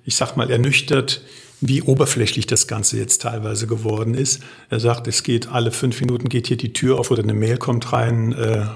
ich 0.04 0.14
sag 0.14 0.36
mal, 0.36 0.50
ernüchtert, 0.50 1.22
wie 1.62 1.80
oberflächlich 1.80 2.46
das 2.46 2.68
Ganze 2.68 2.98
jetzt 2.98 3.22
teilweise 3.22 3.66
geworden 3.66 4.12
ist. 4.12 4.42
Er 4.68 4.78
sagt, 4.78 5.08
es 5.08 5.22
geht 5.22 5.48
alle 5.48 5.72
fünf 5.72 5.98
Minuten 6.02 6.28
geht 6.28 6.48
hier 6.48 6.58
die 6.58 6.74
Tür 6.74 6.98
auf 7.00 7.10
oder 7.10 7.22
eine 7.22 7.32
Mail 7.32 7.56
kommt 7.56 7.94
rein. 7.94 8.32
Äh, 8.32 8.66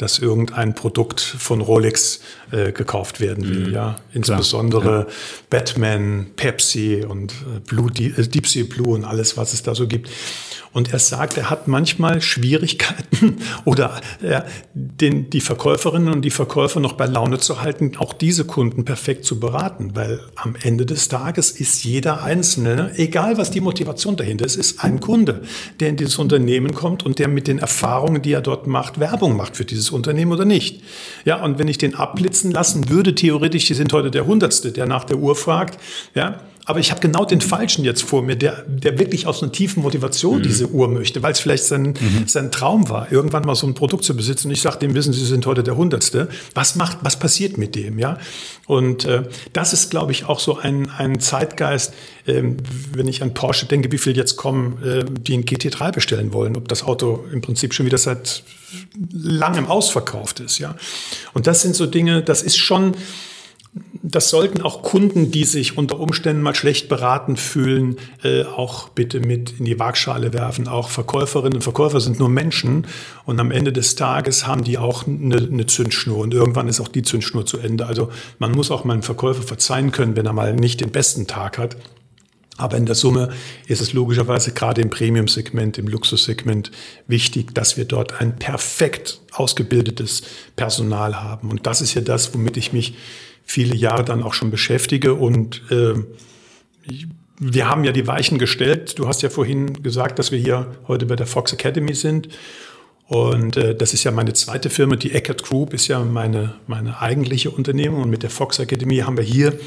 dass 0.00 0.18
irgendein 0.18 0.74
Produkt 0.74 1.20
von 1.20 1.60
Rolex 1.60 2.20
äh, 2.52 2.72
gekauft 2.72 3.20
werden 3.20 3.48
will. 3.48 3.68
Mhm. 3.68 3.74
Ja, 3.74 3.96
insbesondere 4.12 5.00
ja. 5.00 5.06
Batman, 5.50 6.26
Pepsi 6.36 7.04
und 7.06 7.32
äh, 7.32 7.60
Blue, 7.66 7.90
äh, 7.90 8.26
Deep 8.26 8.46
Sea 8.46 8.64
Blue 8.64 8.94
und 8.94 9.04
alles, 9.04 9.36
was 9.36 9.52
es 9.52 9.62
da 9.62 9.74
so 9.74 9.86
gibt. 9.86 10.10
Und 10.72 10.92
er 10.92 11.00
sagt, 11.00 11.36
er 11.36 11.50
hat 11.50 11.66
manchmal 11.66 12.20
Schwierigkeiten 12.22 13.38
oder 13.64 14.00
äh, 14.22 14.42
den, 14.72 15.28
die 15.28 15.40
Verkäuferinnen 15.40 16.12
und 16.12 16.22
die 16.22 16.30
Verkäufer 16.30 16.78
noch 16.78 16.92
bei 16.92 17.06
Laune 17.06 17.38
zu 17.38 17.60
halten, 17.60 17.92
auch 17.98 18.12
diese 18.12 18.44
Kunden 18.44 18.84
perfekt 18.84 19.24
zu 19.24 19.40
beraten, 19.40 19.96
weil 19.96 20.20
am 20.36 20.54
Ende 20.62 20.86
des 20.86 21.08
Tages 21.08 21.50
ist 21.50 21.82
jeder 21.82 22.22
Einzelne, 22.22 22.92
egal 22.96 23.36
was 23.36 23.50
die 23.50 23.60
Motivation 23.60 24.16
dahinter 24.16 24.46
ist, 24.46 24.54
ist 24.56 24.84
ein 24.84 25.00
Kunde, 25.00 25.42
der 25.80 25.88
in 25.88 25.96
dieses 25.96 26.18
Unternehmen 26.18 26.72
kommt 26.72 27.04
und 27.04 27.18
der 27.18 27.26
mit 27.26 27.48
den 27.48 27.58
Erfahrungen, 27.58 28.22
die 28.22 28.32
er 28.32 28.40
dort 28.40 28.68
macht, 28.68 29.00
Werbung 29.00 29.36
macht 29.36 29.56
für 29.56 29.64
dieses 29.64 29.89
Unternehmen 29.92 30.32
oder 30.32 30.44
nicht. 30.44 30.82
Ja, 31.24 31.42
und 31.42 31.58
wenn 31.58 31.68
ich 31.68 31.78
den 31.78 31.94
abblitzen 31.94 32.50
lassen 32.50 32.88
würde, 32.88 33.14
theoretisch, 33.14 33.66
die 33.66 33.74
sind 33.74 33.92
heute 33.92 34.10
der 34.10 34.26
Hundertste, 34.26 34.72
der 34.72 34.86
nach 34.86 35.04
der 35.04 35.18
Uhr 35.18 35.36
fragt, 35.36 35.78
ja, 36.14 36.40
aber 36.70 36.78
ich 36.78 36.92
habe 36.92 37.00
genau 37.00 37.24
den 37.24 37.40
Falschen 37.40 37.84
jetzt 37.84 38.04
vor 38.04 38.22
mir, 38.22 38.36
der, 38.36 38.62
der 38.64 38.96
wirklich 38.96 39.26
aus 39.26 39.42
einer 39.42 39.50
tiefen 39.50 39.82
Motivation 39.82 40.38
mhm. 40.38 40.42
diese 40.44 40.68
Uhr 40.68 40.86
möchte, 40.86 41.20
weil 41.20 41.32
es 41.32 41.40
vielleicht 41.40 41.64
sein, 41.64 41.94
mhm. 41.98 42.28
sein 42.28 42.52
Traum 42.52 42.88
war, 42.88 43.10
irgendwann 43.10 43.44
mal 43.44 43.56
so 43.56 43.66
ein 43.66 43.74
Produkt 43.74 44.04
zu 44.04 44.14
besitzen. 44.14 44.46
Und 44.46 44.52
ich 44.52 44.62
sage 44.62 44.78
dem, 44.78 44.94
wissen 44.94 45.12
Sie, 45.12 45.18
Sie 45.18 45.26
sind 45.26 45.46
heute 45.46 45.64
der 45.64 45.76
Hundertste. 45.76 46.28
Was 46.54 46.76
macht, 46.76 46.98
was 47.02 47.18
passiert 47.18 47.58
mit 47.58 47.74
dem? 47.74 47.98
Ja? 47.98 48.18
Und 48.68 49.04
äh, 49.04 49.24
das 49.52 49.72
ist, 49.72 49.90
glaube 49.90 50.12
ich, 50.12 50.26
auch 50.26 50.38
so 50.38 50.58
ein, 50.58 50.88
ein 50.90 51.18
Zeitgeist, 51.18 51.92
ähm, 52.28 52.58
wenn 52.92 53.08
ich 53.08 53.24
an 53.24 53.34
Porsche 53.34 53.66
denke, 53.66 53.90
wie 53.90 53.98
viel 53.98 54.16
jetzt 54.16 54.36
kommen, 54.36 54.80
äh, 54.84 55.04
die 55.04 55.34
ein 55.34 55.44
GT3 55.44 55.90
bestellen 55.90 56.32
wollen, 56.32 56.56
ob 56.56 56.68
das 56.68 56.84
Auto 56.84 57.24
im 57.32 57.40
Prinzip 57.40 57.74
schon 57.74 57.84
wieder 57.84 57.98
seit 57.98 58.44
langem 59.12 59.66
ausverkauft 59.66 60.38
ist. 60.38 60.58
Ja? 60.58 60.76
Und 61.34 61.48
das 61.48 61.62
sind 61.62 61.74
so 61.74 61.86
Dinge, 61.86 62.22
das 62.22 62.44
ist 62.44 62.58
schon 62.58 62.94
das 64.02 64.30
sollten 64.30 64.62
auch 64.62 64.82
Kunden, 64.82 65.30
die 65.30 65.44
sich 65.44 65.78
unter 65.78 66.00
Umständen 66.00 66.42
mal 66.42 66.54
schlecht 66.54 66.88
beraten 66.88 67.36
fühlen, 67.36 67.96
äh, 68.22 68.44
auch 68.44 68.88
bitte 68.88 69.20
mit 69.20 69.58
in 69.58 69.64
die 69.64 69.78
Waagschale 69.78 70.32
werfen. 70.32 70.66
Auch 70.66 70.88
Verkäuferinnen 70.88 71.56
und 71.56 71.62
Verkäufer 71.62 72.00
sind 72.00 72.18
nur 72.18 72.28
Menschen 72.28 72.86
und 73.24 73.38
am 73.38 73.50
Ende 73.50 73.72
des 73.72 73.94
Tages 73.94 74.46
haben 74.46 74.64
die 74.64 74.78
auch 74.78 75.06
eine, 75.06 75.36
eine 75.36 75.66
Zündschnur 75.66 76.18
und 76.18 76.34
irgendwann 76.34 76.66
ist 76.66 76.80
auch 76.80 76.88
die 76.88 77.02
Zündschnur 77.02 77.46
zu 77.46 77.58
Ende. 77.58 77.86
Also 77.86 78.10
man 78.38 78.52
muss 78.52 78.70
auch 78.70 78.84
mal 78.84 78.94
einem 78.94 79.02
Verkäufer 79.02 79.42
verzeihen 79.42 79.92
können, 79.92 80.16
wenn 80.16 80.26
er 80.26 80.32
mal 80.32 80.54
nicht 80.54 80.80
den 80.80 80.90
besten 80.90 81.26
Tag 81.26 81.58
hat. 81.58 81.76
Aber 82.56 82.76
in 82.76 82.84
der 82.84 82.94
Summe 82.94 83.30
ist 83.68 83.80
es 83.80 83.94
logischerweise 83.94 84.52
gerade 84.52 84.82
im 84.82 84.90
Premium-Segment, 84.90 85.78
im 85.78 85.88
Luxussegment 85.88 86.70
wichtig, 87.06 87.54
dass 87.54 87.78
wir 87.78 87.86
dort 87.86 88.20
ein 88.20 88.36
perfekt 88.36 89.20
ausgebildetes 89.32 90.22
Personal 90.56 91.22
haben. 91.22 91.50
Und 91.50 91.66
das 91.66 91.80
ist 91.80 91.94
ja 91.94 92.02
das, 92.02 92.34
womit 92.34 92.58
ich 92.58 92.74
mich 92.74 92.94
viele 93.44 93.74
Jahre 93.74 94.04
dann 94.04 94.22
auch 94.22 94.34
schon 94.34 94.50
beschäftige. 94.50 95.14
Und 95.14 95.62
äh, 95.70 95.94
wir 97.38 97.68
haben 97.68 97.84
ja 97.84 97.92
die 97.92 98.06
Weichen 98.06 98.38
gestellt. 98.38 98.98
Du 98.98 99.08
hast 99.08 99.22
ja 99.22 99.30
vorhin 99.30 99.82
gesagt, 99.82 100.18
dass 100.18 100.30
wir 100.30 100.38
hier 100.38 100.76
heute 100.88 101.06
bei 101.06 101.16
der 101.16 101.26
Fox 101.26 101.52
Academy 101.52 101.94
sind. 101.94 102.28
Und 103.08 103.56
äh, 103.56 103.74
das 103.74 103.92
ist 103.92 104.04
ja 104.04 104.12
meine 104.12 104.34
zweite 104.34 104.70
Firma. 104.70 104.96
Die 104.96 105.12
Eckert 105.12 105.42
Group 105.42 105.74
ist 105.74 105.88
ja 105.88 106.00
meine, 106.04 106.54
meine 106.66 107.00
eigentliche 107.00 107.50
Unternehmung. 107.50 108.02
Und 108.02 108.10
mit 108.10 108.22
der 108.22 108.30
Fox 108.30 108.58
Academy 108.58 108.98
haben 108.98 109.16
wir 109.16 109.24
hier 109.24 109.58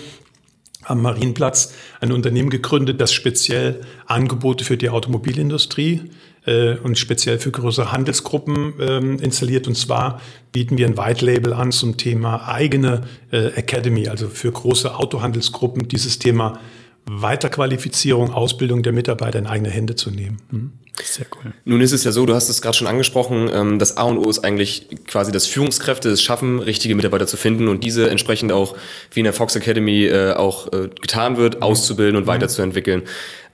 am 0.86 1.02
Marienplatz 1.02 1.74
ein 2.00 2.12
Unternehmen 2.12 2.50
gegründet, 2.50 3.02
das 3.02 3.14
speziell 3.14 3.82
Angebote 4.06 4.64
für 4.66 4.78
die 4.78 4.90
Automobilindustrie 4.90 6.12
äh, 6.46 6.76
und 6.78 6.98
speziell 6.98 7.40
für 7.40 7.52
größere 7.52 7.92
Handelsgruppen 7.92 8.74
ähm, 8.80 9.20
installiert. 9.20 9.68
Und 9.68 9.76
zwar 9.76 10.22
bieten 10.52 10.78
wir 10.78 10.86
ein 10.86 10.98
White 10.98 11.26
Label 11.26 11.54
an 11.54 11.72
zum 11.72 11.98
Thema 11.98 12.48
eigene 12.48 13.02
äh, 13.32 13.48
Academy, 13.56 14.08
also 14.08 14.28
für 14.28 14.52
große 14.52 14.96
Autohandelsgruppen 14.96 15.88
dieses 15.88 16.20
Thema 16.20 16.60
Weiterqualifizierung, 17.06 18.32
Ausbildung 18.32 18.82
der 18.82 18.94
Mitarbeiter 18.94 19.38
in 19.40 19.48
eigene 19.48 19.70
Hände 19.70 19.96
zu 19.96 20.10
nehmen. 20.10 20.38
Mhm. 20.52 20.72
Sehr 21.02 21.26
cool. 21.36 21.54
Nun 21.66 21.82
ist 21.82 21.92
es 21.92 22.04
ja 22.04 22.12
so, 22.12 22.26
du 22.26 22.36
hast 22.36 22.50
es 22.50 22.62
gerade 22.62 22.78
schon 22.78 22.88
angesprochen, 22.88 23.50
ähm, 23.52 23.80
das 23.80 23.98
A 23.98 24.04
und 24.04 24.20
O 24.20 24.30
ist 24.30 24.44
eigentlich 24.46 24.88
quasi, 25.08 25.32
dass 25.32 25.48
Führungskräfte 25.48 26.10
es 26.10 26.22
schaffen, 26.22 26.60
richtige 26.60 26.94
Mitarbeiter 26.94 27.26
zu 27.26 27.36
finden 27.36 27.68
und 27.68 27.84
diese 27.84 28.10
entsprechend 28.10 28.52
auch, 28.52 28.78
wie 29.12 29.22
in 29.22 29.24
der 29.24 29.34
Fox 29.34 29.56
Academy 29.56 30.06
äh, 30.06 30.34
auch 30.34 30.72
äh, 30.72 30.90
getan 31.02 31.38
wird, 31.38 31.56
mhm. 31.56 31.64
auszubilden 31.64 32.16
und 32.16 32.28
weiterzuentwickeln. 32.28 33.04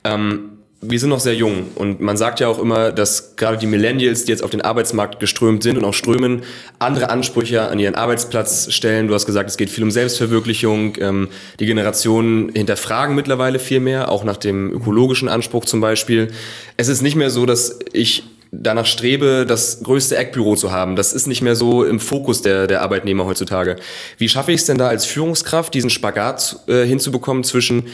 Ähm, 0.03 0.58
wir 0.81 0.97
sind 0.97 1.09
noch 1.09 1.19
sehr 1.19 1.35
jung 1.35 1.65
und 1.75 1.99
man 1.99 2.15
sagt 2.15 2.39
ja 2.39 2.47
auch 2.47 2.57
immer, 2.57 2.93
dass 2.93 3.35
gerade 3.35 3.57
die 3.57 3.67
Millennials, 3.67 4.23
die 4.23 4.31
jetzt 4.31 4.43
auf 4.43 4.49
den 4.49 4.61
Arbeitsmarkt 4.61 5.19
geströmt 5.19 5.61
sind 5.61 5.77
und 5.77 5.83
auch 5.83 5.93
strömen, 5.93 6.43
andere 6.79 7.09
Ansprüche 7.09 7.63
an 7.63 7.79
ihren 7.79 7.95
Arbeitsplatz 7.95 8.71
stellen. 8.71 9.09
Du 9.09 9.13
hast 9.13 9.25
gesagt, 9.25 9.49
es 9.49 9.57
geht 9.57 9.69
viel 9.69 9.83
um 9.83 9.91
Selbstverwirklichung. 9.91 10.95
Ähm, 11.01 11.27
die 11.59 11.65
Generationen 11.65 12.49
hinterfragen 12.55 13.13
mittlerweile 13.13 13.59
viel 13.59 13.81
mehr, 13.81 14.09
auch 14.09 14.23
nach 14.23 14.37
dem 14.37 14.71
ökologischen 14.71 15.27
Anspruch 15.27 15.65
zum 15.65 15.81
Beispiel. 15.81 16.29
Es 16.77 16.87
ist 16.87 17.01
nicht 17.01 17.15
mehr 17.15 17.29
so, 17.29 17.45
dass 17.45 17.77
ich 17.91 18.23
danach 18.51 18.85
strebe, 18.85 19.45
das 19.45 19.83
größte 19.83 20.15
Eckbüro 20.15 20.55
zu 20.55 20.71
haben. 20.71 20.95
Das 20.95 21.11
ist 21.11 21.27
nicht 21.27 21.41
mehr 21.41 21.57
so 21.57 21.83
im 21.83 21.99
Fokus 21.99 22.41
der, 22.41 22.67
der 22.67 22.81
Arbeitnehmer 22.81 23.25
heutzutage. 23.25 23.75
Wie 24.17 24.29
schaffe 24.29 24.53
ich 24.53 24.61
es 24.61 24.65
denn 24.65 24.77
da 24.77 24.87
als 24.87 25.05
Führungskraft, 25.05 25.73
diesen 25.73 25.89
Spagat 25.89 26.57
äh, 26.67 26.85
hinzubekommen 26.85 27.43
zwischen, 27.43 27.87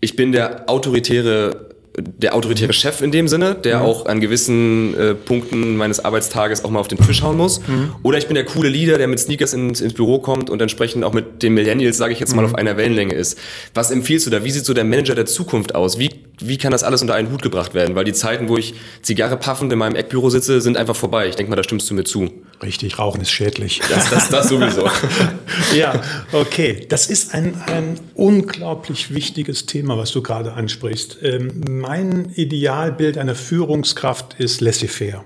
ich 0.00 0.16
bin 0.16 0.32
der 0.32 0.70
autoritäre 0.70 1.68
der 1.96 2.34
autoritäre 2.34 2.72
Chef 2.72 3.02
in 3.02 3.10
dem 3.10 3.26
Sinne, 3.26 3.54
der 3.54 3.78
mhm. 3.78 3.84
auch 3.84 4.06
an 4.06 4.20
gewissen 4.20 4.96
äh, 4.96 5.14
Punkten 5.14 5.76
meines 5.76 6.04
Arbeitstages 6.04 6.64
auch 6.64 6.70
mal 6.70 6.78
auf 6.78 6.88
den 6.88 6.98
Tisch 6.98 7.22
hauen 7.22 7.36
muss. 7.36 7.60
Mhm. 7.66 7.92
Oder 8.02 8.18
ich 8.18 8.26
bin 8.26 8.34
der 8.34 8.44
coole 8.44 8.68
Leader, 8.68 8.96
der 8.96 9.08
mit 9.08 9.18
Sneakers 9.18 9.54
ins, 9.54 9.80
ins 9.80 9.94
Büro 9.94 10.20
kommt 10.20 10.50
und 10.50 10.62
entsprechend 10.62 11.04
auch 11.04 11.12
mit 11.12 11.42
den 11.42 11.54
Millennials, 11.54 11.96
sage 11.96 12.12
ich 12.12 12.20
jetzt 12.20 12.34
mal, 12.34 12.42
mhm. 12.42 12.48
auf 12.48 12.54
einer 12.54 12.76
Wellenlänge 12.76 13.14
ist. 13.14 13.38
Was 13.74 13.90
empfiehlst 13.90 14.26
du 14.26 14.30
da? 14.30 14.44
Wie 14.44 14.50
sieht 14.50 14.64
so 14.64 14.72
der 14.72 14.84
Manager 14.84 15.14
der 15.14 15.26
Zukunft 15.26 15.74
aus? 15.74 15.98
Wie, 15.98 16.10
wie 16.38 16.58
kann 16.58 16.70
das 16.70 16.84
alles 16.84 17.02
unter 17.02 17.14
einen 17.14 17.32
Hut 17.32 17.42
gebracht 17.42 17.74
werden? 17.74 17.96
Weil 17.96 18.04
die 18.04 18.12
Zeiten, 18.12 18.48
wo 18.48 18.56
ich 18.56 18.74
Zigarre 19.02 19.36
paffend 19.36 19.72
in 19.72 19.78
meinem 19.78 19.96
Eckbüro 19.96 20.30
sitze, 20.30 20.60
sind 20.60 20.76
einfach 20.76 20.96
vorbei. 20.96 21.28
Ich 21.28 21.34
denke 21.34 21.50
mal, 21.50 21.56
da 21.56 21.64
stimmst 21.64 21.90
du 21.90 21.94
mir 21.94 22.04
zu. 22.04 22.30
Richtig, 22.62 22.98
Rauchen 22.98 23.20
ist 23.20 23.30
schädlich. 23.30 23.80
Das, 23.88 24.10
das, 24.10 24.28
das 24.28 24.48
sowieso. 24.48 24.88
ja, 25.76 26.00
okay. 26.32 26.86
Das 26.88 27.08
ist 27.08 27.34
ein, 27.34 27.60
ein 27.66 27.98
unglaublich 28.14 29.12
wichtiges 29.14 29.66
Thema, 29.66 29.96
was 29.96 30.12
du 30.12 30.22
gerade 30.22 30.52
ansprichst. 30.52 31.18
Ähm, 31.22 31.79
mein 31.80 32.30
Idealbild 32.34 33.18
einer 33.18 33.34
Führungskraft 33.34 34.34
ist 34.38 34.60
laissez-faire. 34.60 35.24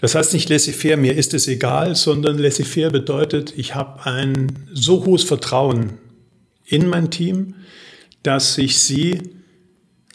Das 0.00 0.14
heißt 0.14 0.34
nicht 0.34 0.48
laissez-faire, 0.48 0.96
mir 0.96 1.16
ist 1.16 1.34
es 1.34 1.48
egal, 1.48 1.94
sondern 1.94 2.38
laissez-faire 2.38 2.90
bedeutet, 2.90 3.54
ich 3.56 3.74
habe 3.74 4.04
ein 4.06 4.68
so 4.72 5.04
hohes 5.04 5.24
Vertrauen 5.24 5.98
in 6.64 6.88
mein 6.88 7.10
Team, 7.10 7.54
dass 8.22 8.58
ich 8.58 8.78
sie 8.78 9.22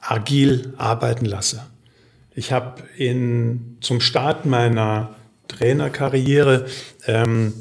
agil 0.01 0.74
arbeiten 0.78 1.26
lasse. 1.26 1.66
Ich 2.36 2.51
habe 2.51 2.84
zum 3.82 4.01
Start 4.01 4.45
meiner 4.45 5.16
Trainerkarriere 5.47 6.66
ähm, 7.05 7.53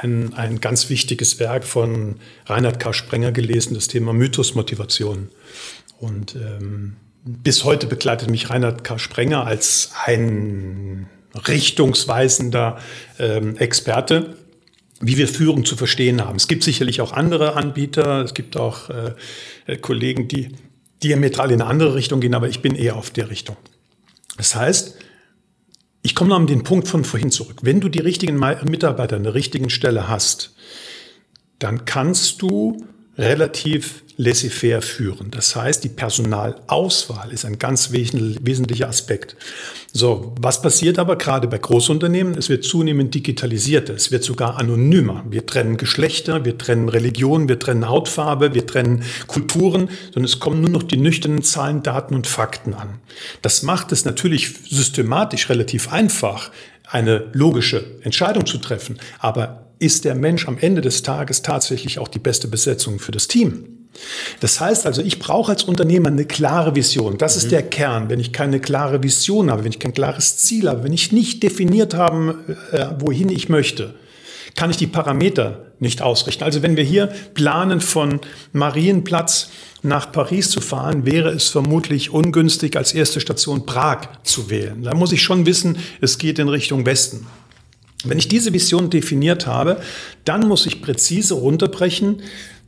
ein, 0.00 0.32
ein 0.34 0.60
ganz 0.60 0.90
wichtiges 0.90 1.38
Werk 1.38 1.64
von 1.64 2.16
Reinhard 2.46 2.80
K. 2.80 2.92
Sprenger 2.92 3.32
gelesen, 3.32 3.74
das 3.74 3.88
Thema 3.88 4.12
Mythosmotivation. 4.12 5.28
Und 6.02 6.34
ähm, 6.34 6.96
bis 7.24 7.62
heute 7.62 7.86
begleitet 7.86 8.28
mich 8.28 8.50
Reinhard 8.50 8.82
K. 8.82 8.98
Sprenger 8.98 9.46
als 9.46 9.92
ein 10.04 11.08
richtungsweisender 11.46 12.78
ähm, 13.20 13.56
Experte, 13.56 14.36
wie 15.00 15.16
wir 15.16 15.28
Führung 15.28 15.64
zu 15.64 15.76
verstehen 15.76 16.24
haben. 16.24 16.34
Es 16.34 16.48
gibt 16.48 16.64
sicherlich 16.64 17.00
auch 17.02 17.12
andere 17.12 17.54
Anbieter, 17.54 18.24
es 18.24 18.34
gibt 18.34 18.56
auch 18.56 18.90
äh, 18.90 19.76
Kollegen, 19.76 20.26
die 20.26 20.48
diametral 21.04 21.52
in 21.52 21.62
eine 21.62 21.70
andere 21.70 21.94
Richtung 21.94 22.20
gehen, 22.20 22.34
aber 22.34 22.48
ich 22.48 22.62
bin 22.62 22.74
eher 22.74 22.96
auf 22.96 23.10
der 23.10 23.30
Richtung. 23.30 23.56
Das 24.36 24.56
heißt, 24.56 24.96
ich 26.02 26.16
komme 26.16 26.30
noch 26.30 26.36
an 26.36 26.48
den 26.48 26.64
Punkt 26.64 26.88
von 26.88 27.04
vorhin 27.04 27.30
zurück. 27.30 27.58
Wenn 27.62 27.80
du 27.80 27.88
die 27.88 28.00
richtigen 28.00 28.40
Mitarbeiter 28.64 29.14
an 29.14 29.22
der 29.22 29.34
richtigen 29.34 29.70
Stelle 29.70 30.08
hast, 30.08 30.56
dann 31.60 31.84
kannst 31.84 32.42
du 32.42 32.84
relativ 33.16 34.02
laissez-faire 34.22 34.82
führen. 34.82 35.30
Das 35.30 35.56
heißt, 35.56 35.82
die 35.84 35.88
Personalauswahl 35.88 37.32
ist 37.32 37.44
ein 37.44 37.58
ganz 37.58 37.92
wesentlicher 37.92 38.88
Aspekt. 38.88 39.36
So, 39.92 40.34
was 40.40 40.62
passiert 40.62 40.98
aber 40.98 41.16
gerade 41.16 41.48
bei 41.48 41.58
Großunternehmen? 41.58 42.34
Es 42.38 42.48
wird 42.48 42.64
zunehmend 42.64 43.14
digitalisiert, 43.14 43.90
es 43.90 44.10
wird 44.10 44.24
sogar 44.24 44.58
anonymer. 44.58 45.24
Wir 45.28 45.44
trennen 45.44 45.76
Geschlechter, 45.76 46.44
wir 46.44 46.56
trennen 46.56 46.88
Religion, 46.88 47.48
wir 47.48 47.58
trennen 47.58 47.88
Hautfarbe, 47.88 48.54
wir 48.54 48.66
trennen 48.66 49.02
Kulturen, 49.26 49.90
sondern 50.06 50.24
es 50.24 50.40
kommen 50.40 50.60
nur 50.60 50.70
noch 50.70 50.84
die 50.84 50.96
nüchternen 50.96 51.42
Zahlen, 51.42 51.82
Daten 51.82 52.14
und 52.14 52.26
Fakten 52.26 52.74
an. 52.74 53.00
Das 53.42 53.62
macht 53.62 53.92
es 53.92 54.04
natürlich 54.04 54.54
systematisch 54.70 55.50
relativ 55.50 55.92
einfach, 55.92 56.50
eine 56.88 57.30
logische 57.32 57.84
Entscheidung 58.02 58.46
zu 58.46 58.58
treffen. 58.58 58.98
Aber 59.18 59.72
ist 59.78 60.04
der 60.04 60.14
Mensch 60.14 60.46
am 60.46 60.58
Ende 60.58 60.80
des 60.80 61.02
Tages 61.02 61.42
tatsächlich 61.42 61.98
auch 61.98 62.08
die 62.08 62.18
beste 62.18 62.48
Besetzung 62.48 62.98
für 62.98 63.12
das 63.12 63.28
Team? 63.28 63.81
Das 64.40 64.60
heißt 64.60 64.86
also, 64.86 65.02
ich 65.02 65.18
brauche 65.18 65.52
als 65.52 65.64
Unternehmer 65.64 66.08
eine 66.08 66.24
klare 66.24 66.74
Vision. 66.74 67.18
Das 67.18 67.36
ist 67.36 67.46
mhm. 67.46 67.50
der 67.50 67.62
Kern. 67.62 68.10
Wenn 68.10 68.20
ich 68.20 68.32
keine 68.32 68.60
klare 68.60 69.02
Vision 69.02 69.50
habe, 69.50 69.64
wenn 69.64 69.72
ich 69.72 69.78
kein 69.78 69.94
klares 69.94 70.38
Ziel 70.38 70.68
habe, 70.68 70.84
wenn 70.84 70.92
ich 70.92 71.12
nicht 71.12 71.42
definiert 71.42 71.94
habe, 71.94 72.38
äh, 72.72 72.86
wohin 73.00 73.28
ich 73.28 73.48
möchte, 73.48 73.94
kann 74.54 74.70
ich 74.70 74.76
die 74.76 74.86
Parameter 74.86 75.66
nicht 75.78 76.02
ausrichten. 76.02 76.44
Also 76.44 76.62
wenn 76.62 76.76
wir 76.76 76.84
hier 76.84 77.08
planen, 77.34 77.80
von 77.80 78.20
Marienplatz 78.52 79.50
nach 79.82 80.12
Paris 80.12 80.50
zu 80.50 80.60
fahren, 80.60 81.06
wäre 81.06 81.30
es 81.30 81.48
vermutlich 81.48 82.10
ungünstig, 82.10 82.76
als 82.76 82.94
erste 82.94 83.20
Station 83.20 83.66
Prag 83.66 84.08
zu 84.22 84.48
wählen. 84.48 84.82
Da 84.82 84.94
muss 84.94 85.12
ich 85.12 85.22
schon 85.22 85.46
wissen, 85.46 85.78
es 86.00 86.18
geht 86.18 86.38
in 86.38 86.48
Richtung 86.48 86.86
Westen. 86.86 87.26
Wenn 88.04 88.18
ich 88.18 88.28
diese 88.28 88.52
Vision 88.52 88.90
definiert 88.90 89.46
habe, 89.46 89.80
dann 90.24 90.46
muss 90.48 90.66
ich 90.66 90.82
präzise 90.82 91.34
runterbrechen, 91.34 92.22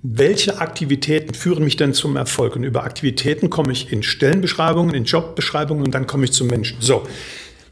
welche 0.06 0.58
Aktivitäten 0.58 1.32
führen 1.32 1.64
mich 1.64 1.76
denn 1.76 1.94
zum 1.94 2.16
Erfolg? 2.16 2.56
Und 2.56 2.64
über 2.64 2.84
Aktivitäten 2.84 3.48
komme 3.48 3.72
ich 3.72 3.90
in 3.90 4.02
Stellenbeschreibungen, 4.02 4.94
in 4.94 5.04
Jobbeschreibungen 5.04 5.82
und 5.82 5.94
dann 5.94 6.06
komme 6.06 6.26
ich 6.26 6.32
zum 6.32 6.46
Menschen. 6.46 6.76
So. 6.80 7.04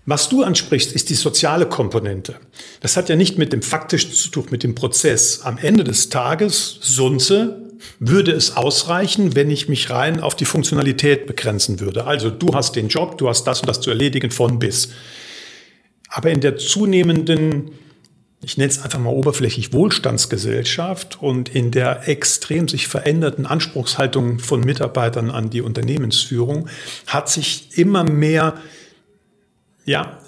Was 0.06 0.30
du 0.30 0.42
ansprichst, 0.42 0.92
ist 0.92 1.10
die 1.10 1.14
soziale 1.14 1.66
Komponente. 1.66 2.36
Das 2.80 2.96
hat 2.96 3.10
ja 3.10 3.16
nicht 3.16 3.36
mit 3.36 3.52
dem 3.52 3.60
Faktischen 3.60 4.12
zu 4.12 4.30
tun, 4.30 4.46
mit 4.48 4.62
dem 4.62 4.74
Prozess. 4.74 5.42
Am 5.42 5.58
Ende 5.58 5.84
des 5.84 6.08
Tages, 6.08 6.78
Sunze, 6.80 7.70
würde 7.98 8.32
es 8.32 8.56
ausreichen, 8.56 9.36
wenn 9.36 9.50
ich 9.50 9.68
mich 9.68 9.90
rein 9.90 10.20
auf 10.20 10.34
die 10.34 10.46
Funktionalität 10.46 11.26
begrenzen 11.26 11.80
würde. 11.80 12.06
Also 12.06 12.30
du 12.30 12.54
hast 12.54 12.76
den 12.76 12.88
Job, 12.88 13.18
du 13.18 13.28
hast 13.28 13.44
das 13.44 13.60
und 13.60 13.68
das 13.68 13.82
zu 13.82 13.90
erledigen 13.90 14.30
von 14.30 14.58
bis. 14.58 14.88
Aber 16.08 16.30
in 16.30 16.40
der 16.40 16.56
zunehmenden 16.56 17.72
ich 18.44 18.58
nenne 18.58 18.70
es 18.70 18.82
einfach 18.82 18.98
mal 18.98 19.10
oberflächlich 19.10 19.72
Wohlstandsgesellschaft 19.72 21.22
und 21.22 21.48
in 21.48 21.70
der 21.70 22.08
extrem 22.08 22.66
sich 22.66 22.88
veränderten 22.88 23.46
Anspruchshaltung 23.46 24.40
von 24.40 24.60
Mitarbeitern 24.60 25.30
an 25.30 25.48
die 25.48 25.62
Unternehmensführung 25.62 26.68
hat 27.06 27.28
sich 27.28 27.78
immer 27.78 28.02
mehr 28.02 28.54
ja, 29.84 30.18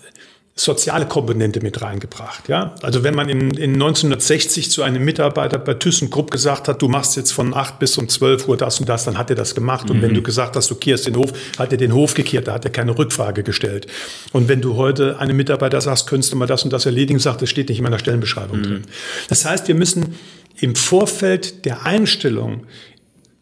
soziale 0.57 1.07
Komponente 1.07 1.61
mit 1.61 1.83
reingebracht. 1.83 2.49
Ja? 2.49 2.77
Also 2.81 3.03
wenn 3.03 3.15
man 3.15 3.29
in, 3.29 3.55
in 3.55 3.73
1960 3.73 4.71
zu 4.71 4.85
einem 4.85 5.05
Mitarbeiter 5.05 5.59
bei 5.59 5.75
ThyssenKrupp 5.75 6.31
gesagt 6.31 6.69
hat, 6.69 6.81
du 6.81 6.87
machst 6.87 7.17
jetzt 7.17 7.33
von 7.33 7.53
8 7.55 7.81
bis 7.81 7.99
um 7.99 8.09
12 8.09 8.47
Uhr 8.47 8.57
das 8.57 8.79
und 8.79 8.89
das, 8.89 9.05
dann 9.05 9.19
hat 9.19 9.31
er 9.31 9.37
das 9.37 9.57
gemacht. 9.57 9.91
Und 9.91 9.99
mhm. 9.99 10.03
wenn 10.03 10.15
du 10.15 10.23
gesagt 10.23 10.55
hast, 10.55 10.71
du 10.71 10.77
kehrst 10.77 11.09
den 11.09 11.17
Hof, 11.17 11.33
hat 11.59 11.73
er 11.73 11.79
den 11.79 11.93
Hof 11.93 12.15
gekehrt, 12.15 12.47
da 12.47 12.53
hat 12.53 12.65
er 12.65 12.71
keine 12.71 12.97
Rückfrage 12.97 13.43
gestellt. 13.43 13.89
Und 14.33 14.49
wenn 14.49 14.61
du 14.61 14.77
heute 14.77 15.19
einem 15.19 15.37
Mitarbeiter 15.37 15.81
sagst, 15.81 16.07
könntest 16.07 16.33
du 16.33 16.37
mal 16.37 16.47
das 16.47 16.63
und 16.63 16.73
das 16.73 16.87
erledigen, 16.87 17.19
sagt, 17.19 17.43
das 17.43 17.51
steht 17.51 17.69
nicht 17.69 17.79
in 17.79 17.85
meiner 17.85 17.99
Stellenbeschreibung 17.99 18.59
mhm. 18.59 18.63
drin. 18.63 18.83
Das 19.29 19.45
heißt, 19.45 19.67
wir 19.67 19.75
müssen 19.75 20.15
im 20.61 20.77
Vorfeld 20.77 21.65
der 21.65 21.85
Einstellung 21.85 22.65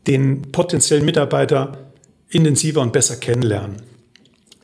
den 0.06 0.50
potenziellen 0.50 1.04
Mitarbeiter 1.04 1.92
intensiver 2.30 2.80
und 2.80 2.94
besser 2.94 3.16
kennenlernen. 3.16 3.91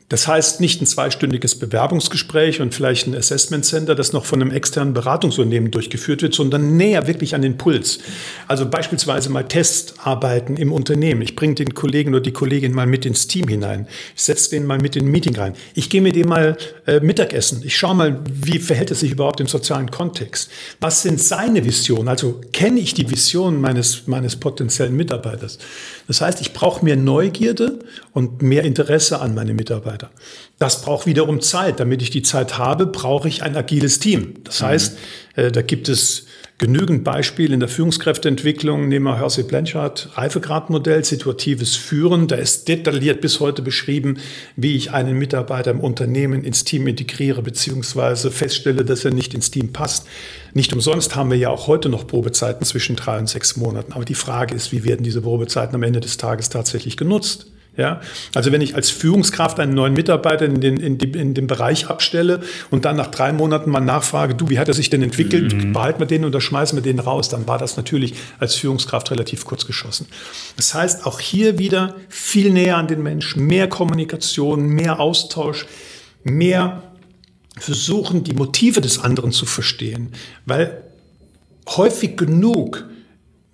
Das 0.08 0.26
heißt 0.26 0.60
nicht 0.60 0.80
ein 0.80 0.86
zweistündiges 0.86 1.58
Bewerbungsgespräch 1.58 2.62
und 2.62 2.74
vielleicht 2.74 3.06
ein 3.06 3.14
Assessment 3.14 3.66
Center, 3.66 3.94
das 3.94 4.14
noch 4.14 4.24
von 4.24 4.40
einem 4.40 4.50
externen 4.50 4.94
Beratungsunternehmen 4.94 5.70
durchgeführt 5.70 6.22
wird, 6.22 6.34
sondern 6.34 6.78
näher 6.78 7.06
wirklich 7.06 7.34
an 7.34 7.42
den 7.42 7.58
Puls. 7.58 7.98
Also 8.46 8.64
beispielsweise 8.70 9.28
mal 9.28 9.46
Testarbeiten 9.46 10.56
im 10.56 10.72
Unternehmen. 10.72 11.20
Ich 11.20 11.36
bringe 11.36 11.56
den 11.56 11.74
Kollegen 11.74 12.14
oder 12.14 12.22
die 12.22 12.32
Kollegin 12.32 12.72
mal 12.72 12.86
mit 12.86 13.04
ins 13.04 13.26
Team 13.26 13.48
hinein. 13.48 13.86
Ich 14.16 14.22
setze 14.22 14.48
den 14.50 14.64
mal 14.64 14.78
mit 14.78 14.96
in 14.96 15.04
ein 15.04 15.10
Meeting 15.10 15.36
rein. 15.36 15.52
Ich 15.74 15.90
gehe 15.90 16.00
mit 16.00 16.16
dem 16.16 16.28
mal 16.28 16.56
äh, 16.86 17.00
Mittagessen. 17.00 17.60
Ich 17.62 17.76
schaue 17.76 17.94
mal, 17.94 18.20
wie 18.32 18.60
verhält 18.60 18.90
es 18.90 19.00
sich 19.00 19.12
überhaupt 19.12 19.40
im 19.40 19.46
sozialen 19.46 19.90
Kontext. 19.90 20.50
Was 20.80 21.02
sind 21.02 21.20
seine 21.20 21.66
Visionen? 21.66 22.08
Also 22.08 22.40
kenne 22.54 22.80
ich 22.80 22.94
die 22.94 23.10
Vision 23.10 23.60
meines, 23.60 24.06
meines 24.06 24.36
potenziellen 24.36 24.96
Mitarbeiters? 24.96 25.58
Das 26.06 26.22
heißt, 26.22 26.40
ich 26.40 26.54
brauche 26.54 26.82
mehr 26.82 26.96
Neugierde 26.96 27.80
und 28.18 28.42
mehr 28.42 28.64
Interesse 28.64 29.20
an 29.20 29.36
meine 29.36 29.54
Mitarbeiter. 29.54 30.10
Das 30.58 30.82
braucht 30.82 31.06
wiederum 31.06 31.40
Zeit. 31.40 31.78
Damit 31.78 32.02
ich 32.02 32.10
die 32.10 32.22
Zeit 32.22 32.58
habe, 32.58 32.86
brauche 32.86 33.28
ich 33.28 33.44
ein 33.44 33.56
agiles 33.56 34.00
Team. 34.00 34.34
Das 34.42 34.60
mhm. 34.60 34.66
heißt, 34.66 34.98
äh, 35.36 35.52
da 35.52 35.62
gibt 35.62 35.88
es 35.88 36.26
genügend 36.58 37.04
Beispiele 37.04 37.54
in 37.54 37.60
der 37.60 37.68
Führungskräfteentwicklung. 37.68 38.88
Nehmen 38.88 39.04
wir 39.04 39.20
Hersey 39.20 39.44
Blanchard, 39.44 40.08
Reifegradmodell, 40.14 41.04
situatives 41.04 41.76
Führen. 41.76 42.26
Da 42.26 42.34
ist 42.34 42.66
detailliert 42.66 43.20
bis 43.20 43.38
heute 43.38 43.62
beschrieben, 43.62 44.18
wie 44.56 44.74
ich 44.74 44.90
einen 44.90 45.16
Mitarbeiter 45.16 45.70
im 45.70 45.78
Unternehmen 45.78 46.42
ins 46.42 46.64
Team 46.64 46.88
integriere, 46.88 47.42
beziehungsweise 47.42 48.32
feststelle, 48.32 48.84
dass 48.84 49.04
er 49.04 49.12
nicht 49.12 49.32
ins 49.32 49.52
Team 49.52 49.72
passt. 49.72 50.08
Nicht 50.54 50.72
umsonst 50.72 51.14
haben 51.14 51.30
wir 51.30 51.38
ja 51.38 51.50
auch 51.50 51.68
heute 51.68 51.88
noch 51.88 52.08
Probezeiten 52.08 52.66
zwischen 52.66 52.96
drei 52.96 53.16
und 53.20 53.28
sechs 53.28 53.56
Monaten. 53.56 53.92
Aber 53.92 54.04
die 54.04 54.14
Frage 54.14 54.56
ist, 54.56 54.72
wie 54.72 54.82
werden 54.82 55.04
diese 55.04 55.20
Probezeiten 55.20 55.76
am 55.76 55.84
Ende 55.84 56.00
des 56.00 56.16
Tages 56.16 56.48
tatsächlich 56.48 56.96
genutzt? 56.96 57.46
Ja, 57.78 58.00
also 58.34 58.50
wenn 58.50 58.60
ich 58.60 58.74
als 58.74 58.90
Führungskraft 58.90 59.60
einen 59.60 59.72
neuen 59.72 59.94
Mitarbeiter 59.94 60.44
in 60.44 60.60
den, 60.60 60.78
in, 60.78 60.98
die, 60.98 61.12
in 61.16 61.34
den 61.34 61.46
Bereich 61.46 61.86
abstelle 61.86 62.40
und 62.72 62.84
dann 62.84 62.96
nach 62.96 63.06
drei 63.06 63.32
Monaten 63.32 63.70
mal 63.70 63.78
nachfrage, 63.78 64.34
du, 64.34 64.48
wie 64.48 64.58
hat 64.58 64.66
er 64.66 64.74
sich 64.74 64.90
denn 64.90 65.00
entwickelt? 65.00 65.54
Mhm. 65.54 65.74
Behalten 65.74 66.00
wir 66.00 66.08
den 66.08 66.24
oder 66.24 66.40
schmeißen 66.40 66.76
wir 66.76 66.82
den 66.82 66.98
raus? 66.98 67.28
Dann 67.28 67.46
war 67.46 67.56
das 67.56 67.76
natürlich 67.76 68.14
als 68.40 68.56
Führungskraft 68.56 69.12
relativ 69.12 69.44
kurz 69.44 69.64
geschossen. 69.64 70.08
Das 70.56 70.74
heißt, 70.74 71.06
auch 71.06 71.20
hier 71.20 71.60
wieder 71.60 71.94
viel 72.08 72.50
näher 72.50 72.78
an 72.78 72.88
den 72.88 73.00
Menschen, 73.00 73.46
mehr 73.46 73.68
Kommunikation, 73.68 74.66
mehr 74.66 74.98
Austausch, 74.98 75.66
mehr 76.24 76.82
versuchen, 77.56 78.24
die 78.24 78.34
Motive 78.34 78.80
des 78.80 78.98
anderen 78.98 79.30
zu 79.30 79.46
verstehen, 79.46 80.14
weil 80.46 80.82
häufig 81.68 82.16
genug 82.16 82.88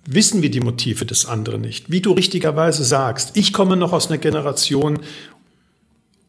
wissen 0.05 0.41
wir 0.41 0.51
die 0.51 0.61
Motive 0.61 1.05
des 1.05 1.25
anderen 1.25 1.61
nicht. 1.61 1.91
Wie 1.91 2.01
du 2.01 2.13
richtigerweise 2.13 2.83
sagst, 2.83 3.31
ich 3.35 3.53
komme 3.53 3.75
noch 3.75 3.93
aus 3.93 4.07
einer 4.07 4.17
Generation, 4.17 4.99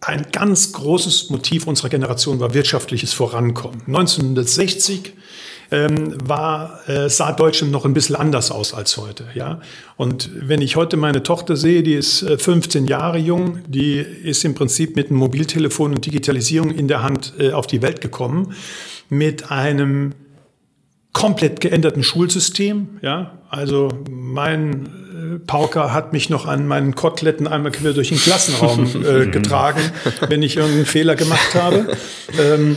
ein 0.01 0.27
ganz 0.31 0.73
großes 0.73 1.31
Motiv 1.31 1.67
unserer 1.67 1.89
Generation 1.89 2.39
war 2.39 2.55
wirtschaftliches 2.55 3.13
Vorankommen. 3.13 3.83
1960 3.87 5.15
ähm, 5.73 6.15
war, 6.25 6.89
äh, 6.89 7.09
sah 7.09 7.33
Deutschland 7.33 7.73
noch 7.73 7.85
ein 7.85 7.95
bisschen 7.95 8.15
anders 8.15 8.51
aus 8.51 8.73
als 8.73 8.97
heute. 8.97 9.25
Ja? 9.35 9.61
Und 9.97 10.31
wenn 10.35 10.63
ich 10.63 10.77
heute 10.77 10.97
meine 10.97 11.23
Tochter 11.23 11.57
sehe, 11.57 11.83
die 11.83 11.95
ist 11.95 12.23
äh, 12.23 12.39
15 12.39 12.87
Jahre 12.87 13.19
jung, 13.19 13.61
die 13.67 13.97
ist 13.97 14.45
im 14.45 14.55
Prinzip 14.55 14.97
mit 14.97 15.09
einem 15.09 15.19
Mobiltelefon 15.19 15.93
und 15.93 16.07
Digitalisierung 16.07 16.71
in 16.71 16.89
der 16.89 17.03
Hand 17.03 17.35
äh, 17.39 17.51
auf 17.53 17.67
die 17.67 17.83
Welt 17.83 18.01
gekommen, 18.01 18.55
mit 19.09 19.51
einem 19.51 20.13
komplett 21.17 21.61
geänderten 21.63 22.03
Schulsystem. 22.03 22.99
Ja, 23.01 23.39
also 23.49 23.89
mein 24.11 24.85
äh, 24.85 25.39
Pauker 25.39 25.95
hat 25.95 26.13
mich 26.13 26.29
noch 26.29 26.45
an 26.45 26.67
meinen 26.67 26.95
Koteletten 26.95 27.47
einmal 27.47 27.73
quer 27.73 27.95
durch 27.95 28.11
den 28.11 28.19
Klassenraum 28.19 28.87
äh, 29.05 29.27
getragen, 29.27 29.81
wenn 30.29 30.43
ich 30.43 30.59
irgendeinen 30.59 30.85
Fehler 30.85 31.17
gemacht 31.17 31.55
habe. 31.55 31.97
Ähm, 32.39 32.77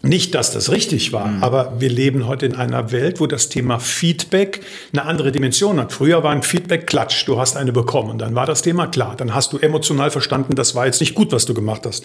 nicht, 0.00 0.34
dass 0.34 0.52
das 0.52 0.70
richtig 0.70 1.12
war, 1.12 1.26
mhm. 1.26 1.42
aber 1.42 1.74
wir 1.78 1.90
leben 1.90 2.26
heute 2.26 2.46
in 2.46 2.54
einer 2.54 2.90
Welt, 2.90 3.20
wo 3.20 3.26
das 3.26 3.50
Thema 3.50 3.80
Feedback 3.80 4.60
eine 4.92 5.04
andere 5.04 5.30
Dimension 5.30 5.78
hat. 5.78 5.92
Früher 5.92 6.22
war 6.22 6.30
ein 6.30 6.42
Feedback 6.42 6.86
Klatsch, 6.86 7.26
du 7.26 7.38
hast 7.38 7.56
eine 7.56 7.72
bekommen, 7.72 8.16
dann 8.16 8.34
war 8.34 8.46
das 8.46 8.62
Thema 8.62 8.86
klar. 8.86 9.14
Dann 9.16 9.34
hast 9.34 9.52
du 9.52 9.58
emotional 9.58 10.10
verstanden, 10.10 10.54
das 10.54 10.74
war 10.74 10.86
jetzt 10.86 11.00
nicht 11.00 11.14
gut, 11.14 11.32
was 11.32 11.44
du 11.44 11.52
gemacht 11.52 11.84
hast. 11.84 12.04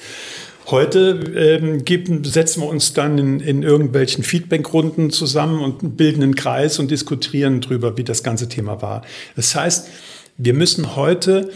Heute 0.68 1.34
ähm, 1.36 1.84
geben, 1.84 2.24
setzen 2.24 2.62
wir 2.62 2.70
uns 2.70 2.94
dann 2.94 3.18
in, 3.18 3.40
in 3.40 3.64
irgendwelchen 3.64 4.24
Feedbackrunden 4.24 5.10
zusammen 5.10 5.62
und 5.62 5.98
bilden 5.98 6.24
einen 6.24 6.36
Kreis 6.36 6.80
und 6.80 6.90
diskutieren 6.90 7.60
darüber, 7.62 7.98
wie 7.98 8.04
das 8.04 8.24
ganze 8.24 8.48
Thema 8.48 8.82
war. 8.82 9.02
Das 9.36 9.56
heißt, 9.56 9.90
wir 10.38 10.54
müssen 10.54 10.96
heute 10.96 11.52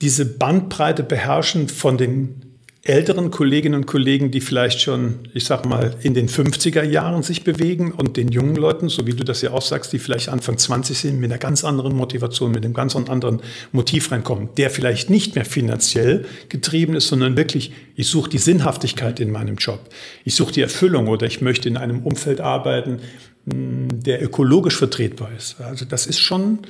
diese 0.00 0.26
Bandbreite 0.26 1.02
beherrschen 1.02 1.68
von 1.68 1.96
den 1.96 2.45
älteren 2.88 3.30
Kolleginnen 3.30 3.74
und 3.74 3.86
Kollegen, 3.86 4.30
die 4.30 4.40
vielleicht 4.40 4.80
schon, 4.80 5.20
ich 5.34 5.44
sag 5.44 5.66
mal, 5.66 5.94
in 6.02 6.14
den 6.14 6.28
50er 6.28 6.82
Jahren 6.82 7.22
sich 7.22 7.44
bewegen 7.44 7.92
und 7.92 8.16
den 8.16 8.28
jungen 8.28 8.56
Leuten, 8.56 8.88
so 8.88 9.06
wie 9.06 9.14
du 9.14 9.24
das 9.24 9.42
ja 9.42 9.52
auch 9.52 9.62
sagst, 9.62 9.92
die 9.92 9.98
vielleicht 9.98 10.28
Anfang 10.28 10.58
20 10.58 10.98
sind, 10.98 11.20
mit 11.20 11.30
einer 11.30 11.38
ganz 11.38 11.64
anderen 11.64 11.96
Motivation, 11.96 12.52
mit 12.52 12.64
einem 12.64 12.74
ganz 12.74 12.96
anderen 12.96 13.40
Motiv 13.72 14.10
reinkommen, 14.12 14.48
der 14.56 14.70
vielleicht 14.70 15.10
nicht 15.10 15.34
mehr 15.34 15.44
finanziell 15.44 16.24
getrieben 16.48 16.94
ist, 16.94 17.08
sondern 17.08 17.36
wirklich, 17.36 17.72
ich 17.94 18.08
suche 18.08 18.30
die 18.30 18.38
Sinnhaftigkeit 18.38 19.20
in 19.20 19.30
meinem 19.30 19.56
Job. 19.56 19.80
Ich 20.24 20.34
suche 20.34 20.52
die 20.52 20.62
Erfüllung 20.62 21.08
oder 21.08 21.26
ich 21.26 21.40
möchte 21.40 21.68
in 21.68 21.76
einem 21.76 22.02
Umfeld 22.02 22.40
arbeiten, 22.40 23.00
der 23.44 24.22
ökologisch 24.22 24.76
vertretbar 24.76 25.30
ist. 25.36 25.60
Also 25.60 25.84
das 25.84 26.06
ist 26.06 26.18
schon, 26.18 26.60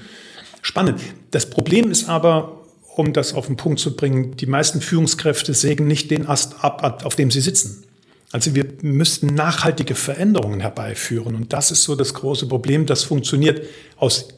spannend. 0.67 1.01
Das 1.31 1.49
Problem 1.49 1.91
ist 1.91 2.09
aber, 2.09 2.66
um 2.97 3.13
das 3.13 3.35
auf 3.35 3.47
den 3.47 3.57
Punkt 3.57 3.79
zu 3.79 3.95
bringen, 3.95 4.37
die 4.37 4.47
meisten 4.47 4.81
Führungskräfte 4.81 5.53
sägen 5.53 5.87
nicht 5.87 6.11
den 6.11 6.27
Ast 6.27 6.65
ab, 6.65 7.03
auf 7.05 7.15
dem 7.15 7.31
sie 7.31 7.43
sitzen. 7.43 7.85
Also 8.33 8.55
wir 8.55 8.67
müssten 8.81 9.35
nachhaltige 9.35 9.95
Veränderungen 9.95 10.61
herbeiführen. 10.61 11.35
Und 11.35 11.53
das 11.53 11.71
ist 11.71 11.83
so 11.83 11.95
das 11.95 12.15
große 12.15 12.49
Problem. 12.49 12.87
Das 12.87 13.05
funktioniert 13.05 13.67
aus 13.99 14.29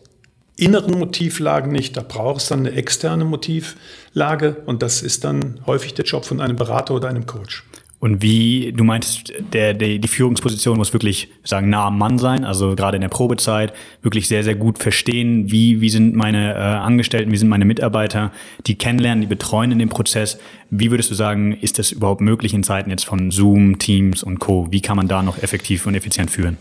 inneren 0.57 0.99
Motivlagen 0.99 1.71
nicht. 1.71 1.97
Da 1.97 2.03
braucht 2.03 2.43
es 2.43 2.49
dann 2.49 2.67
eine 2.67 2.73
externe 2.73 3.25
Motivlage. 3.25 4.57
Und 4.67 4.83
das 4.83 5.03
ist 5.03 5.23
dann 5.23 5.61
häufig 5.67 5.95
der 5.95 6.05
Job 6.05 6.25
von 6.25 6.41
einem 6.41 6.57
Berater 6.57 6.95
oder 6.95 7.09
einem 7.09 7.27
Coach. 7.27 7.65
Und 8.01 8.23
wie, 8.23 8.73
du 8.77 8.85
meintest, 8.85 9.33
der, 9.53 9.75
der, 9.75 9.99
die 9.99 10.09
Führungsposition 10.09 10.77
muss 10.79 10.93
wirklich 10.93 11.31
sagen, 11.43 11.69
nah 11.69 11.87
am 11.87 11.99
Mann 11.99 12.19
sein, 12.19 12.45
also 12.45 12.77
gerade 12.77 12.97
in 12.97 13.01
der 13.01 13.09
Probezeit, 13.09 13.73
wirklich 14.03 14.29
sehr, 14.29 14.45
sehr 14.45 14.55
gut 14.55 14.79
verstehen, 14.79 15.51
wie, 15.51 15.81
wie 15.81 15.91
sind 15.91 16.15
meine 16.15 16.55
äh, 16.55 16.59
Angestellten, 16.59 17.33
wie 17.33 17.37
sind 17.37 17.49
meine 17.49 17.65
Mitarbeiter, 17.65 18.31
die 18.67 18.77
kennenlernen, 18.77 19.23
die 19.23 19.27
betreuen 19.27 19.73
in 19.73 19.81
dem 19.81 19.89
Prozess. 19.89 20.39
Wie 20.71 20.93
würdest 20.93 21.11
du 21.11 21.15
sagen, 21.15 21.53
ist 21.61 21.81
das 21.81 21.91
überhaupt 21.91 22.21
möglich 22.21 22.55
in 22.55 22.63
Zeiten 22.63 22.91
jetzt 22.91 23.05
von 23.05 23.33
Zoom, 23.33 23.79
Teams 23.79 24.23
und 24.23 24.39
Co.? 24.39 24.69
Wie 24.71 24.81
kann 24.81 24.97
man 24.97 25.09
da 25.09 25.23
noch 25.25 25.43
effektiv 25.43 25.85
und 25.87 25.97
effizient 25.97 26.31
führen? 26.31 26.57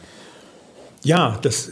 Ja, 1.04 1.38
das 1.44 1.72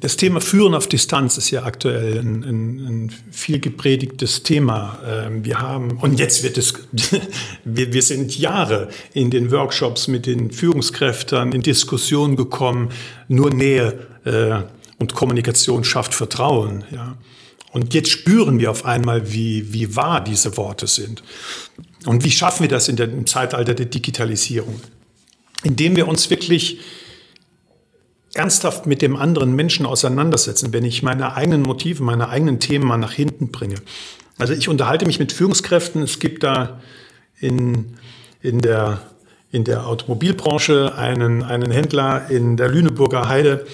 das 0.00 0.16
Thema 0.16 0.40
Führen 0.40 0.74
auf 0.74 0.88
Distanz 0.88 1.36
ist 1.36 1.50
ja 1.50 1.64
aktuell 1.64 2.18
ein, 2.18 2.42
ein, 2.42 2.78
ein 2.86 3.12
viel 3.30 3.60
gepredigtes 3.60 4.42
Thema. 4.42 4.98
Ähm, 5.06 5.44
wir 5.44 5.60
haben, 5.60 5.98
und 5.98 6.18
jetzt 6.18 6.42
wird 6.42 6.56
es, 6.56 6.74
wir, 7.64 7.92
wir 7.92 8.02
sind 8.02 8.38
Jahre 8.38 8.88
in 9.12 9.30
den 9.30 9.50
Workshops 9.50 10.08
mit 10.08 10.24
den 10.24 10.50
Führungskräften 10.50 11.52
in 11.52 11.60
Diskussionen 11.60 12.36
gekommen, 12.36 12.90
nur 13.28 13.50
Nähe 13.50 14.06
äh, 14.24 14.62
und 14.98 15.14
Kommunikation 15.14 15.84
schafft 15.84 16.14
Vertrauen. 16.14 16.84
Ja. 16.90 17.18
Und 17.72 17.92
jetzt 17.92 18.10
spüren 18.10 18.58
wir 18.58 18.70
auf 18.70 18.86
einmal, 18.86 19.32
wie, 19.32 19.72
wie 19.72 19.94
wahr 19.96 20.24
diese 20.24 20.56
Worte 20.56 20.86
sind. 20.86 21.22
Und 22.06 22.24
wie 22.24 22.30
schaffen 22.30 22.62
wir 22.62 22.68
das 22.68 22.88
in 22.88 22.96
der, 22.96 23.08
im 23.08 23.26
Zeitalter 23.26 23.74
der 23.74 23.86
Digitalisierung? 23.86 24.80
Indem 25.62 25.94
wir 25.94 26.08
uns 26.08 26.30
wirklich 26.30 26.78
ernsthaft 28.34 28.86
mit 28.86 29.02
dem 29.02 29.16
anderen 29.16 29.54
Menschen 29.54 29.86
auseinandersetzen, 29.86 30.72
wenn 30.72 30.84
ich 30.84 31.02
meine 31.02 31.34
eigenen 31.34 31.62
Motive, 31.62 32.02
meine 32.02 32.28
eigenen 32.28 32.60
Themen 32.60 32.86
mal 32.86 32.96
nach 32.96 33.12
hinten 33.12 33.50
bringe. 33.50 33.76
Also 34.38 34.52
ich 34.52 34.68
unterhalte 34.68 35.06
mich 35.06 35.18
mit 35.18 35.32
Führungskräften. 35.32 36.02
Es 36.02 36.18
gibt 36.18 36.42
da 36.42 36.80
in, 37.38 37.96
in, 38.40 38.60
der, 38.60 39.00
in 39.50 39.64
der 39.64 39.86
Automobilbranche 39.86 40.94
einen, 40.96 41.42
einen 41.42 41.70
Händler 41.70 42.30
in 42.30 42.56
der 42.56 42.68
Lüneburger 42.68 43.28
Heide, 43.28 43.66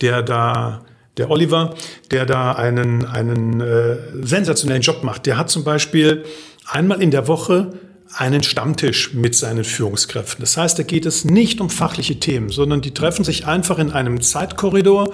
der 0.00 0.22
da 0.22 0.82
der 1.18 1.30
Oliver, 1.30 1.74
der 2.10 2.26
da 2.26 2.52
einen, 2.52 3.04
einen 3.04 3.60
äh, 3.60 3.96
sensationellen 4.22 4.82
Job 4.82 5.02
macht. 5.02 5.26
Der 5.26 5.36
hat 5.36 5.50
zum 5.50 5.64
Beispiel 5.64 6.24
einmal 6.66 7.02
in 7.02 7.10
der 7.10 7.26
Woche 7.26 7.72
einen 8.14 8.42
Stammtisch 8.42 9.12
mit 9.12 9.34
seinen 9.34 9.64
Führungskräften. 9.64 10.40
Das 10.40 10.56
heißt, 10.56 10.78
da 10.78 10.82
geht 10.82 11.06
es 11.06 11.24
nicht 11.24 11.60
um 11.60 11.70
fachliche 11.70 12.18
Themen, 12.18 12.48
sondern 12.48 12.80
die 12.80 12.92
treffen 12.92 13.24
sich 13.24 13.46
einfach 13.46 13.78
in 13.78 13.92
einem 13.92 14.20
Zeitkorridor 14.20 15.12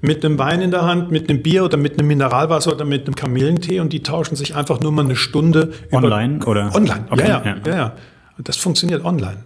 mit 0.00 0.24
einem 0.24 0.38
Wein 0.38 0.60
in 0.60 0.70
der 0.70 0.82
Hand, 0.82 1.10
mit 1.10 1.30
einem 1.30 1.42
Bier 1.42 1.64
oder 1.64 1.78
mit 1.78 1.98
einem 1.98 2.06
Mineralwasser 2.08 2.72
oder 2.72 2.84
mit 2.84 3.06
einem 3.06 3.14
Kamillentee 3.14 3.80
und 3.80 3.92
die 3.92 4.02
tauschen 4.02 4.36
sich 4.36 4.54
einfach 4.54 4.80
nur 4.80 4.92
mal 4.92 5.04
eine 5.04 5.16
Stunde 5.16 5.72
online 5.90 6.36
über, 6.36 6.48
oder 6.48 6.74
online. 6.74 7.06
Okay, 7.08 7.28
ja, 7.28 7.42
ja, 7.44 7.56
ja, 7.66 7.76
ja. 7.76 7.96
Das 8.38 8.56
funktioniert 8.56 9.04
online. 9.04 9.38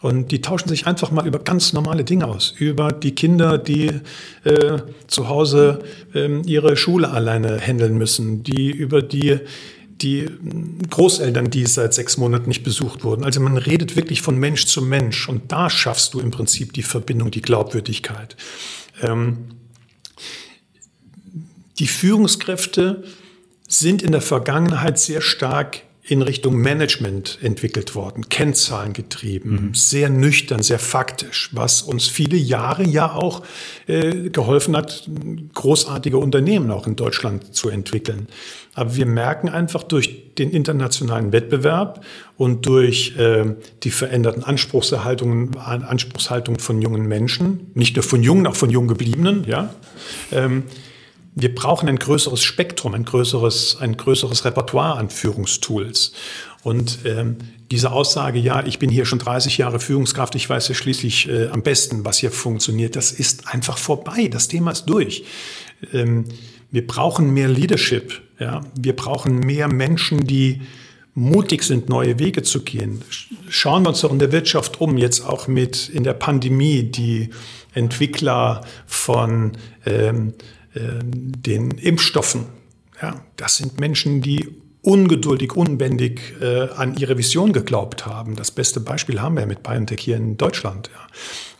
Und 0.00 0.30
die 0.30 0.40
tauschen 0.40 0.68
sich 0.68 0.86
einfach 0.86 1.10
mal 1.10 1.26
über 1.26 1.40
ganz 1.40 1.72
normale 1.72 2.04
Dinge 2.04 2.26
aus. 2.26 2.54
Über 2.58 2.92
die 2.92 3.14
Kinder, 3.14 3.58
die 3.58 3.90
äh, 4.44 4.78
zu 5.06 5.28
Hause 5.28 5.80
äh, 6.14 6.40
ihre 6.42 6.76
Schule 6.76 7.10
alleine 7.10 7.58
handeln 7.58 7.98
müssen, 7.98 8.42
die 8.42 8.70
über 8.70 9.02
die 9.02 9.40
die 10.02 10.28
Großeltern, 10.90 11.50
die 11.50 11.66
seit 11.66 11.94
sechs 11.94 12.16
Monaten 12.16 12.48
nicht 12.48 12.62
besucht 12.62 13.04
wurden. 13.04 13.24
Also 13.24 13.40
man 13.40 13.56
redet 13.56 13.96
wirklich 13.96 14.22
von 14.22 14.38
Mensch 14.38 14.66
zu 14.66 14.82
Mensch 14.82 15.28
und 15.28 15.52
da 15.52 15.70
schaffst 15.70 16.14
du 16.14 16.20
im 16.20 16.30
Prinzip 16.30 16.72
die 16.72 16.82
Verbindung, 16.82 17.30
die 17.30 17.42
Glaubwürdigkeit. 17.42 18.36
Ähm, 19.02 19.38
die 21.78 21.86
Führungskräfte 21.86 23.04
sind 23.68 24.02
in 24.02 24.12
der 24.12 24.20
Vergangenheit 24.22 24.98
sehr 24.98 25.20
stark 25.20 25.82
in 26.08 26.22
Richtung 26.22 26.56
Management 26.56 27.38
entwickelt 27.42 27.96
worden, 27.96 28.28
Kennzahlen 28.28 28.92
getrieben, 28.92 29.50
mhm. 29.50 29.74
sehr 29.74 30.08
nüchtern, 30.08 30.62
sehr 30.62 30.78
faktisch, 30.78 31.50
was 31.52 31.82
uns 31.82 32.06
viele 32.06 32.36
Jahre 32.36 32.84
ja 32.84 33.12
auch 33.12 33.42
äh, 33.88 34.30
geholfen 34.30 34.76
hat, 34.76 35.10
großartige 35.54 36.18
Unternehmen 36.18 36.70
auch 36.70 36.86
in 36.86 36.94
Deutschland 36.94 37.56
zu 37.56 37.70
entwickeln. 37.70 38.28
Aber 38.76 38.94
wir 38.94 39.06
merken 39.06 39.48
einfach 39.48 39.82
durch 39.82 40.34
den 40.34 40.50
internationalen 40.50 41.32
Wettbewerb 41.32 42.04
und 42.36 42.66
durch 42.66 43.16
äh, 43.16 43.54
die 43.82 43.90
veränderten 43.90 44.44
Anspruchserhaltungen, 44.44 45.56
Anspruchshaltungen 45.56 46.60
von 46.60 46.82
jungen 46.82 47.06
Menschen, 47.08 47.70
nicht 47.72 47.96
nur 47.96 48.02
von 48.02 48.22
Jungen, 48.22 48.46
auch 48.46 48.54
von 48.54 48.68
jung 48.68 48.86
gebliebenen, 48.86 49.44
ja, 49.44 49.74
ähm, 50.30 50.64
wir 51.38 51.54
brauchen 51.54 51.88
ein 51.88 51.98
größeres 51.98 52.42
Spektrum, 52.42 52.94
ein 52.94 53.04
größeres, 53.04 53.78
ein 53.80 53.96
größeres 53.96 54.44
Repertoire 54.44 54.96
an 54.98 55.10
Führungstools. 55.10 56.12
Und 56.62 56.98
ähm, 57.04 57.36
diese 57.70 57.92
Aussage, 57.92 58.38
ja, 58.38 58.64
ich 58.64 58.78
bin 58.78 58.90
hier 58.90 59.06
schon 59.06 59.18
30 59.18 59.56
Jahre 59.56 59.80
Führungskraft, 59.80 60.34
ich 60.34 60.48
weiß 60.48 60.68
ja 60.68 60.74
schließlich 60.74 61.28
äh, 61.28 61.48
am 61.48 61.62
besten, 61.62 62.04
was 62.04 62.18
hier 62.18 62.30
funktioniert, 62.30 62.96
das 62.96 63.12
ist 63.12 63.48
einfach 63.48 63.78
vorbei. 63.78 64.28
Das 64.28 64.48
Thema 64.48 64.72
ist 64.72 64.84
durch. 64.86 65.24
Ähm, 65.92 66.24
wir 66.76 66.86
brauchen 66.86 67.32
mehr 67.32 67.48
Leadership. 67.48 68.20
Ja? 68.38 68.60
Wir 68.78 68.94
brauchen 68.94 69.40
mehr 69.40 69.66
Menschen, 69.66 70.26
die 70.26 70.60
mutig 71.14 71.62
sind, 71.62 71.88
neue 71.88 72.18
Wege 72.18 72.42
zu 72.42 72.64
gehen. 72.64 73.00
Schauen 73.48 73.84
wir 73.84 73.88
uns 73.88 74.02
doch 74.02 74.12
in 74.12 74.18
der 74.18 74.30
Wirtschaft 74.30 74.78
um, 74.78 74.98
jetzt 74.98 75.24
auch 75.24 75.48
mit 75.48 75.88
in 75.88 76.04
der 76.04 76.12
Pandemie, 76.12 76.82
die 76.82 77.30
Entwickler 77.72 78.60
von 78.84 79.52
ähm, 79.86 80.34
ähm, 80.74 81.32
den 81.40 81.70
Impfstoffen. 81.70 82.44
Ja, 83.00 83.24
das 83.36 83.56
sind 83.56 83.80
Menschen, 83.80 84.20
die 84.20 84.46
ungeduldig, 84.82 85.56
unbändig 85.56 86.20
äh, 86.42 86.68
an 86.76 86.94
ihre 86.98 87.16
Vision 87.16 87.54
geglaubt 87.54 88.04
haben. 88.04 88.36
Das 88.36 88.50
beste 88.50 88.80
Beispiel 88.80 89.22
haben 89.22 89.38
wir 89.38 89.46
mit 89.46 89.62
BioNTech 89.62 90.00
hier 90.00 90.18
in 90.18 90.36
Deutschland. 90.36 90.90
Ja. 90.92 91.06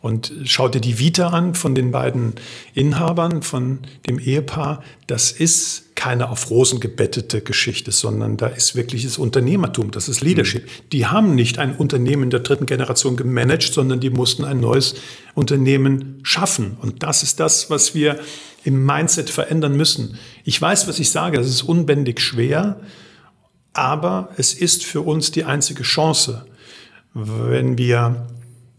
Und 0.07 0.33
schau 0.45 0.69
dir 0.69 0.81
die 0.81 1.01
Vita 1.01 1.31
an 1.31 1.57
von 1.57 1.75
den 1.75 1.91
beiden 1.91 2.35
Inhabern, 2.75 3.43
von 3.43 3.81
dem 4.07 4.21
Ehepaar. 4.21 4.85
Das 5.09 5.33
ist 5.33 5.97
keine 5.97 6.31
auf 6.31 6.49
Rosen 6.49 6.79
gebettete 6.79 7.41
Geschichte, 7.41 7.91
sondern 7.91 8.37
da 8.37 8.47
ist 8.47 8.77
wirkliches 8.77 9.19
Unternehmertum, 9.19 9.91
das 9.91 10.09
ist 10.09 10.21
Leadership. 10.21 10.63
Mhm. 10.63 10.89
Die 10.93 11.07
haben 11.07 11.35
nicht 11.35 11.59
ein 11.59 11.75
Unternehmen 11.75 12.31
der 12.31 12.39
dritten 12.39 12.67
Generation 12.67 13.17
gemanagt, 13.17 13.65
sondern 13.73 13.99
die 13.99 14.11
mussten 14.11 14.45
ein 14.45 14.61
neues 14.61 14.95
Unternehmen 15.35 16.21
schaffen. 16.23 16.77
Und 16.81 17.03
das 17.03 17.25
ist 17.25 17.41
das, 17.41 17.69
was 17.69 17.97
wir 17.97 18.21
im 18.63 18.87
Mindset 18.87 19.29
verändern 19.29 19.77
müssen. 19.77 20.21
Ich 20.45 20.63
weiß, 20.63 20.87
was 20.87 21.01
ich 21.01 21.11
sage, 21.11 21.37
das 21.39 21.49
ist 21.49 21.63
unbändig 21.63 22.21
schwer, 22.21 22.79
aber 23.73 24.29
es 24.37 24.55
ist 24.55 24.85
für 24.85 25.01
uns 25.01 25.33
die 25.33 25.43
einzige 25.43 25.83
Chance, 25.83 26.47
wenn 27.13 27.77
wir 27.77 28.29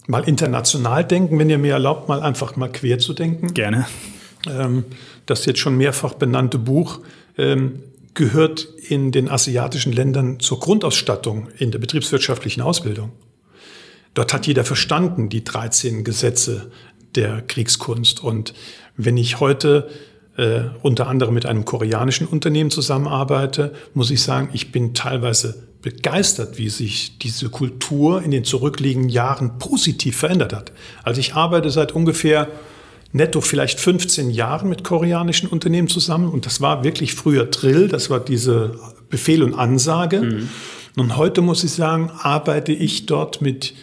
mal 0.08 0.24
international 0.24 1.06
denken, 1.06 1.38
wenn 1.38 1.50
ihr 1.50 1.58
mir 1.58 1.74
erlaubt, 1.74 2.08
mal 2.08 2.22
einfach 2.22 2.56
mal 2.56 2.72
quer 2.72 2.98
zu 2.98 3.14
denken. 3.14 3.54
Gerne. 3.54 3.86
Ähm, 4.50 4.86
das 5.26 5.46
jetzt 5.46 5.60
schon 5.60 5.78
mehrfach 5.78 6.14
benannte 6.14 6.58
Buch 6.58 7.00
ähm, 7.38 7.84
gehört 8.14 8.68
in 8.90 9.12
den 9.12 9.30
asiatischen 9.30 9.92
Ländern 9.92 10.40
zur 10.40 10.60
Grundausstattung 10.60 11.50
in 11.58 11.72
der 11.72 11.80
betriebswirtschaftlichen 11.80 12.62
Ausbildung. 12.62 13.12
Dort 14.14 14.34
hat 14.34 14.48
jeder 14.48 14.64
verstanden 14.64 15.30
die 15.30 15.44
13 15.44 16.04
Gesetze 16.04 16.72
der 17.16 17.42
Kriegskunst. 17.42 18.24
Und 18.24 18.54
wenn 18.96 19.18
ich 19.18 19.40
heute 19.40 19.90
äh, 20.38 20.62
unter 20.82 21.08
anderem 21.08 21.36
mit 21.36 21.46
einem 21.46 21.66
koreanischen 21.66 22.26
Unternehmen 22.26 22.72
zusammenarbeite, 22.72 23.74
muss 23.94 24.10
ich 24.10 24.24
sagen, 24.24 24.50
ich 24.54 24.72
bin 24.72 24.94
teilweise 24.96 25.67
begeistert, 25.82 26.58
wie 26.58 26.70
sich 26.70 27.18
diese 27.20 27.50
Kultur 27.50 28.22
in 28.22 28.32
den 28.32 28.44
zurückliegenden 28.44 29.10
Jahren 29.10 29.60
positiv 29.60 30.18
verändert 30.18 30.54
hat. 30.54 30.72
Also 31.04 31.20
ich 31.20 31.36
arbeite 31.36 31.70
seit 31.70 31.94
ungefähr 31.94 32.48
netto 33.12 33.42
vielleicht 33.42 33.80
15 33.80 34.30
Jahren 34.32 34.70
mit 34.70 34.84
koreanischen 34.84 35.48
Unternehmen 35.50 35.88
zusammen 35.88 36.30
und 36.30 36.46
das 36.46 36.62
war 36.62 36.84
wirklich 36.84 37.14
früher 37.14 37.46
Drill, 37.46 37.88
das 37.88 38.10
war 38.10 38.20
diese 38.20 38.80
Befehl 39.10 39.44
und 39.44 39.54
Ansage. 39.54 40.22
Mhm. 40.22 40.50
Und 40.98 41.16
heute 41.16 41.42
muss 41.42 41.64
ich 41.64 41.72
sagen, 41.72 42.12
arbeite 42.22 42.74
ich 42.74 43.06
dort 43.06 43.42
mit 43.42 43.74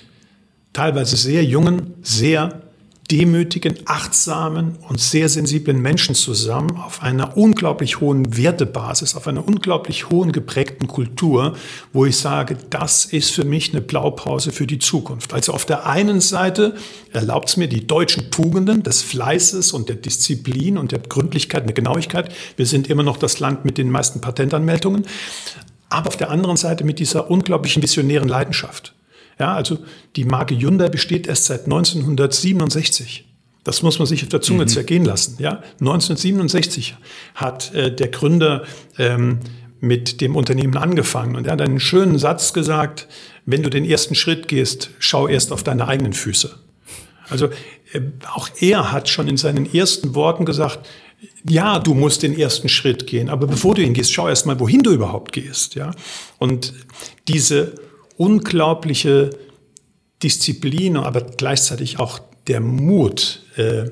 teilweise 0.72 1.16
sehr 1.16 1.44
jungen, 1.44 1.94
sehr 2.02 2.63
demütigen, 3.10 3.76
achtsamen 3.84 4.76
und 4.88 4.98
sehr 4.98 5.28
sensiblen 5.28 5.80
Menschen 5.80 6.14
zusammen 6.14 6.78
auf 6.78 7.02
einer 7.02 7.36
unglaublich 7.36 8.00
hohen 8.00 8.36
Wertebasis, 8.36 9.14
auf 9.14 9.26
einer 9.26 9.46
unglaublich 9.46 10.08
hohen 10.08 10.32
geprägten 10.32 10.86
Kultur, 10.86 11.54
wo 11.92 12.06
ich 12.06 12.16
sage, 12.16 12.56
das 12.70 13.04
ist 13.04 13.30
für 13.30 13.44
mich 13.44 13.72
eine 13.72 13.82
Blaupause 13.82 14.52
für 14.52 14.66
die 14.66 14.78
Zukunft. 14.78 15.34
Also 15.34 15.52
auf 15.52 15.66
der 15.66 15.86
einen 15.86 16.20
Seite 16.20 16.76
erlaubt 17.12 17.50
es 17.50 17.56
mir 17.58 17.68
die 17.68 17.86
deutschen 17.86 18.30
Tugenden 18.30 18.82
des 18.82 19.02
Fleißes 19.02 19.72
und 19.72 19.90
der 19.90 19.96
Disziplin 19.96 20.78
und 20.78 20.92
der 20.92 21.00
Gründlichkeit 21.00 21.66
der 21.66 21.74
Genauigkeit. 21.74 22.32
Wir 22.56 22.66
sind 22.66 22.88
immer 22.88 23.02
noch 23.02 23.18
das 23.18 23.38
Land 23.38 23.66
mit 23.66 23.76
den 23.76 23.90
meisten 23.90 24.22
Patentanmeldungen. 24.22 25.04
Aber 25.90 26.08
auf 26.08 26.16
der 26.16 26.30
anderen 26.30 26.56
Seite 26.56 26.84
mit 26.84 26.98
dieser 26.98 27.30
unglaublichen 27.30 27.82
visionären 27.82 28.28
Leidenschaft. 28.28 28.94
Ja, 29.38 29.54
also 29.54 29.78
die 30.16 30.24
Marke 30.24 30.56
Hyundai 30.56 30.88
besteht 30.88 31.26
erst 31.26 31.46
seit 31.46 31.64
1967. 31.64 33.26
Das 33.64 33.82
muss 33.82 33.98
man 33.98 34.06
sich 34.06 34.22
auf 34.22 34.28
der 34.28 34.42
Zunge 34.42 34.64
mhm. 34.64 34.68
zergehen 34.68 35.04
lassen. 35.04 35.36
Ja, 35.38 35.62
1967 35.80 36.96
hat 37.34 37.74
äh, 37.74 37.94
der 37.94 38.08
Gründer 38.08 38.64
ähm, 38.98 39.40
mit 39.80 40.20
dem 40.20 40.36
Unternehmen 40.36 40.76
angefangen 40.76 41.34
und 41.36 41.46
er 41.46 41.54
hat 41.54 41.62
einen 41.62 41.80
schönen 41.80 42.18
Satz 42.18 42.52
gesagt: 42.52 43.08
Wenn 43.46 43.62
du 43.62 43.70
den 43.70 43.84
ersten 43.84 44.14
Schritt 44.14 44.48
gehst, 44.48 44.90
schau 44.98 45.28
erst 45.28 45.50
auf 45.50 45.62
deine 45.62 45.88
eigenen 45.88 46.12
Füße. 46.12 46.54
Also 47.28 47.46
äh, 47.92 48.00
auch 48.34 48.50
er 48.60 48.92
hat 48.92 49.08
schon 49.08 49.28
in 49.28 49.38
seinen 49.38 49.72
ersten 49.72 50.14
Worten 50.14 50.44
gesagt: 50.44 50.86
ja, 51.48 51.78
du 51.78 51.94
musst 51.94 52.22
den 52.22 52.38
ersten 52.38 52.68
Schritt 52.68 53.06
gehen, 53.06 53.28
aber 53.28 53.46
bevor 53.46 53.74
du 53.74 53.82
ihn 53.82 53.94
gehst, 53.94 54.12
schau 54.12 54.28
erst 54.28 54.46
mal, 54.46 54.60
wohin 54.60 54.82
du 54.82 54.92
überhaupt 54.92 55.32
gehst. 55.32 55.74
Ja? 55.74 55.92
Und 56.38 56.74
diese 57.28 57.74
unglaubliche 58.16 59.30
Disziplin, 60.22 60.96
aber 60.96 61.22
gleichzeitig 61.22 61.98
auch 61.98 62.18
der 62.46 62.60
Mut, 62.60 63.42
äh, 63.56 63.62
äh, 63.62 63.90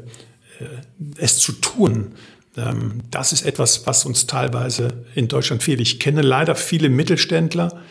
es 1.16 1.38
zu 1.38 1.52
tun. 1.52 2.12
Ähm, 2.56 3.02
das 3.10 3.32
ist 3.32 3.44
etwas, 3.44 3.86
was 3.86 4.04
uns 4.04 4.26
teilweise 4.26 5.04
in 5.14 5.28
Deutschland 5.28 5.62
fehlt. 5.62 5.80
Ich 5.80 6.00
kenne 6.00 6.22
leider 6.22 6.54
viele 6.54 6.88
Mittelständler, 6.88 7.82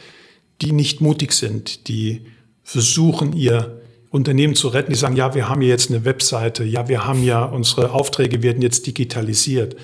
die 0.62 0.72
nicht 0.72 1.02
mutig 1.02 1.34
sind, 1.34 1.88
die 1.88 2.22
versuchen, 2.64 3.34
ihr 3.34 3.82
Unternehmen 4.12 4.56
zu 4.56 4.68
retten, 4.68 4.92
die 4.92 4.98
sagen, 4.98 5.16
ja, 5.16 5.34
wir 5.34 5.50
haben 5.50 5.62
jetzt 5.62 5.90
eine 5.90 6.06
Webseite, 6.06 6.64
ja, 6.64 6.88
wir 6.88 7.06
haben 7.06 7.24
ja, 7.24 7.44
unsere 7.44 7.92
Aufträge 7.92 8.44
werden 8.44 8.62
jetzt 8.62 8.86
digitalisiert. 8.86 9.76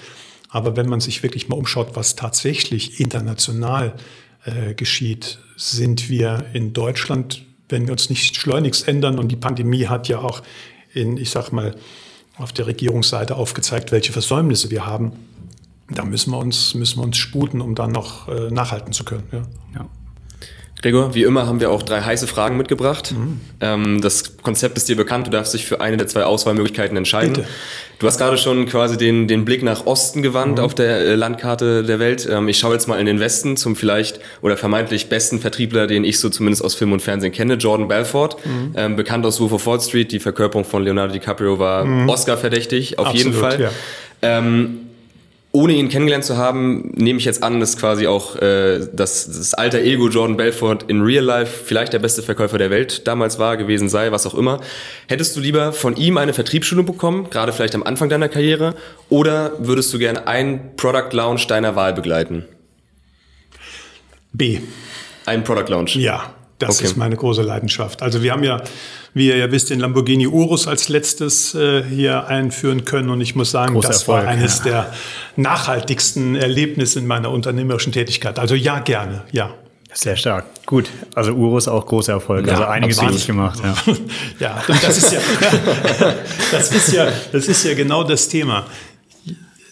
Aber 0.49 0.75
wenn 0.75 0.87
man 0.87 0.99
sich 0.99 1.23
wirklich 1.23 1.49
mal 1.49 1.55
umschaut, 1.55 1.95
was 1.95 2.15
tatsächlich 2.15 2.99
international 2.99 3.95
äh, 4.47 4.73
geschieht, 4.73 5.39
sind 5.55 6.09
wir 6.09 6.45
in 6.53 6.73
Deutschland, 6.73 7.43
wenn 7.69 7.85
wir 7.85 7.91
uns 7.91 8.09
nicht 8.09 8.35
schleunigst 8.35 8.87
ändern, 8.87 9.19
und 9.19 9.29
die 9.29 9.35
Pandemie 9.35 9.87
hat 9.87 10.07
ja 10.07 10.19
auch 10.19 10.41
in, 10.93 11.17
ich 11.17 11.29
sag 11.29 11.51
mal, 11.51 11.75
auf 12.37 12.53
der 12.53 12.67
Regierungsseite 12.67 13.35
aufgezeigt, 13.35 13.91
welche 13.91 14.13
Versäumnisse 14.13 14.71
wir 14.71 14.85
haben. 14.85 15.11
Da 15.89 16.05
müssen 16.05 16.31
wir 16.31 16.37
uns, 16.37 16.73
müssen 16.75 16.99
wir 16.99 17.03
uns 17.03 17.17
sputen, 17.17 17.61
um 17.61 17.75
dann 17.75 17.91
noch 17.91 18.27
äh, 18.27 18.49
nachhalten 18.51 18.93
zu 18.93 19.03
können. 19.03 19.23
Ja. 19.31 19.41
ja. 19.75 19.89
Gregor, 20.81 21.15
wie 21.15 21.23
immer 21.23 21.47
haben 21.47 21.59
wir 21.59 21.71
auch 21.71 21.81
drei 21.81 22.01
heiße 22.01 22.27
Fragen 22.27 22.55
mitgebracht. 22.55 23.11
Mhm. 23.11 23.41
Ähm, 23.61 24.01
das 24.01 24.37
Konzept 24.37 24.77
ist 24.77 24.87
dir 24.87 24.95
bekannt, 24.95 25.25
du 25.25 25.31
darfst 25.31 25.55
dich 25.55 25.65
für 25.65 25.81
eine 25.81 25.97
der 25.97 26.05
zwei 26.05 26.23
Auswahlmöglichkeiten 26.23 26.95
entscheiden. 26.95 27.33
Bitte. 27.33 27.47
Du 27.97 28.05
hast 28.05 28.19
gerade 28.19 28.37
schon 28.37 28.67
quasi 28.67 28.95
den, 28.95 29.27
den 29.27 29.43
Blick 29.43 29.63
nach 29.63 29.87
Osten 29.87 30.21
gewandt 30.21 30.59
mhm. 30.59 30.63
auf 30.63 30.75
der 30.75 30.99
äh, 30.99 31.15
Landkarte 31.15 31.83
der 31.83 31.97
Welt. 31.97 32.27
Ähm, 32.31 32.47
ich 32.47 32.59
schaue 32.59 32.73
jetzt 32.73 32.87
mal 32.87 32.99
in 32.99 33.07
den 33.07 33.19
Westen 33.19 33.57
zum 33.57 33.75
vielleicht 33.75 34.19
oder 34.43 34.55
vermeintlich 34.55 35.09
besten 35.09 35.39
Vertriebler, 35.39 35.87
den 35.87 36.03
ich 36.03 36.19
so 36.19 36.29
zumindest 36.29 36.63
aus 36.63 36.75
Film 36.75 36.91
und 36.91 37.01
Fernsehen 37.01 37.31
kenne, 37.31 37.55
Jordan 37.55 37.87
Belfort. 37.87 38.37
Mhm. 38.45 38.73
Ähm, 38.75 38.95
bekannt 38.95 39.25
aus 39.25 39.39
Wolf 39.39 39.53
of 39.53 39.65
Wall 39.65 39.81
Street, 39.81 40.11
die 40.11 40.19
Verkörperung 40.19 40.63
von 40.63 40.83
Leonardo 40.83 41.13
DiCaprio 41.13 41.57
war 41.57 41.85
mhm. 41.85 42.07
Oscar-verdächtig, 42.07 42.99
auf 42.99 43.07
Absolut, 43.07 43.25
jeden 43.25 43.39
Fall. 43.39 43.61
Ja. 43.61 43.71
Ähm, 44.21 44.86
ohne 45.57 45.73
ihn 45.73 45.89
kennengelernt 45.89 46.23
zu 46.23 46.37
haben, 46.37 46.91
nehme 46.95 47.17
ich 47.17 47.25
jetzt 47.25 47.41
an, 47.41 47.59
dass 47.59 47.77
quasi 47.77 48.05
auch 48.05 48.35
äh, 48.35 48.87
das, 48.93 49.25
das 49.25 49.55
alter 49.55 49.79
Ego 49.79 50.07
Jordan 50.07 50.37
Belfort 50.37 50.83
in 50.87 51.01
Real 51.01 51.23
Life 51.23 51.63
vielleicht 51.65 51.93
der 51.93 51.99
beste 51.99 52.21
Verkäufer 52.21 52.59
der 52.59 52.69
Welt 52.69 53.07
damals 53.07 53.39
war, 53.39 53.57
gewesen 53.57 53.89
sei, 53.89 54.11
was 54.11 54.27
auch 54.27 54.35
immer. 54.35 54.61
Hättest 55.07 55.35
du 55.35 55.39
lieber 55.39 55.73
von 55.73 55.95
ihm 55.95 56.17
eine 56.17 56.33
Vertriebsschulung 56.33 56.85
bekommen, 56.85 57.31
gerade 57.31 57.53
vielleicht 57.53 57.73
am 57.73 57.81
Anfang 57.81 58.07
deiner 58.07 58.29
Karriere, 58.29 58.75
oder 59.09 59.53
würdest 59.57 59.91
du 59.91 59.97
gerne 59.97 60.27
ein 60.27 60.75
Product 60.77 61.09
Launch 61.13 61.47
deiner 61.47 61.75
Wahl 61.75 61.93
begleiten? 61.93 62.45
B. 64.31 64.59
Ein 65.25 65.43
Product 65.43 65.69
Launch? 65.69 65.95
Ja, 65.95 66.35
das 66.59 66.77
okay. 66.77 66.87
ist 66.87 66.97
meine 66.97 67.15
große 67.15 67.41
Leidenschaft. 67.41 68.01
Also 68.01 68.23
wir 68.23 68.31
haben 68.31 68.43
ja 68.43 68.61
wie 69.17 69.27
ihr 69.27 69.37
ja 69.37 69.51
wisst, 69.51 69.69
den 69.69 69.79
Lamborghini 69.79 70.27
Urus 70.27 70.67
als 70.67 70.89
letztes 70.89 71.55
äh, 71.55 71.83
hier 71.83 72.27
einführen 72.27 72.85
können. 72.85 73.09
Und 73.09 73.19
ich 73.19 73.35
muss 73.35 73.51
sagen, 73.51 73.73
Großer 73.73 73.87
das 73.89 73.99
Erfolg, 74.01 74.23
war 74.23 74.29
eines 74.29 74.59
ja. 74.59 74.63
der 74.65 74.93
nachhaltigsten 75.35 76.35
Erlebnisse 76.35 76.99
in 76.99 77.07
meiner 77.07 77.31
unternehmerischen 77.31 77.91
Tätigkeit. 77.91 78.39
Also 78.39 78.55
ja, 78.55 78.79
gerne, 78.79 79.23
ja. 79.31 79.53
Sehr 79.93 80.15
stark. 80.15 80.45
Gut. 80.67 80.89
Also 81.15 81.31
Urus 81.31 81.67
auch 81.67 81.85
großer 81.85 82.13
Erfolg. 82.13 82.45
Ja, 82.45 82.53
also 82.53 82.65
einiges 82.65 83.01
richtig 83.01 83.25
gemacht. 83.25 83.59
Ja. 83.63 83.75
ja, 84.39 84.63
das 84.81 84.97
ist 84.97 85.11
ja, 85.11 85.19
das 86.51 86.71
ist 86.71 86.93
ja, 86.93 87.07
das 87.31 87.47
ist 87.47 87.63
ja 87.63 87.73
genau 87.73 88.03
das 88.03 88.27
Thema. 88.27 88.67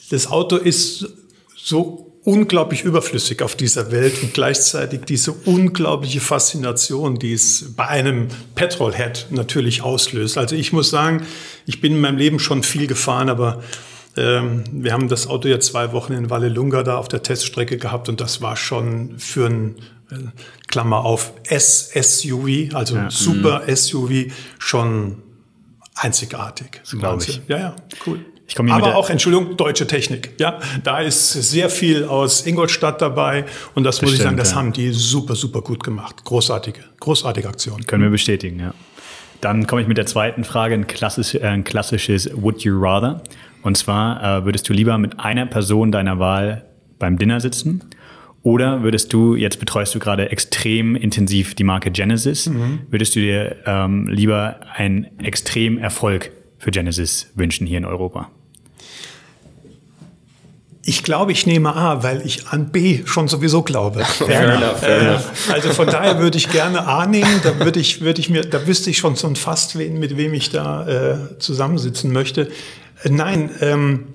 Das 0.10 0.26
Auto 0.26 0.56
ist 0.56 1.08
so 1.56 2.05
unglaublich 2.26 2.84
überflüssig 2.84 3.42
auf 3.44 3.56
dieser 3.56 3.92
Welt 3.92 4.22
und 4.24 4.34
gleichzeitig 4.34 5.02
diese 5.06 5.32
unglaubliche 5.32 6.20
Faszination, 6.20 7.20
die 7.20 7.34
es 7.34 7.74
bei 7.76 7.88
einem 7.88 8.28
Petrolhead 8.56 9.28
natürlich 9.30 9.84
auslöst. 9.84 10.38
Also 10.38 10.56
ich 10.56 10.74
muss 10.74 10.90
sagen, 10.90 11.26
ich 11.68 11.82
bin 11.82 11.94
in 11.94 12.02
meinem 12.02 12.18
Leben 12.18 12.40
schon 12.40 12.64
viel 12.64 12.88
gefahren, 12.88 13.30
aber 13.30 13.64
ähm, 14.18 14.64
wir 14.72 14.92
haben 14.92 15.08
das 15.08 15.28
Auto 15.28 15.48
ja 15.48 15.60
zwei 15.60 15.92
Wochen 15.92 16.14
in 16.14 16.30
Vallelunga 16.32 16.82
da 16.82 16.98
auf 16.98 17.08
der 17.08 17.22
Teststrecke 17.22 17.78
gehabt 17.78 18.10
und 18.10 18.20
das 18.20 18.42
war 18.42 18.58
schon 18.58 19.20
für 19.20 19.46
ein 19.46 19.76
äh, 20.10 20.16
Klammer 20.68 21.06
auf 21.06 21.32
S-SUV, 21.44 22.74
also 22.74 22.96
ja. 22.96 23.12
Super 23.12 23.64
mhm. 23.68 23.76
SUV, 23.76 24.12
schon 24.58 25.22
einzigartig. 25.94 26.82
Glaube 26.90 27.24
ich. 27.24 27.42
Ja, 27.48 27.58
ja, 27.58 27.76
cool. 28.08 28.20
Ich 28.48 28.56
komme 28.56 28.72
Aber 28.72 28.96
auch, 28.96 29.10
Entschuldigung, 29.10 29.58
deutsche 29.58 29.88
Technik. 29.88 30.32
Ja, 30.40 30.60
da 30.84 31.00
ist 31.00 31.32
sehr 31.34 31.70
viel 31.70 32.06
aus 32.06 32.46
Ingolstadt 32.46 33.02
dabei 33.02 33.46
und 33.74 33.84
das 33.84 33.96
Bestimmt, 33.96 34.12
muss 34.12 34.20
ich 34.20 34.24
sagen, 34.24 34.38
das 34.38 34.52
ja. 34.52 34.58
haben 34.58 34.72
die 34.72 34.92
super, 34.92 35.36
super 35.36 35.62
gut 35.62 35.84
gemacht. 35.84 36.24
Großartige, 36.24 36.82
großartige 37.00 37.48
Aktion. 37.48 37.86
Können 37.86 38.04
wir 38.04 38.12
bestätigen, 38.12 38.60
ja. 38.60 38.74
Dann 39.42 39.68
komme 39.68 39.82
ich 39.82 39.88
mit 39.88 39.98
der 39.98 40.06
zweiten 40.06 40.44
Frage, 40.44 40.76
ein, 40.76 40.88
klassisch, 40.88 41.36
äh, 41.36 41.42
ein 41.42 41.64
klassisches 41.64 42.30
Would 42.34 42.64
you 42.64 42.80
rather? 42.80 43.22
Und 43.64 43.78
zwar, 43.78 44.42
äh, 44.42 44.46
würdest 44.46 44.70
du 44.70 44.74
lieber 44.74 44.98
mit 44.98 45.20
einer 45.20 45.46
Person 45.48 45.92
deiner 45.92 46.20
Wahl 46.20 46.66
beim 47.00 47.18
Dinner 47.18 47.42
sitzen 47.42 47.84
oder 48.44 48.84
würdest 48.84 49.12
du, 49.12 49.36
jetzt 49.36 49.60
betreust 49.60 49.96
du 49.96 50.00
gerade 50.00 50.30
extrem 50.30 50.96
intensiv 50.96 51.56
die 51.56 51.64
Marke 51.64 51.90
Genesis, 51.90 52.48
mhm. 52.48 52.82
würdest 52.92 53.16
du 53.16 53.20
dir 53.20 53.56
ähm, 53.66 54.08
lieber 54.08 54.60
einen 54.76 55.20
extrem 55.20 55.80
Erfolg 55.80 56.32
für 56.60 56.70
Genesis 56.70 57.32
wünschen 57.34 57.66
hier 57.66 57.80
in 57.80 57.86
Europa? 57.86 58.30
Ich 60.88 61.02
glaube, 61.02 61.32
ich 61.32 61.48
nehme 61.48 61.76
A, 61.76 62.04
weil 62.04 62.24
ich 62.24 62.48
an 62.50 62.70
B 62.72 63.02
schon 63.06 63.28
sowieso 63.28 63.64
glaube. 63.64 64.06
fair 64.06 64.54
enough, 64.54 64.80
fair 64.82 65.02
enough. 65.02 65.52
Also 65.52 65.74
von 65.74 65.88
daher 65.88 66.20
würde 66.20 66.38
ich 66.38 66.52
gerne 66.52 66.86
A 66.86 67.08
nehmen. 67.08 67.42
Da 67.44 67.60
würde 67.60 67.80
ich, 67.80 68.02
würde 68.02 68.22
ich 68.22 68.30
mir, 68.30 68.44
da 68.44 68.68
wüsste 68.68 68.92
ich 68.92 69.00
schon 69.00 69.16
so 69.16 69.34
fast, 69.34 69.74
mit 69.74 70.16
wem 70.16 70.36
ich 70.36 70.52
da 70.52 70.88
äh, 70.88 71.40
zusammensitzen 71.40 72.14
möchte. 72.14 72.52
Äh, 73.04 73.10
nein, 73.10 73.50
ähm, 73.62 74.10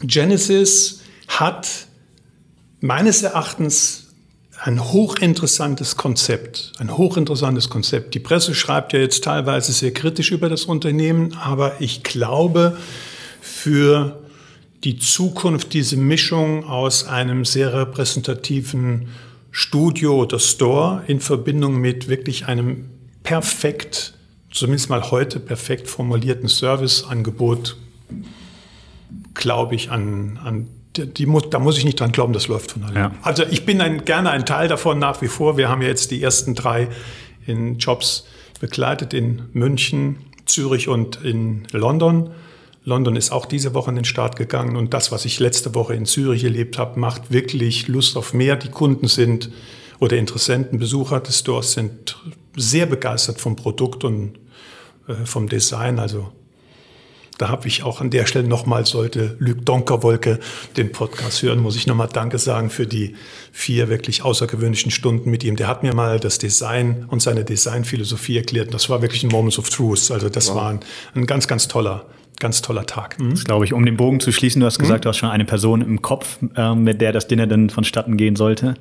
Genesis 0.00 1.00
hat 1.26 1.66
meines 2.80 3.24
Erachtens 3.24 4.04
ein 4.62 4.92
hochinteressantes 4.92 5.96
Konzept, 5.96 6.72
ein 6.78 6.96
hochinteressantes 6.96 7.68
Konzept. 7.68 8.14
Die 8.14 8.20
Presse 8.20 8.54
schreibt 8.54 8.92
ja 8.92 9.00
jetzt 9.00 9.24
teilweise 9.24 9.72
sehr 9.72 9.92
kritisch 9.92 10.30
über 10.30 10.48
das 10.48 10.66
Unternehmen, 10.66 11.36
aber 11.36 11.80
ich 11.80 12.04
glaube, 12.04 12.76
für 13.40 14.22
die 14.86 14.96
Zukunft 14.96 15.74
diese 15.74 15.96
Mischung 15.96 16.64
aus 16.64 17.08
einem 17.08 17.44
sehr 17.44 17.74
repräsentativen 17.74 19.08
Studio 19.50 20.22
oder 20.22 20.38
Store 20.38 21.02
in 21.08 21.18
Verbindung 21.18 21.78
mit 21.80 22.06
wirklich 22.06 22.46
einem 22.46 22.88
perfekt, 23.24 24.14
zumindest 24.52 24.88
mal 24.88 25.10
heute 25.10 25.40
perfekt 25.40 25.88
formulierten 25.88 26.46
Serviceangebot, 26.48 27.76
glaube 29.34 29.74
ich 29.74 29.90
an, 29.90 30.38
an 30.44 30.68
die 30.96 31.26
muss, 31.26 31.50
da 31.50 31.58
muss 31.58 31.76
ich 31.78 31.84
nicht 31.84 31.98
dran 31.98 32.12
glauben, 32.12 32.32
das 32.32 32.46
läuft 32.46 32.70
von 32.70 32.84
alleine. 32.84 32.98
Ja. 33.00 33.12
Also 33.22 33.42
ich 33.42 33.66
bin 33.66 33.80
ein, 33.80 34.04
gerne 34.04 34.30
ein 34.30 34.46
Teil 34.46 34.68
davon 34.68 35.00
nach 35.00 35.20
wie 35.20 35.26
vor. 35.28 35.56
Wir 35.56 35.68
haben 35.68 35.82
ja 35.82 35.88
jetzt 35.88 36.12
die 36.12 36.22
ersten 36.22 36.54
drei 36.54 36.88
in 37.44 37.78
Jobs 37.78 38.24
begleitet 38.60 39.12
in 39.14 39.46
München, 39.52 40.18
Zürich 40.44 40.86
und 40.86 41.24
in 41.24 41.66
London. 41.72 42.30
London 42.86 43.16
ist 43.16 43.32
auch 43.32 43.46
diese 43.46 43.74
Woche 43.74 43.90
in 43.90 43.96
den 43.96 44.04
Start 44.04 44.36
gegangen 44.36 44.76
und 44.76 44.94
das, 44.94 45.10
was 45.10 45.24
ich 45.24 45.40
letzte 45.40 45.74
Woche 45.74 45.94
in 45.94 46.06
Zürich 46.06 46.44
erlebt 46.44 46.78
habe, 46.78 47.00
macht 47.00 47.32
wirklich 47.32 47.88
Lust 47.88 48.16
auf 48.16 48.32
mehr. 48.32 48.54
Die 48.54 48.70
Kunden 48.70 49.08
sind 49.08 49.50
oder 49.98 50.16
Interessenten, 50.16 50.78
Besucher 50.78 51.18
des 51.18 51.40
Stores 51.40 51.72
sind 51.72 52.16
sehr 52.54 52.86
begeistert 52.86 53.40
vom 53.40 53.56
Produkt 53.56 54.04
und 54.04 54.38
äh, 55.08 55.14
vom 55.24 55.48
Design. 55.48 55.98
Also 55.98 56.30
da 57.38 57.48
habe 57.48 57.66
ich 57.66 57.82
auch 57.82 58.00
an 58.00 58.10
der 58.10 58.24
Stelle 58.24 58.46
nochmal, 58.46 58.86
sollte 58.86 59.34
Luc 59.40 59.66
Donkerwolke 59.66 60.38
den 60.76 60.92
Podcast 60.92 61.42
hören, 61.42 61.58
muss 61.58 61.74
ich 61.74 61.88
nochmal 61.88 62.08
Danke 62.12 62.38
sagen 62.38 62.70
für 62.70 62.86
die 62.86 63.16
vier 63.50 63.88
wirklich 63.88 64.22
außergewöhnlichen 64.22 64.92
Stunden 64.92 65.28
mit 65.28 65.42
ihm. 65.42 65.56
Der 65.56 65.66
hat 65.66 65.82
mir 65.82 65.92
mal 65.92 66.20
das 66.20 66.38
Design 66.38 67.04
und 67.08 67.20
seine 67.20 67.44
Designphilosophie 67.44 68.36
erklärt. 68.36 68.72
Das 68.72 68.88
war 68.88 69.02
wirklich 69.02 69.24
ein 69.24 69.30
Moment 69.30 69.58
of 69.58 69.70
Truth. 69.70 70.12
Also 70.12 70.28
das 70.28 70.50
wow. 70.50 70.56
war 70.56 70.70
ein, 70.70 70.80
ein, 71.14 71.26
ganz, 71.26 71.48
ganz 71.48 71.66
toller, 71.66 72.06
ganz 72.38 72.62
toller 72.62 72.86
Tag. 72.86 73.18
Mhm. 73.18 73.30
Das 73.30 73.44
glaube 73.44 73.64
ich, 73.64 73.72
um 73.72 73.84
den 73.84 73.96
Bogen 73.96 74.20
zu 74.20 74.32
schließen, 74.32 74.60
du 74.60 74.66
hast 74.66 74.78
gesagt, 74.78 75.00
mhm. 75.00 75.02
du 75.02 75.08
hast 75.10 75.16
schon 75.18 75.30
eine 75.30 75.44
Person 75.44 75.80
im 75.80 76.02
Kopf, 76.02 76.38
äh, 76.56 76.74
mit 76.74 77.00
der 77.00 77.12
das 77.12 77.28
Dinner 77.28 77.46
dann 77.46 77.70
vonstatten 77.70 78.16
gehen 78.16 78.36
sollte. 78.36 78.74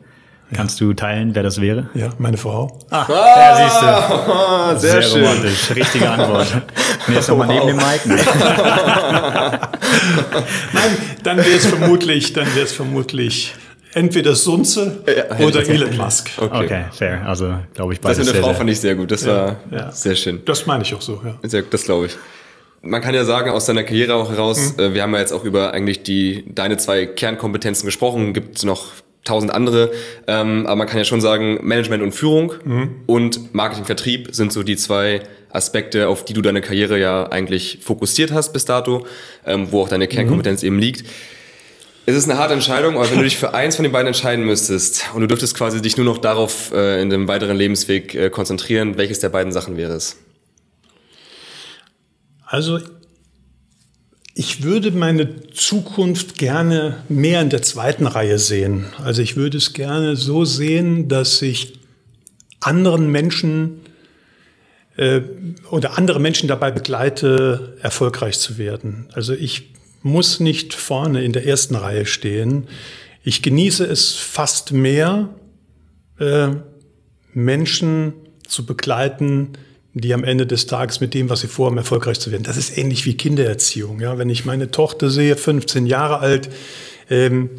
Kannst 0.54 0.80
du 0.80 0.94
teilen, 0.94 1.34
wer 1.34 1.42
das 1.42 1.60
wäre? 1.60 1.90
Ja, 1.96 2.12
meine 2.20 2.38
Frau. 2.38 2.80
Ah, 2.92 3.08
ah 3.10 3.16
ja, 3.36 3.56
siehst 3.68 3.82
du. 3.82 4.80
Sehr, 4.80 5.02
sehr 5.02 5.02
schön. 5.02 5.26
romantisch. 5.26 5.72
Richtige 5.76 6.08
Antwort. 6.10 6.62
Mir 7.08 7.18
ist 7.18 7.30
nochmal 7.30 7.48
neben 7.48 7.68
dem 7.68 7.78
Mike. 7.78 8.08
Nein, 10.74 10.98
dann 11.24 11.38
wäre 11.38 11.50
es 11.50 11.66
vermutlich, 11.66 12.34
dann 12.34 12.46
wäre 12.54 12.66
es 12.66 12.74
vermutlich 12.74 13.56
entweder 13.96 14.36
Sunze 14.36 15.02
ja, 15.08 15.38
oder 15.46 15.68
Elon 15.68 15.98
Musk. 15.98 16.30
Okay. 16.38 16.66
okay. 16.66 16.86
fair. 16.92 17.26
Also 17.26 17.56
glaube 17.74 17.94
ich 17.94 18.02
beides. 18.02 18.20
Das 18.20 18.28
mit 18.28 18.36
der 18.36 18.44
Frau 18.44 18.54
fand 18.54 18.70
ich 18.70 18.80
sehr 18.80 18.94
gut. 18.96 19.10
Das 19.10 19.26
ja, 19.26 19.32
war 19.32 19.56
ja. 19.72 19.92
sehr 19.92 20.16
schön. 20.16 20.42
Das 20.46 20.66
meine 20.68 20.84
ich 20.84 20.94
auch 20.94 21.02
so. 21.02 21.22
Ja. 21.24 21.40
Sehr, 21.48 21.64
das 21.64 21.86
glaube 21.86 22.08
ich. 22.08 22.18
Man 22.86 23.02
kann 23.02 23.16
ja 23.16 23.26
sagen, 23.26 23.50
aus 23.50 23.66
deiner 23.66 23.84
Karriere 23.84 24.16
auch 24.16 24.30
heraus, 24.32 24.76
mhm. 24.78 24.94
wir 24.94 25.02
haben 25.02 25.14
ja 25.14 25.20
jetzt 25.20 25.34
auch 25.34 25.44
über 25.44 25.74
eigentlich 25.74 26.04
die 26.04 26.46
deine 26.48 26.78
zwei 26.78 27.06
Kernkompetenzen 27.06 27.86
gesprochen. 27.86 28.34
Gibt 28.34 28.58
es 28.58 28.64
noch 28.64 28.92
tausend 29.26 29.52
andere. 29.52 29.92
Ähm, 30.28 30.66
aber 30.66 30.78
man 30.78 30.88
kann 30.88 30.98
ja 30.98 31.04
schon 31.04 31.20
sagen, 31.20 31.60
Management 31.64 32.02
und 32.04 32.14
Führung 32.14 32.54
mhm. 32.64 32.90
und 33.08 33.54
Marketing, 33.54 33.86
Vertrieb 33.86 34.30
sind 34.32 34.54
so 34.54 34.64
die 34.64 34.78
zwei 34.78 35.22
Aspekte, 35.50 36.08
auf 36.08 36.24
die 36.24 36.34
du 36.34 36.42
deine 36.42 36.62
Karriere 36.62 37.00
ja 37.00 37.28
eigentlich 37.28 37.80
fokussiert 37.82 38.32
hast 38.32 38.54
bis 38.54 38.66
dato, 38.66 39.06
ähm, 39.46 39.68
wo 39.72 39.82
auch 39.82 39.90
deine 39.90 40.08
Kernkompetenz 40.08 40.62
mhm. 40.62 40.68
eben 40.68 40.80
liegt. 40.80 41.06
Es 42.08 42.16
ist 42.16 42.30
eine 42.30 42.38
harte 42.38 42.54
Entscheidung, 42.54 42.98
aber 42.98 43.10
wenn 43.10 43.18
du 43.18 43.24
dich 43.24 43.38
für 43.38 43.56
eins 43.56 43.78
von 43.78 43.84
den 43.84 43.92
beiden 43.92 44.08
entscheiden 44.08 44.46
müsstest 44.46 45.06
und 45.16 45.22
du 45.22 45.28
dürftest 45.28 45.58
quasi 45.58 45.82
dich 45.82 45.98
nur 45.98 46.06
noch 46.06 46.20
darauf 46.20 46.72
äh, 46.72 47.02
in 47.02 47.10
dem 47.10 47.28
weiteren 47.28 47.58
Lebensweg 47.58 48.14
äh, 48.14 48.30
konzentrieren, 48.30 48.96
welches 48.98 49.22
der 49.22 49.30
beiden 49.30 49.52
Sachen 49.52 49.76
wäre 49.76 49.94
es? 49.94 50.18
Also 52.46 52.80
ich 54.34 54.64
würde 54.64 54.92
meine 54.92 55.48
Zukunft 55.52 56.38
gerne 56.38 57.04
mehr 57.08 57.42
in 57.42 57.50
der 57.50 57.62
zweiten 57.62 58.06
Reihe 58.06 58.38
sehen. 58.38 58.86
Also 59.02 59.22
ich 59.22 59.36
würde 59.36 59.58
es 59.58 59.74
gerne 59.74 60.16
so 60.16 60.44
sehen, 60.44 61.08
dass 61.08 61.42
ich 61.42 61.80
anderen 62.60 63.10
Menschen 63.10 63.82
äh, 64.98 65.22
oder 65.72 65.98
andere 65.98 66.20
Menschen 66.20 66.48
dabei 66.48 66.72
begleite, 66.72 67.78
erfolgreich 67.82 68.38
zu 68.40 68.58
werden. 68.58 69.08
Also 69.14 69.34
ich 69.34 69.74
muss 70.02 70.40
nicht 70.40 70.74
vorne 70.74 71.24
in 71.24 71.32
der 71.32 71.46
ersten 71.48 71.76
Reihe 71.76 72.06
stehen. 72.06 72.68
Ich 73.24 73.42
genieße 73.42 73.86
es 73.86 74.14
fast 74.14 74.72
mehr, 74.72 75.30
äh, 76.20 76.50
Menschen 77.34 78.14
zu 78.48 78.66
begleiten, 78.66 79.54
die 79.96 80.14
am 80.14 80.26
Ende 80.26 80.46
des 80.46 80.68
Tages 80.68 81.00
mit 81.00 81.14
dem, 81.14 81.30
was 81.30 81.40
sie 81.40 81.48
vorhaben, 81.48 81.78
erfolgreich 81.78 82.20
zu 82.20 82.30
werden. 82.30 82.44
Das 82.44 82.58
ist 82.58 82.78
ähnlich 82.78 83.06
wie 83.06 83.16
Kindererziehung. 83.16 84.02
Ja, 84.02 84.18
wenn 84.18 84.30
ich 84.30 84.44
meine 84.44 84.70
Tochter 84.70 85.10
sehe, 85.10 85.38
15 85.38 85.86
Jahre 85.86 86.20
alt, 86.20 86.50
ähm, 87.10 87.50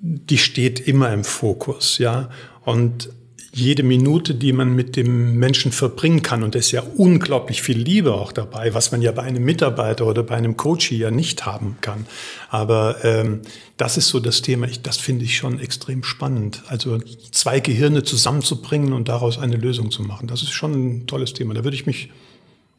die 0.00 0.38
steht 0.38 0.78
immer 0.80 1.12
im 1.12 1.24
Fokus. 1.24 1.98
Ja, 1.98 2.30
und 2.64 3.10
jede 3.52 3.82
Minute, 3.82 4.34
die 4.34 4.52
man 4.52 4.74
mit 4.74 4.96
dem 4.96 5.36
Menschen 5.38 5.72
verbringen 5.72 6.22
kann, 6.22 6.42
und 6.42 6.54
es 6.54 6.66
ist 6.66 6.72
ja 6.72 6.82
unglaublich 6.96 7.62
viel 7.62 7.78
Liebe 7.78 8.14
auch 8.14 8.32
dabei, 8.32 8.74
was 8.74 8.92
man 8.92 9.02
ja 9.02 9.10
bei 9.12 9.22
einem 9.22 9.44
Mitarbeiter 9.44 10.06
oder 10.06 10.22
bei 10.22 10.36
einem 10.36 10.56
Coach 10.56 10.92
ja 10.92 11.10
nicht 11.10 11.46
haben 11.46 11.76
kann. 11.80 12.06
Aber 12.48 13.04
ähm, 13.04 13.40
das 13.76 13.96
ist 13.96 14.08
so 14.08 14.20
das 14.20 14.42
Thema, 14.42 14.66
ich, 14.66 14.82
das 14.82 14.98
finde 14.98 15.24
ich 15.24 15.36
schon 15.36 15.58
extrem 15.58 16.04
spannend. 16.04 16.62
Also 16.68 16.98
zwei 17.32 17.60
Gehirne 17.60 18.02
zusammenzubringen 18.04 18.92
und 18.92 19.08
daraus 19.08 19.38
eine 19.38 19.56
Lösung 19.56 19.90
zu 19.90 20.02
machen, 20.02 20.28
das 20.28 20.42
ist 20.42 20.52
schon 20.52 20.72
ein 20.72 21.06
tolles 21.06 21.34
Thema. 21.34 21.54
Da 21.54 21.64
würde 21.64 21.76
ich 21.76 21.86
mich, 21.86 22.10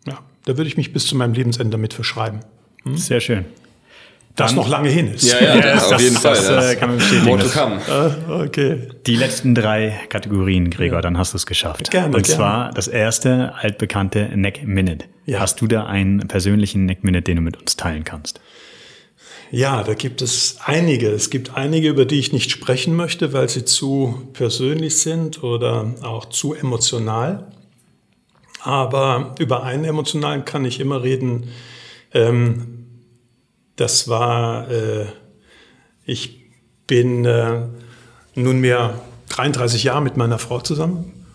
ja, 0.07 0.19
da 0.45 0.57
würde 0.57 0.69
ich 0.69 0.78
mich 0.78 0.93
bis 0.93 1.05
zu 1.05 1.15
meinem 1.15 1.34
Lebensende 1.34 1.72
damit 1.72 1.93
verschreiben. 1.93 2.39
Hm? 2.84 2.97
Sehr 2.97 3.19
schön 3.19 3.45
das 4.36 4.53
noch 4.53 4.67
lange 4.67 4.89
hin 4.89 5.13
ist. 5.13 5.32
Ja, 5.32 5.39
ja, 5.41 5.55
ja 5.55 5.61
das, 5.73 5.91
auf 5.91 6.01
jeden 6.01 6.13
das, 6.15 6.23
Fall. 6.23 6.36
Das, 6.36 6.47
das 6.47 6.77
kann 6.77 6.89
man 6.89 6.97
bestätigen. 6.99 7.25
More 7.25 7.39
to 7.39 7.49
come. 7.49 7.79
Uh, 7.88 8.43
okay. 8.43 8.88
Die 9.05 9.15
letzten 9.15 9.55
drei 9.55 9.99
Kategorien, 10.09 10.69
Gregor, 10.69 10.97
ja. 10.97 11.01
dann 11.01 11.17
hast 11.17 11.34
du 11.34 11.38
es 11.38 11.45
geschafft. 11.45 11.91
Gerne, 11.91 12.15
Und 12.15 12.23
gerne. 12.23 12.38
zwar 12.38 12.71
das 12.71 12.88
erste 12.88 13.53
altbekannte 13.55 14.29
Neck 14.36 14.65
Minute. 14.65 15.05
Ja. 15.25 15.39
Hast 15.39 15.61
du 15.61 15.67
da 15.67 15.86
einen 15.86 16.27
persönlichen 16.27 16.86
Neck 16.86 17.03
Minute, 17.03 17.23
den 17.23 17.38
du 17.38 17.41
mit 17.41 17.57
uns 17.57 17.75
teilen 17.75 18.03
kannst? 18.03 18.39
Ja, 19.51 19.84
da 19.84 19.95
gibt 19.95 20.21
es 20.21 20.57
einige. 20.63 21.09
Es 21.09 21.29
gibt 21.29 21.55
einige, 21.55 21.89
über 21.89 22.05
die 22.05 22.19
ich 22.19 22.32
nicht 22.32 22.51
sprechen 22.51 22.95
möchte, 22.95 23.34
weil 23.34 23.49
sie 23.49 23.65
zu 23.65 24.29
persönlich 24.32 24.99
sind 24.99 25.43
oder 25.43 25.93
auch 26.03 26.25
zu 26.25 26.53
emotional. 26.53 27.51
Aber 28.63 29.36
über 29.39 29.63
einen 29.63 29.84
emotionalen 29.84 30.45
kann 30.45 30.63
ich 30.63 30.79
immer 30.79 31.03
reden. 31.03 31.49
Ähm, 32.13 32.80
das 33.82 34.07
war, 34.07 34.69
äh, 34.69 35.07
ich 36.05 36.39
bin 36.86 37.25
äh, 37.25 37.63
nunmehr 38.36 39.01
33 39.29 39.84
Jahre 39.84 40.03
mit 40.03 40.17
meiner 40.17 40.38
Frau 40.38 40.61
zusammen 40.61 41.25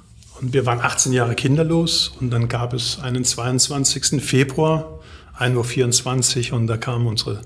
und 0.40 0.52
wir 0.52 0.64
waren 0.64 0.80
18 0.80 1.12
Jahre 1.12 1.34
kinderlos 1.34 2.08
und 2.20 2.30
dann 2.30 2.48
gab 2.48 2.72
es 2.72 3.00
einen 3.00 3.24
22. 3.24 4.22
Februar, 4.22 5.00
1.24 5.36 6.52
Uhr 6.52 6.58
und 6.58 6.68
da 6.68 6.76
kam 6.76 7.08
unsere 7.08 7.40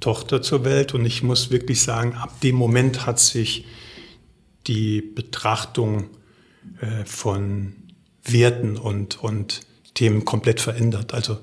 Tochter 0.00 0.40
zur 0.40 0.64
Welt 0.64 0.94
und 0.94 1.04
ich 1.04 1.22
muss 1.22 1.50
wirklich 1.50 1.82
sagen, 1.82 2.14
ab 2.14 2.40
dem 2.40 2.56
Moment 2.56 3.04
hat 3.04 3.20
sich 3.20 3.66
die 4.66 5.02
Betrachtung 5.02 6.08
äh, 6.80 7.04
von 7.04 7.74
Werten 8.24 8.78
und, 8.78 9.22
und 9.22 9.60
Themen 9.92 10.24
komplett 10.24 10.60
verändert. 10.60 11.12
Also 11.12 11.40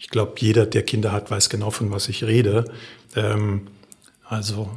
ich 0.00 0.08
glaube, 0.08 0.32
jeder, 0.38 0.64
der 0.64 0.82
Kinder 0.82 1.12
hat, 1.12 1.30
weiß 1.30 1.50
genau, 1.50 1.70
von 1.70 1.92
was 1.92 2.08
ich 2.08 2.24
rede. 2.24 2.64
Ähm, 3.14 3.66
also 4.24 4.70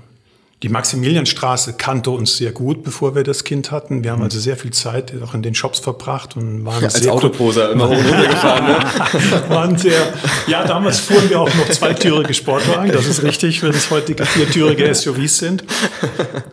die 0.63 0.69
Maximilianstraße 0.69 1.73
kannte 1.73 2.11
uns 2.11 2.37
sehr 2.37 2.51
gut, 2.51 2.83
bevor 2.83 3.15
wir 3.15 3.23
das 3.23 3.45
Kind 3.45 3.71
hatten. 3.71 4.03
Wir 4.03 4.11
haben 4.11 4.19
mhm. 4.19 4.25
also 4.25 4.39
sehr 4.39 4.57
viel 4.57 4.71
Zeit 4.71 5.13
auch 5.23 5.33
in 5.33 5.41
den 5.41 5.55
Shops 5.55 5.79
verbracht 5.79 6.35
und 6.35 6.65
waren 6.65 6.81
ja, 6.81 6.87
als 6.87 6.95
sehr 6.95 7.13
Autoposer 7.13 7.71
immer 7.71 7.87
hoch 7.87 7.97
und 7.97 8.05
runter 8.05 8.27
gefahren. 8.27 8.65
Ne? 8.65 9.49
waren 9.49 9.77
sehr, 9.77 10.13
ja, 10.47 10.65
damals 10.65 10.99
fuhren 10.99 11.29
wir 11.29 11.39
auch 11.39 11.55
noch 11.55 11.69
zweitürige 11.69 12.33
Sportwagen. 12.33 12.91
Das 12.91 13.07
ist 13.07 13.23
richtig, 13.23 13.63
wenn 13.63 13.71
es 13.71 13.89
heutige 13.91 14.25
viertürige 14.25 14.93
SUVs 14.93 15.37
sind. 15.37 15.63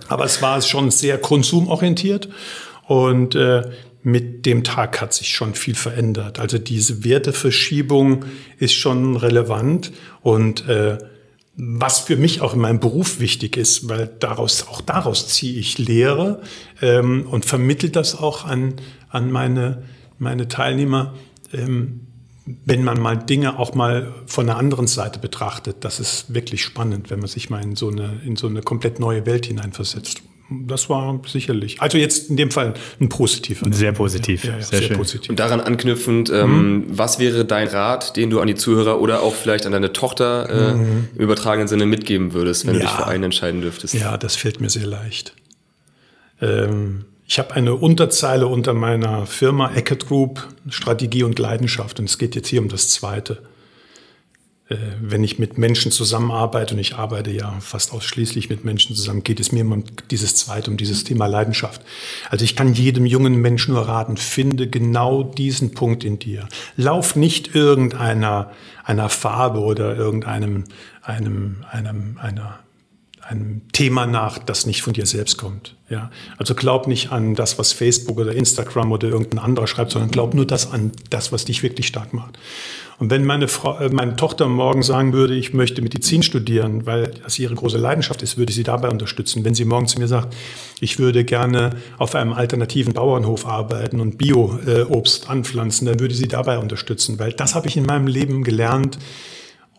Aber 0.08 0.24
es 0.24 0.40
war 0.42 0.60
schon 0.62 0.92
sehr 0.92 1.18
konsumorientiert 1.18 2.28
und 2.86 3.34
äh, 3.34 3.62
mit 4.03 4.46
dem 4.46 4.64
Tag 4.64 5.01
hat 5.01 5.12
sich 5.12 5.28
schon 5.28 5.55
viel 5.55 5.74
verändert. 5.74 6.38
Also 6.38 6.59
diese 6.59 7.05
Werteverschiebung 7.05 8.24
ist 8.59 8.74
schon 8.74 9.16
relevant 9.16 9.92
und 10.22 10.66
äh, 10.68 10.98
was 11.57 12.01
für 12.01 12.16
mich 12.16 12.40
auch 12.40 12.55
in 12.55 12.61
meinem 12.61 12.80
Beruf 12.80 13.20
wichtig 13.20 13.57
ist, 13.57 13.88
weil 13.88 14.11
daraus 14.20 14.66
auch 14.68 14.80
daraus 14.80 15.28
ziehe 15.28 15.59
ich 15.59 15.76
Lehre 15.78 16.40
ähm, 16.80 17.26
und 17.26 17.44
vermittle 17.44 17.90
das 17.90 18.16
auch 18.16 18.44
an 18.44 18.74
an 19.11 19.30
meine 19.30 19.82
meine 20.18 20.48
Teilnehmer. 20.48 21.14
Ähm, 21.53 22.07
wenn 22.64 22.82
man 22.82 22.98
mal 22.98 23.16
Dinge 23.16 23.59
auch 23.59 23.74
mal 23.74 24.12
von 24.26 24.46
der 24.46 24.57
anderen 24.57 24.86
Seite 24.86 25.18
betrachtet, 25.18 25.76
das 25.80 26.01
ist 26.01 26.34
wirklich 26.34 26.64
spannend, 26.64 27.11
wenn 27.11 27.20
man 27.20 27.28
sich 27.28 27.51
mal 27.51 27.62
in 27.62 27.76
so 27.76 27.90
eine, 27.90 28.20
in 28.24 28.34
so 28.34 28.48
eine 28.48 28.62
komplett 28.62 28.98
neue 28.98 29.24
Welt 29.26 29.46
hineinversetzt 29.46 30.22
das 30.51 30.90
war 30.90 31.20
sicherlich. 31.26 31.80
Also 31.80 31.96
jetzt 31.96 32.28
in 32.28 32.36
dem 32.36 32.51
Fall 32.51 32.74
ein 33.01 33.09
positiver. 33.09 33.72
Sehr 33.72 33.92
positiv. 33.92 34.44
Ja, 34.44 34.57
ja, 34.57 34.62
sehr, 34.62 34.80
sehr 34.80 34.96
positiv. 34.96 35.30
Und 35.30 35.38
daran 35.38 35.61
anknüpfend, 35.61 36.30
ähm, 36.30 36.72
mhm. 36.72 36.84
was 36.88 37.18
wäre 37.18 37.44
dein 37.44 37.68
Rat, 37.68 38.16
den 38.16 38.30
du 38.30 38.40
an 38.40 38.48
die 38.48 38.57
Zuhörer 38.57 39.01
oder 39.01 39.22
auch 39.22 39.34
vielleicht 39.34 39.66
an 39.66 39.72
deine 39.72 39.92
Tochter 39.92 40.48
äh, 40.48 40.74
mhm. 40.74 41.09
im 41.14 41.20
übertragenen 41.20 41.68
Sinne 41.68 41.86
mitgeben 41.86 42.32
würdest, 42.32 42.66
wenn 42.66 42.74
ja. 42.74 42.80
du 42.80 42.86
dich 42.86 42.94
für 42.94 43.07
einen 43.07 43.24
entscheiden 43.24 43.61
dürftest? 43.61 43.94
Ja, 43.94 44.16
das 44.16 44.34
fällt 44.36 44.61
mir 44.61 44.70
sehr 44.70 44.86
leicht. 44.86 45.34
Ähm, 46.40 47.05
ich 47.26 47.38
habe 47.38 47.55
eine 47.55 47.76
Unterzeile 47.76 48.48
unter 48.48 48.74
meiner 48.74 49.26
Firma 49.26 49.72
Eckert 49.72 50.09
Group, 50.09 50.48
Strategie 50.68 51.22
und 51.22 51.38
Leidenschaft. 51.38 52.01
Und 52.01 52.07
es 52.07 52.18
geht 52.18 52.34
jetzt 52.34 52.48
hier 52.48 52.61
um 52.61 52.68
das 52.68 52.88
Zweite. 52.88 53.42
Äh, 54.70 54.76
wenn 55.02 55.22
ich 55.22 55.38
mit 55.38 55.58
Menschen 55.58 55.92
zusammenarbeite, 55.92 56.74
und 56.74 56.80
ich 56.80 56.94
arbeite 56.94 57.30
ja 57.30 57.54
fast 57.60 57.92
ausschließlich 57.92 58.48
mit 58.48 58.64
Menschen 58.64 58.96
zusammen, 58.96 59.22
geht 59.22 59.40
es 59.40 59.52
mir 59.52 59.64
um 59.64 59.84
dieses 60.10 60.36
zweite, 60.36 60.70
um 60.70 60.78
dieses 60.78 61.04
Thema 61.04 61.26
Leidenschaft. 61.26 61.82
Also 62.30 62.44
ich 62.44 62.56
kann 62.56 62.72
jedem 62.72 63.04
jungen 63.04 63.36
Menschen 63.36 63.74
nur 63.74 63.86
raten, 63.86 64.16
finde 64.16 64.68
genau 64.68 65.22
diesen 65.22 65.72
Punkt 65.72 66.04
in 66.04 66.18
dir. 66.18 66.48
Lauf 66.76 67.16
nicht 67.16 67.54
irgendeiner 67.54 68.50
einer 68.84 69.08
Farbe 69.08 69.60
oder 69.60 69.94
irgendeinem 69.94 70.64
einem, 71.02 71.64
einem, 71.70 72.18
einer, 72.20 72.58
einem 73.22 73.62
Thema 73.72 74.06
nach, 74.06 74.38
das 74.38 74.66
nicht 74.66 74.82
von 74.82 74.92
dir 74.92 75.06
selbst 75.06 75.38
kommt. 75.38 75.76
Ja? 75.88 76.10
Also 76.36 76.54
glaub 76.54 76.86
nicht 76.86 77.12
an 77.12 77.34
das, 77.34 77.58
was 77.58 77.72
Facebook 77.72 78.18
oder 78.18 78.34
Instagram 78.34 78.92
oder 78.92 79.08
irgendein 79.08 79.38
anderer 79.38 79.66
schreibt, 79.66 79.92
sondern 79.92 80.10
glaub 80.10 80.34
nur 80.34 80.46
das 80.46 80.72
an 80.72 80.92
das, 81.10 81.32
was 81.32 81.44
dich 81.44 81.62
wirklich 81.62 81.86
stark 81.86 82.12
macht. 82.12 82.38
Und 83.01 83.09
wenn 83.09 83.24
meine, 83.24 83.48
Frau, 83.48 83.78
äh, 83.78 83.88
meine 83.88 84.14
Tochter 84.14 84.46
morgen 84.46 84.82
sagen 84.82 85.14
würde, 85.14 85.34
ich 85.34 85.55
möchte 85.55 85.80
Medizin 85.80 86.22
studieren, 86.22 86.84
weil 86.84 87.14
das 87.24 87.38
ihre 87.38 87.55
große 87.55 87.78
Leidenschaft 87.78 88.22
ist, 88.22 88.36
würde 88.36 88.51
ich 88.51 88.57
sie 88.57 88.62
dabei 88.62 88.90
unterstützen. 88.90 89.42
Wenn 89.42 89.55
sie 89.55 89.64
morgen 89.64 89.86
zu 89.86 89.98
mir 89.98 90.07
sagt, 90.07 90.36
ich 90.80 90.98
würde 90.98 91.24
gerne 91.24 91.70
auf 91.96 92.14
einem 92.14 92.34
alternativen 92.34 92.92
Bauernhof 92.92 93.46
arbeiten 93.46 94.01
und 94.01 94.18
Bio-Obst 94.18 95.30
anpflanzen, 95.30 95.86
dann 95.86 95.98
würde 95.98 96.12
ich 96.12 96.20
sie 96.20 96.28
dabei 96.28 96.59
unterstützen, 96.59 97.18
weil 97.18 97.32
das 97.32 97.55
habe 97.55 97.68
ich 97.68 97.78
in 97.78 97.86
meinem 97.86 98.07
Leben 98.07 98.44
gelernt. 98.44 98.98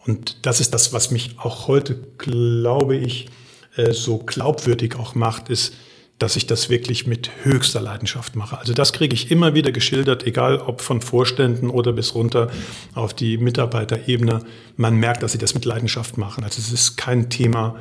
Und 0.07 0.47
das 0.47 0.59
ist 0.59 0.73
das, 0.73 0.91
was 0.91 1.11
mich 1.11 1.35
auch 1.37 1.67
heute, 1.67 1.99
glaube 2.17 2.95
ich, 2.95 3.29
äh, 3.75 3.91
so 3.91 4.17
glaubwürdig 4.17 4.95
auch 4.95 5.13
macht, 5.13 5.49
ist, 5.49 5.75
dass 6.21 6.35
ich 6.35 6.45
das 6.45 6.69
wirklich 6.69 7.07
mit 7.07 7.31
höchster 7.43 7.81
Leidenschaft 7.81 8.35
mache. 8.35 8.59
Also 8.59 8.73
das 8.73 8.93
kriege 8.93 9.15
ich 9.15 9.31
immer 9.31 9.55
wieder 9.55 9.71
geschildert, 9.71 10.27
egal 10.27 10.59
ob 10.59 10.81
von 10.81 11.01
Vorständen 11.01 11.71
oder 11.71 11.93
bis 11.93 12.13
runter 12.13 12.51
auf 12.93 13.15
die 13.15 13.39
Mitarbeiterebene. 13.39 14.45
Man 14.77 14.97
merkt, 14.97 15.23
dass 15.23 15.31
sie 15.31 15.39
das 15.39 15.55
mit 15.55 15.65
Leidenschaft 15.65 16.19
machen. 16.19 16.43
Also 16.43 16.59
es 16.59 16.71
ist 16.71 16.95
kein 16.95 17.31
Thema 17.31 17.75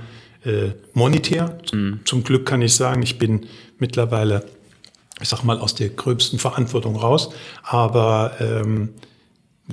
äh, 0.45 0.70
monetär. 0.95 1.59
Mhm. 1.70 2.01
Zum 2.07 2.24
Glück 2.24 2.47
kann 2.47 2.62
ich 2.62 2.74
sagen, 2.74 3.03
ich 3.03 3.18
bin 3.18 3.47
mittlerweile, 3.78 4.47
ich 5.20 5.28
sag 5.28 5.43
mal, 5.45 5.59
aus 5.59 5.74
der 5.74 5.91
gröbsten 5.91 6.38
Verantwortung 6.38 6.97
raus, 6.97 7.28
aber 7.62 8.36
ähm, 8.41 8.95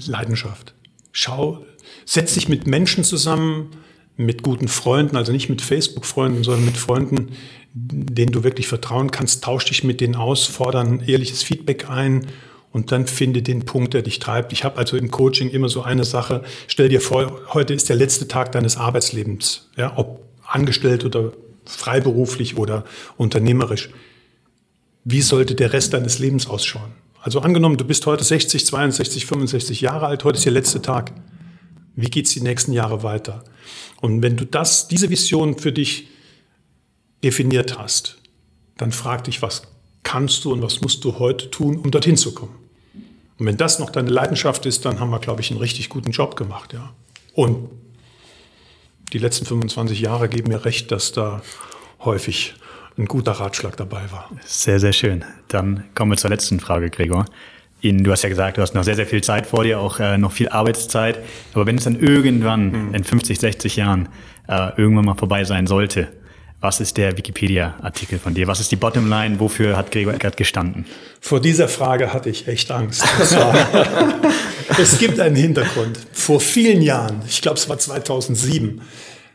Leidenschaft. 0.06 0.74
Schau, 1.14 1.66
setz 2.04 2.34
dich 2.34 2.50
mit 2.50 2.68
Menschen 2.68 3.06
zusammen, 3.06 3.70
mit 4.18 4.44
guten 4.44 4.68
Freunden, 4.68 5.16
also 5.16 5.32
nicht 5.32 5.48
mit 5.48 5.62
Facebook-Freunden, 5.62 6.44
sondern 6.44 6.66
mit 6.66 6.76
Freunden, 6.76 7.30
denen 7.80 8.32
du 8.32 8.44
wirklich 8.44 8.68
vertrauen 8.68 9.12
kannst, 9.12 9.44
tausch 9.44 9.66
dich 9.66 9.84
mit 9.84 10.02
denen 10.02 10.16
aus, 10.16 10.46
fordern 10.46 11.02
ehrliches 11.06 11.44
Feedback 11.44 11.90
ein 11.90 12.28
und 12.72 12.92
dann 12.92 13.06
finde 13.06 13.42
den 13.42 13.66
Punkt, 13.66 13.94
der 13.94 14.02
dich 14.02 14.20
treibt. 14.20 14.52
Ich 14.52 14.64
habe 14.64 14.78
also 14.78 14.98
im 14.98 15.12
Coaching 15.12 15.50
immer 15.50 15.70
so 15.70 15.84
eine 15.84 16.04
Sache, 16.04 16.44
stell 16.68 16.90
dir 16.90 17.02
vor, 17.02 17.40
heute 17.54 17.74
ist 17.74 17.90
der 17.90 17.96
letzte 17.96 18.28
Tag 18.28 18.52
deines 18.52 18.78
Arbeitslebens, 18.78 19.70
ja, 19.78 19.94
ob 19.96 20.26
angestellt 20.46 21.06
oder 21.06 21.34
freiberuflich 21.66 22.58
oder 22.58 22.84
unternehmerisch. 23.18 23.90
Wie 25.04 25.22
sollte 25.22 25.56
der 25.56 25.74
Rest 25.74 25.94
deines 25.94 26.20
Lebens 26.20 26.48
ausschauen? 26.48 26.92
Also 27.22 27.42
angenommen, 27.42 27.78
du 27.78 27.86
bist 27.86 28.06
heute 28.06 28.24
60, 28.24 28.66
62, 28.66 29.26
65 29.26 29.82
Jahre 29.82 30.08
alt, 30.08 30.24
heute 30.24 30.38
ist 30.38 30.46
der 30.46 30.54
letzte 30.54 30.82
Tag. 30.82 31.12
Wie 31.96 32.10
geht's 32.10 32.32
die 32.32 32.42
nächsten 32.42 32.74
Jahre 32.74 33.04
weiter? 33.04 33.44
Und 34.02 34.22
wenn 34.22 34.38
du 34.38 34.46
das, 34.46 34.88
diese 34.88 35.10
Vision 35.10 35.58
für 35.58 35.72
dich 35.72 36.08
definiert 37.24 37.78
hast, 37.78 38.18
dann 38.78 38.92
frag 38.92 39.24
dich, 39.24 39.42
was 39.42 39.64
kannst 40.04 40.46
du 40.46 40.54
und 40.54 40.62
was 40.62 40.82
musst 40.82 41.04
du 41.04 41.20
heute 41.20 41.50
tun, 41.50 41.78
um 41.78 41.92
dorthin 41.92 42.18
zu 42.18 42.34
kommen. 42.34 42.56
Und 43.38 43.46
wenn 43.46 43.58
das 43.58 43.80
noch 43.80 43.90
deine 43.90 44.10
Leidenschaft 44.10 44.66
ist, 44.66 44.86
dann 44.86 45.00
haben 45.00 45.10
wir, 45.10 45.20
glaube 45.20 45.42
ich, 45.42 45.52
einen 45.52 45.60
richtig 45.60 45.90
guten 45.90 46.12
Job 46.12 46.36
gemacht, 46.36 46.74
ja. 46.74 46.94
Und 47.34 47.70
die 49.14 49.20
letzten 49.20 49.46
25 49.46 50.00
Jahre 50.00 50.28
geben 50.28 50.50
mir 50.50 50.66
recht, 50.66 50.92
dass 50.92 51.12
da 51.12 51.42
häufig 52.00 52.56
ein 52.98 53.06
guter 53.06 53.34
Ratschlag 53.34 53.78
dabei 53.78 54.12
war. 54.12 54.30
Sehr, 54.44 54.80
sehr 54.80 54.94
schön. 54.94 55.24
Dann 55.50 55.84
kommen 55.94 56.12
wir 56.12 56.18
zur 56.18 56.30
letzten 56.30 56.60
Frage, 56.60 56.90
Gregor. 56.90 57.26
In, 57.80 58.04
du 58.04 58.12
hast 58.12 58.24
ja 58.24 58.30
gesagt, 58.30 58.58
du 58.58 58.62
hast 58.62 58.74
noch 58.74 58.84
sehr, 58.84 58.96
sehr 58.96 59.06
viel 59.06 59.24
Zeit 59.24 59.46
vor 59.46 59.64
dir, 59.64 59.80
auch 59.80 60.00
äh, 60.00 60.18
noch 60.18 60.32
viel 60.32 60.50
Arbeitszeit. 60.50 61.20
Aber 61.54 61.68
wenn 61.68 61.78
es 61.78 61.84
dann 61.84 62.00
irgendwann 62.00 62.88
mhm. 62.88 62.96
in 62.96 63.04
50, 63.04 63.40
60 63.40 63.76
Jahren 63.76 64.10
äh, 64.48 64.72
irgendwann 64.78 65.06
mal 65.06 65.16
vorbei 65.16 65.44
sein 65.44 65.68
sollte, 65.68 66.08
was 66.60 66.80
ist 66.80 66.98
der 66.98 67.16
Wikipedia-Artikel 67.18 68.18
von 68.18 68.34
dir? 68.34 68.48
Was 68.48 68.60
ist 68.60 68.72
die 68.72 68.76
Bottomline? 68.76 69.40
Wofür 69.40 69.78
hat 69.78 69.92
Gregor 69.92 70.14
Eckert 70.14 70.38
gestanden? 70.38 70.86
Vor 71.22 71.40
dieser 71.40 71.68
Frage 71.68 72.14
hatte 72.14 72.30
ich 72.30 72.48
echt 72.48 72.72
Angst. 72.72 73.04
es 74.80 74.98
gibt 74.98 75.20
einen 75.20 75.36
Hintergrund. 75.36 76.00
Vor 76.12 76.40
vielen 76.40 76.82
Jahren, 76.82 77.22
ich 77.28 77.42
glaube 77.42 77.58
es 77.58 77.70
war 77.70 77.78
2007, 77.78 78.82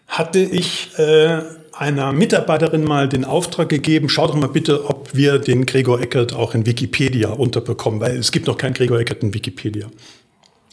hatte 0.09 0.41
ich 0.41 0.99
äh, 0.99 1.43
einer 1.73 2.13
Mitarbeiterin 2.13 2.83
mal 2.85 3.09
den 3.09 3.25
Auftrag 3.25 3.69
gegeben, 3.69 4.09
schau 4.09 4.27
doch 4.27 4.35
mal 4.35 4.49
bitte, 4.49 4.89
ob 4.89 5.15
wir 5.15 5.39
den 5.39 5.65
Gregor 5.65 6.01
Eckert 6.01 6.33
auch 6.33 6.55
in 6.55 6.67
Wikipedia 6.67 7.31
unterbekommen, 7.31 8.01
weil 8.01 8.17
es 8.17 8.33
gibt 8.33 8.49
noch 8.49 8.59
keinen 8.59 8.75
Gregor 8.75 8.99
Eckert 8.99 9.23
in 9.23 9.33
Wikipedia. 9.33 9.87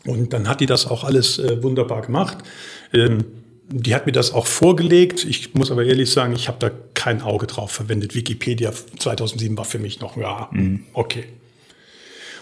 Und 0.06 0.34
dann 0.34 0.47
hat 0.47 0.62
die 0.62 0.66
das 0.66 0.88
auch 0.88 1.04
alles 1.04 1.38
äh, 1.38 1.62
wunderbar 1.62 2.02
gemacht. 2.02 2.39
Ähm, 2.91 3.26
die 3.70 3.93
hat 3.95 4.05
mir 4.05 4.11
das 4.11 4.34
auch 4.34 4.47
vorgelegt. 4.47 5.26
Ich 5.26 5.53
muss 5.53 5.72
aber 5.72 5.86
ehrlich 5.86 6.11
sagen, 6.11 6.34
ich 6.34 6.47
habe 6.47 6.57
da 6.59 6.72
kein 6.93 7.22
Auge 7.22 7.47
drauf 7.47 7.72
verwendet. 7.72 8.15
Wikipedia 8.15 8.72
2007 8.72 9.57
war 9.57 9.65
für 9.65 9.80
mich 9.80 9.99
noch, 9.99 10.17
ja, 10.17 10.49
mhm. 10.51 10.84
okay. 10.93 11.26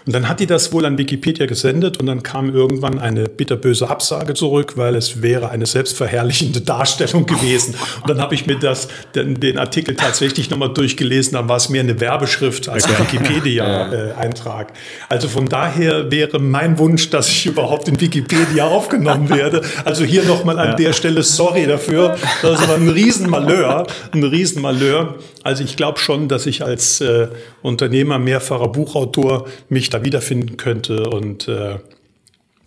Und 0.06 0.14
dann 0.14 0.28
hat 0.28 0.40
die 0.40 0.46
das 0.46 0.72
wohl 0.72 0.84
an 0.84 0.98
Wikipedia 0.98 1.46
gesendet 1.46 1.98
und 1.98 2.06
dann 2.06 2.22
kam 2.22 2.54
irgendwann 2.54 2.98
eine 2.98 3.28
bitterböse 3.28 3.88
Absage 3.88 4.34
zurück, 4.34 4.76
weil 4.76 4.94
es 4.96 5.22
wäre 5.22 5.50
eine 5.50 5.66
selbstverherrlichende 5.66 6.60
Darstellung 6.60 7.26
gewesen. 7.26 7.74
Und 8.00 8.10
dann 8.10 8.20
habe 8.20 8.34
ich 8.34 8.46
mir 8.46 8.58
das, 8.58 8.88
den, 9.14 9.38
den 9.38 9.58
Artikel 9.58 9.94
tatsächlich 9.94 10.50
nochmal 10.50 10.72
durchgelesen, 10.72 11.34
dann 11.34 11.48
war 11.48 11.56
es 11.56 11.68
mehr 11.68 11.82
eine 11.82 12.00
Werbeschrift 12.00 12.68
als 12.68 12.84
ein 12.84 12.98
Wikipedia-Eintrag. 12.98 14.58
Äh, 14.68 14.72
also 15.08 15.28
von 15.28 15.46
daher 15.46 16.10
wäre 16.10 16.38
mein 16.38 16.78
Wunsch, 16.78 17.10
dass 17.10 17.28
ich 17.28 17.46
überhaupt 17.46 17.88
in 17.88 18.00
Wikipedia 18.00 18.66
aufgenommen 18.66 19.28
werde. 19.30 19.62
Also 19.84 20.04
hier 20.04 20.24
nochmal 20.24 20.58
an 20.58 20.68
ja. 20.68 20.74
der 20.74 20.92
Stelle 20.92 21.22
sorry 21.22 21.66
dafür. 21.66 22.16
Das 22.42 22.66
war 22.68 22.76
ein 22.76 22.88
Riesenmalheur, 22.88 23.86
ein 24.12 24.24
Riesenmalheur. 24.24 25.16
Also 25.42 25.64
ich 25.64 25.76
glaube 25.76 25.98
schon, 25.98 26.28
dass 26.28 26.46
ich 26.46 26.64
als 26.64 27.00
äh, 27.00 27.28
Unternehmer, 27.62 28.18
mehrfacher 28.18 28.68
Buchautor 28.68 29.46
mich 29.68 29.90
da 29.90 29.97
wiederfinden 30.04 30.56
könnte 30.56 31.10
und 31.10 31.48
äh, 31.48 31.78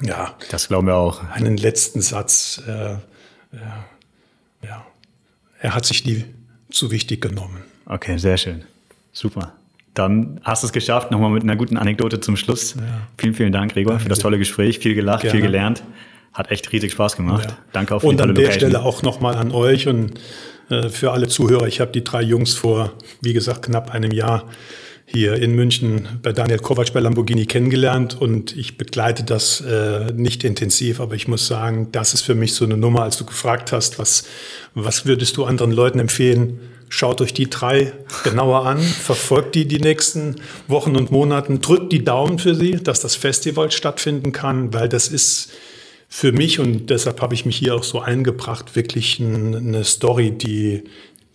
ja. 0.03 0.35
Das 0.49 0.67
glauben 0.67 0.87
wir 0.87 0.95
auch. 0.95 1.23
Einen 1.29 1.57
letzten 1.57 2.01
Satz. 2.01 2.61
Äh, 2.67 2.71
ja, 2.71 3.85
ja. 4.63 4.85
Er 5.59 5.75
hat 5.75 5.85
sich 5.85 6.05
nie 6.05 6.25
zu 6.71 6.91
wichtig 6.91 7.21
genommen. 7.21 7.63
Okay, 7.85 8.17
sehr 8.17 8.37
schön. 8.37 8.63
Super. 9.11 9.53
Dann 9.93 10.39
hast 10.43 10.63
du 10.63 10.67
es 10.67 10.73
geschafft, 10.73 11.11
nochmal 11.11 11.31
mit 11.31 11.43
einer 11.43 11.57
guten 11.57 11.77
Anekdote 11.77 12.21
zum 12.21 12.37
Schluss. 12.37 12.75
Ja. 12.75 12.81
Vielen, 13.17 13.33
vielen 13.33 13.51
Dank, 13.51 13.73
Gregor, 13.73 13.99
für 13.99 14.07
das 14.07 14.19
tolle 14.19 14.37
Gespräch. 14.37 14.79
Viel 14.79 14.95
gelacht, 14.95 15.23
Gerne. 15.23 15.31
viel 15.33 15.41
gelernt. 15.41 15.83
Hat 16.33 16.49
echt 16.49 16.71
riesig 16.71 16.93
Spaß 16.93 17.17
gemacht. 17.17 17.49
Ja. 17.49 17.57
Danke 17.73 17.95
auch 17.95 18.01
für 18.01 18.07
und 18.07 18.17
die. 18.17 18.23
Und 18.23 18.29
an 18.29 18.35
der 18.35 18.51
Stelle 18.51 18.83
auch 18.83 19.03
nochmal 19.03 19.35
an 19.35 19.51
euch 19.51 19.89
und 19.89 20.13
äh, 20.69 20.87
für 20.87 21.11
alle 21.11 21.27
Zuhörer. 21.27 21.67
Ich 21.67 21.81
habe 21.81 21.91
die 21.91 22.05
drei 22.05 22.21
Jungs 22.21 22.53
vor, 22.53 22.93
wie 23.19 23.33
gesagt, 23.33 23.63
knapp 23.63 23.91
einem 23.91 24.11
Jahr 24.11 24.45
hier 25.05 25.35
in 25.35 25.53
München 25.55 26.07
bei 26.21 26.31
Daniel 26.31 26.59
Kovac 26.59 26.93
bei 26.93 26.99
Lamborghini 26.99 27.45
kennengelernt 27.45 28.19
und 28.19 28.55
ich 28.55 28.77
begleite 28.77 29.23
das 29.23 29.61
äh, 29.61 30.13
nicht 30.13 30.43
intensiv, 30.43 30.99
aber 30.99 31.15
ich 31.15 31.27
muss 31.27 31.47
sagen, 31.47 31.89
das 31.91 32.13
ist 32.13 32.21
für 32.21 32.35
mich 32.35 32.53
so 32.53 32.65
eine 32.65 32.77
Nummer, 32.77 33.03
als 33.03 33.17
du 33.17 33.25
gefragt 33.25 33.71
hast, 33.71 33.99
was, 33.99 34.25
was 34.73 35.05
würdest 35.05 35.37
du 35.37 35.43
anderen 35.43 35.71
Leuten 35.71 35.99
empfehlen? 35.99 36.59
Schaut 36.89 37.21
euch 37.21 37.33
die 37.33 37.49
drei 37.49 37.93
genauer 38.23 38.65
an, 38.65 38.79
verfolgt 38.79 39.55
die 39.55 39.65
die 39.65 39.79
nächsten 39.79 40.35
Wochen 40.67 40.95
und 40.95 41.11
Monaten, 41.11 41.61
drückt 41.61 41.91
die 41.93 42.03
Daumen 42.03 42.37
für 42.37 42.53
sie, 42.53 42.71
dass 42.71 42.99
das 42.99 43.15
Festival 43.15 43.71
stattfinden 43.71 44.31
kann, 44.31 44.73
weil 44.73 44.89
das 44.89 45.07
ist 45.07 45.51
für 46.13 46.33
mich 46.33 46.59
und 46.59 46.89
deshalb 46.89 47.21
habe 47.21 47.33
ich 47.33 47.45
mich 47.45 47.55
hier 47.55 47.73
auch 47.73 47.83
so 47.83 48.01
eingebracht, 48.01 48.75
wirklich 48.75 49.21
eine 49.21 49.85
Story, 49.85 50.31
die, 50.31 50.83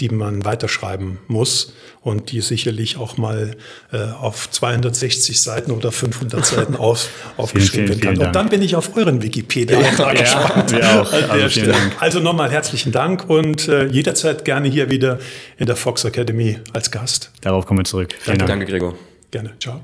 die 0.01 0.09
man 0.11 0.45
weiterschreiben 0.45 1.19
muss 1.27 1.73
und 2.03 2.31
die 2.31 2.41
sicherlich 2.41 2.99
auch 2.99 3.17
mal 3.17 3.57
äh, 3.93 3.97
auf 3.97 4.51
260 4.51 5.41
Seiten 5.41 5.71
oder 5.71 5.91
500 5.91 6.45
Seiten 6.47 6.77
auf, 6.77 7.09
aufgeschrieben 7.37 7.89
werden 7.89 8.01
kann. 8.01 8.27
Und 8.27 8.35
dann 8.35 8.49
bin 8.49 8.63
ich 8.63 8.77
auf 8.77 8.97
euren 8.97 9.23
Wikipedia 9.23 9.81
ja, 9.81 10.13
gespannt. 10.13 10.73
Ja, 10.73 11.03
auch. 11.03 11.13
Also, 11.13 11.61
also 11.99 12.21
nochmal 12.21 12.51
herzlichen 12.51 12.93
Dank 12.93 13.29
und 13.29 13.69
äh, 13.69 13.87
jederzeit 13.87 14.45
gerne 14.45 14.69
hier 14.69 14.91
wieder 14.91 15.19
in 15.59 15.67
der 15.67 15.77
Fox 15.77 16.05
Academy 16.05 16.59
als 16.73 16.91
Gast. 16.91 17.31
Darauf 17.41 17.67
kommen 17.67 17.81
wir 17.81 17.85
zurück. 17.85 18.15
Vielen 18.19 18.39
danke, 18.39 18.53
Dank. 18.53 18.61
danke 18.61 18.73
Gregor. 18.73 18.95
Gerne. 19.31 19.55
Ciao. 19.59 19.81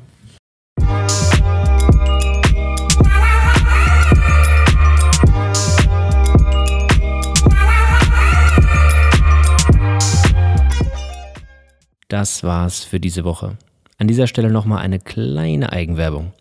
Das 12.12 12.44
war's 12.44 12.84
für 12.84 13.00
diese 13.00 13.24
Woche. 13.24 13.56
An 13.96 14.06
dieser 14.06 14.26
Stelle 14.26 14.50
nochmal 14.50 14.82
eine 14.82 14.98
kleine 14.98 15.72
Eigenwerbung. 15.72 16.34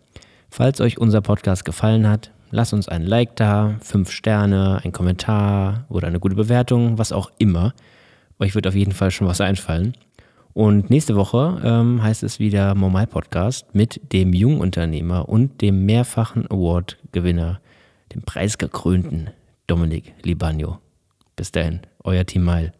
Falls 0.50 0.82
euch 0.82 0.98
unser 0.98 1.22
Podcast 1.22 1.64
gefallen 1.64 2.06
hat, 2.06 2.30
lasst 2.50 2.74
uns 2.74 2.90
ein 2.90 3.06
Like 3.06 3.36
da, 3.36 3.76
fünf 3.80 4.10
Sterne, 4.10 4.82
ein 4.84 4.92
Kommentar 4.92 5.86
oder 5.88 6.08
eine 6.08 6.20
gute 6.20 6.34
Bewertung, 6.34 6.98
was 6.98 7.10
auch 7.10 7.32
immer. 7.38 7.72
Euch 8.38 8.54
wird 8.54 8.66
auf 8.66 8.74
jeden 8.74 8.92
Fall 8.92 9.10
schon 9.10 9.26
was 9.26 9.40
einfallen. 9.40 9.94
Und 10.52 10.90
nächste 10.90 11.16
Woche 11.16 11.62
ähm, 11.64 12.02
heißt 12.02 12.22
es 12.22 12.38
wieder 12.38 12.74
Momai 12.74 13.06
Podcast 13.06 13.74
mit 13.74 14.12
dem 14.12 14.34
Jungunternehmer 14.34 15.26
und 15.26 15.62
dem 15.62 15.86
mehrfachen 15.86 16.50
Award-Gewinner, 16.50 17.62
dem 18.14 18.20
preisgekrönten 18.20 19.30
Dominik 19.68 20.12
Libagno. 20.22 20.80
Bis 21.34 21.50
dahin, 21.50 21.80
euer 22.04 22.26
Team 22.26 22.44
Mile. 22.44 22.74